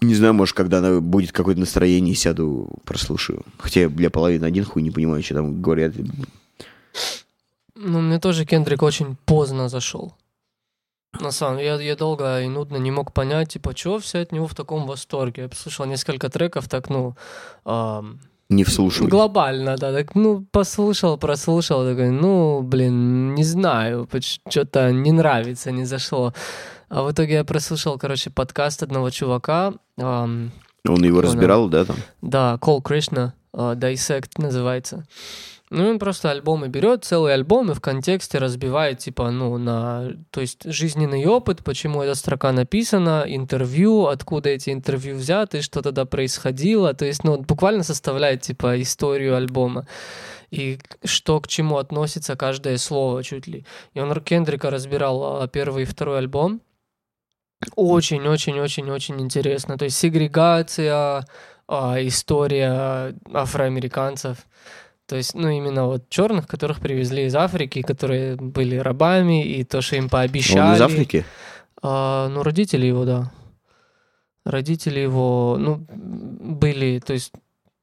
Не 0.00 0.14
знаю, 0.14 0.34
может, 0.34 0.56
когда 0.56 0.78
она 0.78 1.00
будет 1.00 1.32
какое-то 1.32 1.60
настроение, 1.60 2.14
сяду, 2.14 2.68
прослушаю. 2.84 3.44
Хотя 3.58 3.80
я, 3.82 3.88
бля, 3.88 4.10
половина 4.10 4.46
один 4.46 4.64
хуй 4.64 4.82
не 4.82 4.90
понимаю, 4.90 5.22
что 5.22 5.34
там 5.34 5.62
говорят. 5.62 5.94
Ну, 7.74 8.00
мне 8.00 8.18
тоже 8.18 8.44
Кендрик 8.44 8.82
очень 8.82 9.16
поздно 9.24 9.68
зашел. 9.68 10.14
На 11.20 11.30
самом 11.30 11.58
деле, 11.58 11.68
я, 11.68 11.80
я 11.80 11.96
долго 11.96 12.42
и 12.42 12.48
нудно 12.48 12.76
не 12.76 12.90
мог 12.90 13.12
понять, 13.12 13.50
типа, 13.50 13.72
чего 13.74 13.98
все 13.98 14.18
от 14.20 14.32
него 14.32 14.46
в 14.46 14.54
таком 14.54 14.86
восторге. 14.86 15.42
Я 15.42 15.48
послушал 15.48 15.86
несколько 15.86 16.28
треков, 16.28 16.68
так, 16.68 16.90
ну, 16.90 17.14
ам, 17.64 18.20
Не 18.48 18.64
вслушивай. 18.64 19.08
глобально, 19.08 19.76
да, 19.76 19.92
так, 19.92 20.14
ну, 20.14 20.44
послушал, 20.50 21.16
прослушал, 21.18 21.84
такой, 21.84 22.10
ну, 22.10 22.62
блин, 22.62 23.34
не 23.34 23.44
знаю, 23.44 24.08
что-то 24.48 24.92
не 24.92 25.12
нравится, 25.12 25.70
не 25.70 25.84
зашло. 25.84 26.34
А 26.88 27.02
в 27.02 27.12
итоге 27.12 27.34
я 27.34 27.44
прослушал, 27.44 27.98
короче, 27.98 28.30
подкаст 28.30 28.82
одного 28.82 29.10
чувака, 29.10 29.74
Он 30.88 31.04
его 31.04 31.20
разбирал, 31.20 31.68
да, 31.68 31.84
там? 31.84 31.96
да, 32.22 32.58
Кол 32.58 32.80
Кришна, 32.80 33.34
Dissect 33.52 34.30
называется. 34.38 35.06
Ну, 35.70 35.86
он 35.86 35.98
просто 35.98 36.30
альбомы 36.30 36.68
берет, 36.68 37.04
целый 37.04 37.34
альбом, 37.34 37.70
и 37.70 37.74
в 37.74 37.80
контексте 37.80 38.38
разбивает, 38.38 39.00
типа, 39.00 39.30
ну, 39.30 39.58
на, 39.58 40.12
то 40.30 40.40
есть, 40.40 40.64
жизненный 40.64 41.26
опыт, 41.26 41.62
почему 41.62 42.00
эта 42.00 42.14
строка 42.14 42.52
написана, 42.52 43.24
интервью, 43.26 44.06
откуда 44.06 44.48
эти 44.48 44.70
интервью 44.70 45.16
взяты, 45.16 45.60
что 45.60 45.82
тогда 45.82 46.06
происходило, 46.06 46.94
то 46.94 47.04
есть, 47.04 47.22
ну, 47.22 47.34
он 47.34 47.42
буквально 47.42 47.82
составляет, 47.82 48.40
типа, 48.40 48.80
историю 48.80 49.36
альбома 49.36 49.86
и 50.50 50.78
что 51.04 51.40
к 51.40 51.48
чему 51.48 51.76
относится 51.76 52.34
каждое 52.34 52.78
слово 52.78 53.22
чуть 53.22 53.46
ли. 53.46 53.66
И 53.92 54.00
он 54.00 54.18
Кендрика 54.22 54.70
разбирал 54.70 55.42
а, 55.42 55.48
первый 55.48 55.82
и 55.82 55.86
второй 55.86 56.18
альбом. 56.18 56.62
Очень-очень-очень-очень 57.74 59.20
интересно. 59.20 59.76
То 59.76 59.84
есть 59.86 59.96
сегрегация, 59.96 61.24
а, 61.66 61.96
история 62.00 63.14
афроамериканцев. 63.32 64.38
То 65.06 65.16
есть, 65.16 65.34
ну, 65.34 65.48
именно 65.48 65.86
вот 65.86 66.08
черных, 66.10 66.46
которых 66.46 66.80
привезли 66.80 67.24
из 67.24 67.34
Африки, 67.34 67.82
которые 67.82 68.36
были 68.36 68.76
рабами, 68.76 69.44
и 69.44 69.64
то, 69.64 69.80
что 69.80 69.96
им 69.96 70.08
пообещали. 70.08 70.68
Он 70.68 70.74
из 70.74 70.80
Африки? 70.82 71.24
А, 71.82 72.28
ну, 72.28 72.42
родители 72.42 72.86
его, 72.86 73.04
да. 73.04 73.32
Родители 74.44 75.00
его, 75.00 75.56
ну, 75.58 75.86
были, 75.90 77.00
то 77.00 77.14
есть, 77.14 77.32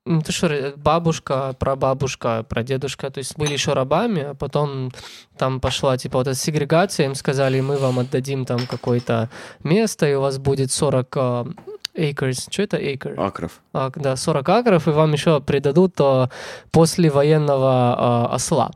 Ну, 0.08 0.22
то 0.22 0.32
что, 0.32 0.74
бабушка, 0.78 1.56
прабабушка, 1.58 2.45
прадедушка, 2.47 3.10
то 3.10 3.18
есть 3.18 3.36
были 3.38 3.53
еще 3.53 3.74
рабами, 3.74 4.22
а 4.22 4.34
потом 4.36 4.91
там 5.36 5.60
пошла, 5.60 5.97
типа, 5.97 6.20
вот 6.20 6.28
эта 6.28 6.38
сегрегация, 6.38 7.08
им 7.08 7.16
сказали, 7.16 7.60
мы 7.60 7.78
вам 7.78 7.97
отдадим 7.97 8.45
там 8.45 8.68
какое-то 8.68 9.32
место, 9.64 10.08
и 10.08 10.14
у 10.14 10.22
вас 10.22 10.38
будет 10.38 10.72
40 10.72 11.18
а, 11.18 11.47
acres. 11.95 12.47
Что 12.51 12.62
это 12.62 12.78
acre? 12.78 13.16
Акров. 13.16 13.62
А, 13.74 13.91
да, 13.95 14.16
40 14.16 14.47
акров, 14.47 14.88
и 14.88 14.91
вам 14.91 15.14
еще 15.14 15.41
придадут 15.41 15.95
а, 15.99 16.30
после 16.70 17.10
военного 17.10 17.95
а, 17.97 18.36
осла. 18.36 18.72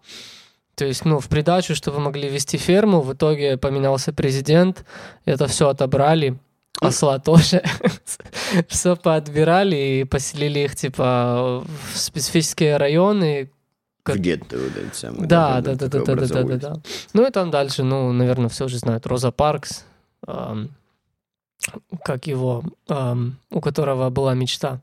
То 0.74 0.86
есть, 0.86 1.06
ну, 1.06 1.20
в 1.20 1.28
придачу, 1.28 1.76
что 1.76 1.92
вы 1.92 2.00
могли 2.00 2.28
вести 2.28 2.58
ферму, 2.58 3.02
в 3.02 3.14
итоге 3.14 3.58
поменялся 3.58 4.14
президент, 4.14 4.84
это 5.26 5.46
все 5.46 5.70
отобрали, 5.70 6.40
осла 6.80 7.20
тоже. 7.20 7.64
Все 8.68 8.96
поотбирали 8.96 9.76
и 9.76 10.04
поселили 10.04 10.60
их, 10.60 10.76
типа, 10.76 11.64
в 11.94 11.98
специфические 11.98 12.78
районы. 12.78 13.52
Как- 14.04 14.16
В 14.18 14.20
гетто 14.20 14.58
вот 14.58 14.76
этот 14.78 14.96
самый. 14.96 15.28
Да, 15.28 15.62
да, 15.62 15.76
да, 15.76 15.88
да, 15.88 16.00
да, 16.00 16.16
да, 16.16 16.26
да, 16.28 16.44
да, 16.44 16.58
да. 16.58 16.82
Ну 17.14 17.28
и 17.28 17.32
там 17.32 17.52
дальше, 17.52 17.84
ну, 17.84 18.12
наверное, 18.14 18.50
все 18.50 18.66
уже 18.66 18.78
знают. 18.78 19.06
Роза 19.08 19.32
Паркс, 19.32 19.84
как 22.04 22.28
его, 22.28 22.64
у 23.52 23.62
которого 23.62 24.10
была 24.10 24.34
мечта. 24.34 24.80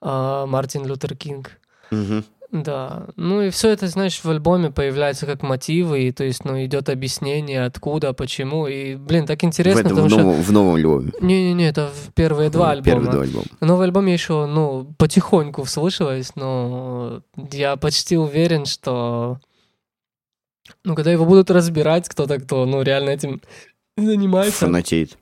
А, 0.00 0.46
Мартин 0.46 0.86
Лютер 0.86 1.14
Кинг. 1.14 1.58
Мгм. 1.90 2.24
Да, 2.52 3.06
ну 3.14 3.42
и 3.42 3.50
все 3.50 3.68
это, 3.70 3.86
знаешь, 3.86 4.24
в 4.24 4.28
альбоме 4.28 4.72
появляется 4.72 5.24
как 5.24 5.42
мотивы, 5.42 6.02
и 6.02 6.10
то 6.12 6.24
есть, 6.24 6.44
ну, 6.44 6.60
идет 6.64 6.88
объяснение, 6.88 7.64
откуда, 7.64 8.12
почему, 8.12 8.66
и, 8.66 8.96
блин, 8.96 9.24
так 9.24 9.40
В, 9.40 9.44
интересно, 9.44 9.80
этом, 9.80 9.90
потому 9.90 10.06
в, 10.08 10.10
что... 10.10 10.20
новом, 10.22 10.42
в 10.42 10.50
новом 10.52 10.74
альбоме. 10.74 11.12
Не-не-не, 11.20 11.68
это 11.68 11.88
в 11.94 12.12
первые 12.12 12.50
два 12.50 12.66
Ну, 12.66 12.72
альбома. 12.72 12.84
Первые 12.84 13.10
два 13.12 13.22
альбома. 13.22 13.44
Новый 13.60 13.86
альбом 13.86 14.06
я 14.06 14.12
еще, 14.14 14.46
ну, 14.46 14.92
потихоньку 14.98 15.62
вслышиваюсь, 15.62 16.34
но 16.34 17.22
я 17.52 17.76
почти 17.76 18.16
уверен, 18.16 18.66
что, 18.66 19.38
ну, 20.82 20.96
когда 20.96 21.12
его 21.12 21.24
будут 21.26 21.52
разбирать 21.52 22.08
кто-то, 22.08 22.40
кто, 22.40 22.66
ну, 22.66 22.82
реально 22.82 23.10
этим 23.10 23.40
занимается, 23.96 24.66
Фанатеет. 24.66 25.16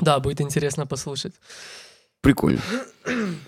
да, 0.00 0.20
будет 0.20 0.40
интересно 0.40 0.86
послушать. 0.86 1.32
Прикольно. 2.20 2.60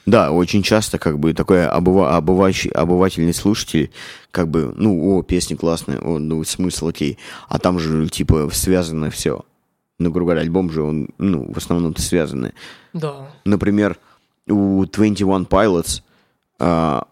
Да, 0.07 0.31
очень 0.33 0.62
часто 0.62 0.99
как 0.99 1.18
бы 1.18 1.35
такой 1.35 1.66
обыва- 1.66 2.16
обывающий- 2.16 2.71
обывательный 2.71 3.35
слушатель, 3.35 3.91
как 4.31 4.49
бы, 4.49 4.73
ну, 4.77 5.16
о, 5.18 5.23
песня 5.23 5.57
классная, 5.57 5.99
о, 6.01 6.18
ну, 6.18 6.43
смысл 6.45 6.89
окей. 6.89 7.18
А 7.49 7.59
там 7.59 7.79
же, 7.79 8.09
типа, 8.09 8.49
связано 8.53 9.11
все. 9.11 9.45
Ну, 9.99 10.11
грубо 10.11 10.31
говоря, 10.31 10.41
альбом 10.41 10.71
же, 10.71 10.83
он, 10.83 11.11
ну, 11.18 11.53
в 11.53 11.57
основном-то 11.59 12.01
связаны. 12.01 12.55
Да, 12.95 13.31
Например, 13.45 13.99
у 14.49 14.85
21 14.87 15.45
Pilots 15.45 16.03
а, 16.59 17.07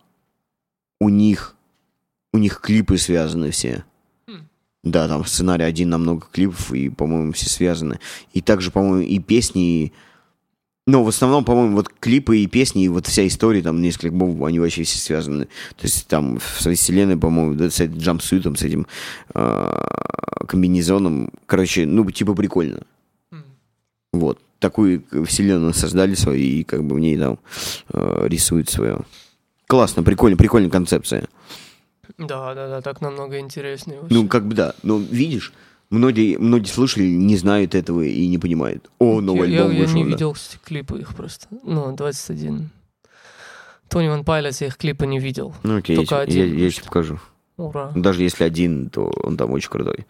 у 1.01 1.09
них 1.11 1.55
у 2.33 2.39
них 2.39 2.61
клипы 2.61 2.97
связаны 2.99 3.51
все. 3.51 3.85
Хм. 4.27 4.49
Да, 4.85 5.07
там 5.09 5.25
сценарий 5.25 5.65
один 5.65 5.91
на 5.91 5.99
много 5.99 6.27
клипов, 6.33 6.73
и, 6.73 6.89
по-моему, 6.89 7.33
все 7.33 7.49
связаны. 7.49 8.01
И 8.33 8.41
также, 8.41 8.71
по-моему, 8.71 9.01
и 9.01 9.19
песни, 9.19 9.85
и- 9.85 9.93
ну, 10.89 11.03
в 11.03 11.09
основном, 11.09 11.45
по-моему, 11.45 11.77
вот 11.77 11.91
клипы 12.01 12.39
и 12.39 12.47
песни, 12.47 12.85
и 12.85 12.89
вот 12.89 13.07
вся 13.07 13.27
история, 13.27 13.61
там, 13.61 13.83
несколько 13.83 14.07
альбомов, 14.07 14.43
они 14.49 14.59
вообще 14.59 14.85
все 14.85 14.99
связаны. 14.99 15.45
То 15.45 15.83
есть 15.83 16.07
там 16.07 16.39
в 16.39 16.63
своей 16.63 16.79
вселенной, 16.79 17.19
по-моему, 17.19 17.53
да, 17.57 17.69
с 17.69 17.79
этим 17.79 17.99
джампсютом, 17.99 18.57
с 18.57 18.63
этим 18.63 18.87
а, 19.35 19.87
комбинезоном. 20.47 21.29
Короче, 21.45 21.85
ну, 21.85 22.11
типа 22.11 22.33
прикольно. 22.33 22.85
М. 23.31 23.45
Вот. 24.15 24.41
Такую 24.61 25.05
вселенную 25.27 25.75
создали 25.75 26.15
свою 26.15 26.39
и 26.39 26.65
как 26.65 26.83
бы 26.83 26.97
в 26.97 27.01
ней 27.01 27.19
там 27.19 27.39
э, 27.93 28.27
рисуют 28.27 28.71
свое. 28.71 29.01
Классно, 29.67 30.03
прикольно, 30.03 30.39
прикольная 30.39 30.71
концепция. 30.71 31.29
да, 32.17 32.55
да, 32.55 32.69
да, 32.69 32.81
так 32.81 33.03
намного 33.03 33.39
интереснее. 33.41 34.01
вообще. 34.01 34.15
Ну, 34.15 34.27
как 34.27 34.47
бы 34.47 34.55
да. 34.55 34.75
Но 34.83 34.97
видишь, 34.97 35.53
многие, 35.91 36.37
многие 36.37 36.69
слушатели 36.69 37.07
не 37.09 37.37
знают 37.37 37.75
этого 37.75 38.03
и 38.03 38.27
не 38.27 38.39
понимают. 38.39 38.91
О, 38.99 39.21
новый 39.21 39.51
я, 39.51 39.63
альбом 39.63 39.77
я 39.77 39.83
вышел. 39.83 39.97
не 39.97 40.05
да. 40.05 40.11
видел, 40.11 40.33
кстати, 40.35 40.61
клипы 40.65 41.01
их 41.01 41.15
просто. 41.15 41.47
Ну, 41.63 41.95
21. 41.95 42.71
Тони 43.89 44.09
Ван 44.09 44.21
Pilots 44.21 44.59
я 44.61 44.67
их 44.67 44.77
клипы 44.77 45.07
не 45.07 45.19
видел. 45.19 45.55
Ну, 45.63 45.79
окей, 45.79 45.97
я, 45.97 46.03
Только 46.03 46.15
я- 46.17 46.21
один, 46.23 46.57
я 46.57 46.65
может. 46.65 46.75
тебе 46.77 46.85
покажу. 46.87 47.21
Ура. 47.57 47.91
Даже 47.95 48.23
если 48.23 48.45
один, 48.45 48.91
то 48.91 49.07
он 49.23 49.37
там 49.37 49.51
очень 49.53 49.71
крутой. 49.71 50.07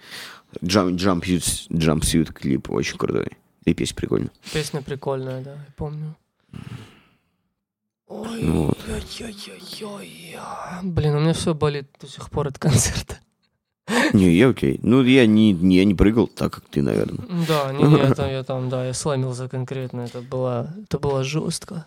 Jump, 0.62 0.97
jumpsuit, 0.97 1.68
jumpsuit 1.70 2.33
клип 2.33 2.70
очень 2.70 2.99
крутой. 2.99 3.29
И 3.64 3.74
песня 3.74 3.97
прикольная. 3.97 4.31
Песня 4.53 4.83
прикольная, 4.83 5.43
да, 5.45 5.53
я 5.53 5.66
помню. 5.76 6.14
Ой, 8.07 8.45
Вот. 8.45 8.79
ой, 8.89 9.03
ой, 9.20 9.37
ой, 9.83 9.85
ой. 9.85 10.41
Блин, 10.83 11.14
у 11.16 11.20
меня 11.20 11.35
все 11.35 11.55
болит 11.55 11.89
до 12.01 12.07
сих 12.07 12.31
пор 12.31 12.49
от 12.49 12.59
концерта. 12.59 13.18
Не, 14.12 14.30
я 14.32 14.49
окей. 14.49 14.80
Ну, 14.82 15.03
я 15.03 15.26
не, 15.26 15.53
не- 15.53 15.76
я 15.76 15.84
не 15.84 15.95
прыгал 15.95 16.26
так, 16.26 16.53
как 16.53 16.64
ты, 16.68 16.82
наверное. 16.82 17.24
Да, 17.49 17.72
не, 17.72 17.82
не, 17.84 18.01
это 18.01 18.28
я 18.28 18.43
там, 18.43 18.68
да, 18.68 18.86
я 18.86 18.93
сломился 18.95 19.49
конкретно. 19.49 20.03
Это 20.03 20.20
было, 20.20 20.74
это 20.84 20.99
было 20.99 21.24
жестко. 21.24 21.86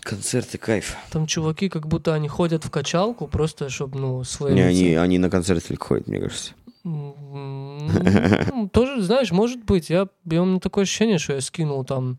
Концерты 0.00 0.58
кайф. 0.58 0.96
Там 1.10 1.26
чуваки, 1.26 1.68
как 1.68 1.86
будто 1.86 2.14
они 2.14 2.28
ходят 2.28 2.64
в 2.64 2.70
качалку, 2.70 3.26
просто 3.26 3.68
чтобы, 3.68 3.98
ну, 3.98 4.24
свои 4.24 4.54
Не, 4.54 4.62
они, 4.62 4.94
они 4.94 5.18
на 5.18 5.28
концерты 5.30 5.68
только 5.68 5.84
ходят, 5.86 6.06
мне 6.06 6.20
кажется. 6.20 6.52
Ну, 6.84 8.68
Тоже, 8.72 9.02
знаешь, 9.02 9.30
может 9.32 9.64
быть, 9.64 9.90
я, 9.90 10.08
я 10.24 10.42
у 10.42 10.46
меня 10.46 10.60
такое 10.60 10.84
ощущение, 10.84 11.18
что 11.18 11.34
я 11.34 11.40
скинул 11.40 11.84
там, 11.84 12.18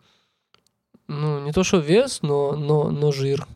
ну, 1.07 1.43
не 1.43 1.51
то 1.51 1.63
что 1.63 1.77
вес, 1.77 2.19
но, 2.21 2.55
но, 2.55 2.89
но 2.91 3.11
жир. 3.11 3.47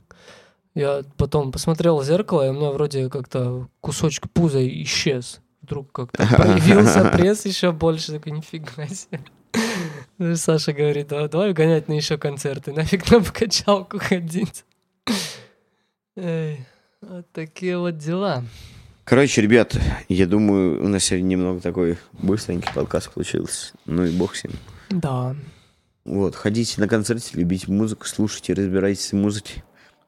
Я 0.76 1.04
потом 1.18 1.52
посмотрел 1.52 2.00
в 2.00 2.04
зеркало, 2.06 2.48
и 2.48 2.50
у 2.50 2.54
меня 2.54 2.72
вроде 2.72 3.10
как-то 3.10 3.68
кусочек 3.82 4.32
пуза 4.32 4.66
исчез. 4.84 5.40
Вдруг 5.64 5.92
как-то 5.92 6.18
появился 6.28 7.06
пресс 7.10 7.46
еще 7.46 7.72
больше, 7.72 8.12
такой, 8.12 8.34
нифига 8.34 8.86
себе. 8.88 9.22
Ну, 10.18 10.36
Саша 10.36 10.74
говорит, 10.74 11.08
«Да, 11.08 11.28
давай 11.28 11.52
угонять 11.52 11.88
на 11.88 11.94
еще 11.94 12.18
концерты, 12.18 12.72
нафиг 12.74 13.10
нам 13.10 13.24
в 13.24 13.32
качалку 13.32 13.98
ходить. 14.00 14.66
Эй, 16.16 16.66
вот 17.02 17.26
такие 17.32 17.78
вот 17.78 17.98
дела. 17.98 18.44
Короче, 19.06 19.42
ребят, 19.42 19.76
я 20.08 20.28
думаю, 20.28 20.84
у 20.84 20.88
нас 20.88 21.06
сегодня 21.06 21.28
немного 21.28 21.60
такой 21.60 21.98
быстренький 22.14 22.72
подкаст 22.74 23.12
получился. 23.12 23.74
Ну 23.86 24.06
и 24.06 24.12
бог 24.12 24.36
с 24.36 24.44
ним. 24.44 24.54
Да. 24.90 25.36
Вот, 26.06 26.36
ходите 26.36 26.80
на 26.80 26.88
концерте, 26.88 27.32
любите 27.38 27.72
музыку, 27.72 28.06
слушайте, 28.06 28.54
разбирайтесь 28.54 29.12
в 29.12 29.16
музыке. 29.16 29.64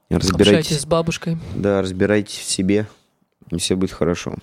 Общайтесь 0.10 0.30
Разбирайтесь, 0.30 0.82
с 0.82 0.86
бабушкой. 0.86 1.38
да, 1.56 1.82
разбирайтесь 1.82 2.38
в 2.38 2.43
себе, 2.43 2.88
и 3.49 3.58
все 3.58 3.76
будет 3.76 3.91
хорошо. 3.91 4.36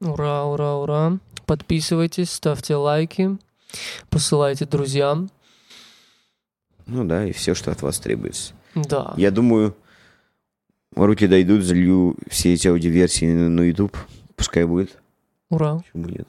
Ура, 0.00 0.44
ура, 0.44 0.76
ура. 0.76 1.18
Подписывайтесь, 1.46 2.30
ставьте 2.30 2.76
лайки, 2.76 3.36
посылайте 4.08 4.64
друзьям. 4.64 5.30
Ну 6.86 7.04
да, 7.04 7.26
и 7.26 7.32
все, 7.32 7.54
что 7.54 7.70
от 7.70 7.82
вас 7.82 7.98
требуется. 7.98 8.54
Да. 8.74 9.12
Я 9.16 9.30
думаю, 9.30 9.76
руки 10.94 11.26
дойдут, 11.26 11.62
залью 11.64 12.16
все 12.28 12.54
эти 12.54 12.68
аудиоверсии 12.68 13.26
на, 13.26 13.60
YouTube. 13.60 13.96
Пускай 14.36 14.64
будет. 14.64 14.96
Ура. 15.50 15.78
Почему 15.78 16.08
нет? 16.08 16.26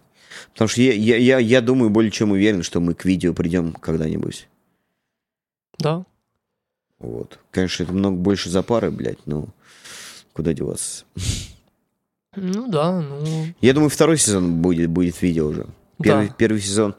Потому 0.53 0.67
что 0.67 0.81
я, 0.81 0.93
я, 0.93 1.17
я, 1.17 1.39
я 1.39 1.61
думаю, 1.61 1.89
более 1.89 2.11
чем 2.11 2.31
уверен, 2.31 2.63
что 2.63 2.79
мы 2.79 2.93
к 2.93 3.05
видео 3.05 3.33
придем 3.33 3.73
когда-нибудь. 3.73 4.47
Да. 5.79 6.05
Вот. 6.99 7.39
Конечно, 7.51 7.83
это 7.83 7.93
много 7.93 8.17
больше 8.17 8.49
запары, 8.49 8.91
блядь, 8.91 9.25
но 9.25 9.47
куда 10.33 10.53
деваться. 10.53 11.05
Ну 12.35 12.67
да, 12.69 13.01
ну. 13.01 13.47
Я 13.59 13.73
думаю, 13.73 13.89
второй 13.89 14.17
сезон 14.17 14.61
будет, 14.61 14.89
будет 14.89 15.21
видео 15.21 15.47
уже. 15.47 15.67
Первый, 16.01 16.27
Да. 16.29 16.33
первый 16.37 16.61
сезон. 16.61 16.95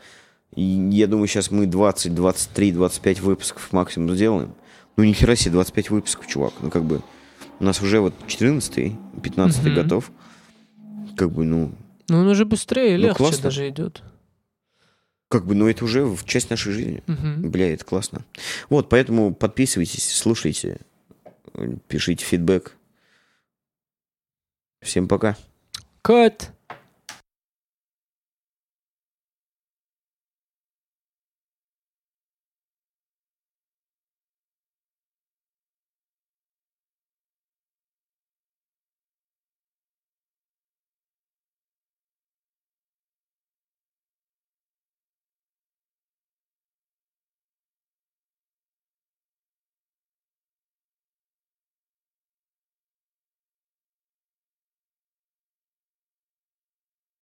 Я 0.55 1.07
думаю, 1.07 1.27
сейчас 1.27 1.51
мы 1.51 1.67
20, 1.67 2.15
23, 2.15 2.73
25 2.73 3.21
выпусков 3.21 3.73
максимум 3.73 4.15
сделаем. 4.15 4.55
Ну, 4.97 5.05
ни 5.05 5.13
хера 5.13 5.35
себе, 5.35 5.53
25 5.53 5.89
выпусков, 5.91 6.27
чувак. 6.27 6.53
Ну, 6.61 6.71
как 6.71 6.85
бы, 6.85 7.01
у 7.61 7.65
нас 7.65 7.81
уже 7.81 8.01
вот 8.01 8.13
14 8.27 8.93
15 9.23 9.65
Мгм. 9.65 9.75
готов. 9.75 10.11
Как 11.17 11.31
бы, 11.33 11.45
ну, 11.45 11.73
Ну 12.09 12.19
он 12.19 12.27
уже 12.29 12.45
быстрее, 12.45 12.99
Ну, 12.99 13.05
легче 13.05 13.17
классно. 13.17 13.43
даже 13.45 13.69
идет. 13.69 14.03
как 15.29 15.47
бы, 15.47 15.55
ну, 15.55 15.67
это 15.67 15.83
уже 15.87 16.05
в 16.05 16.25
часть 16.27 16.51
нашей 16.51 16.73
жизни. 16.73 17.03
Мгм. 17.07 17.51
Бля, 17.51 17.73
это 17.73 17.87
классно. 17.87 18.21
Вот, 18.69 18.91
поэтому 18.91 19.33
подписывайтесь, 19.35 20.13
слушайте, 20.15 20.79
пишите 21.89 22.23
фидбэк. 22.23 22.77
Всем 24.83 25.09
пока. 25.09 25.37
Кат. 26.03 26.52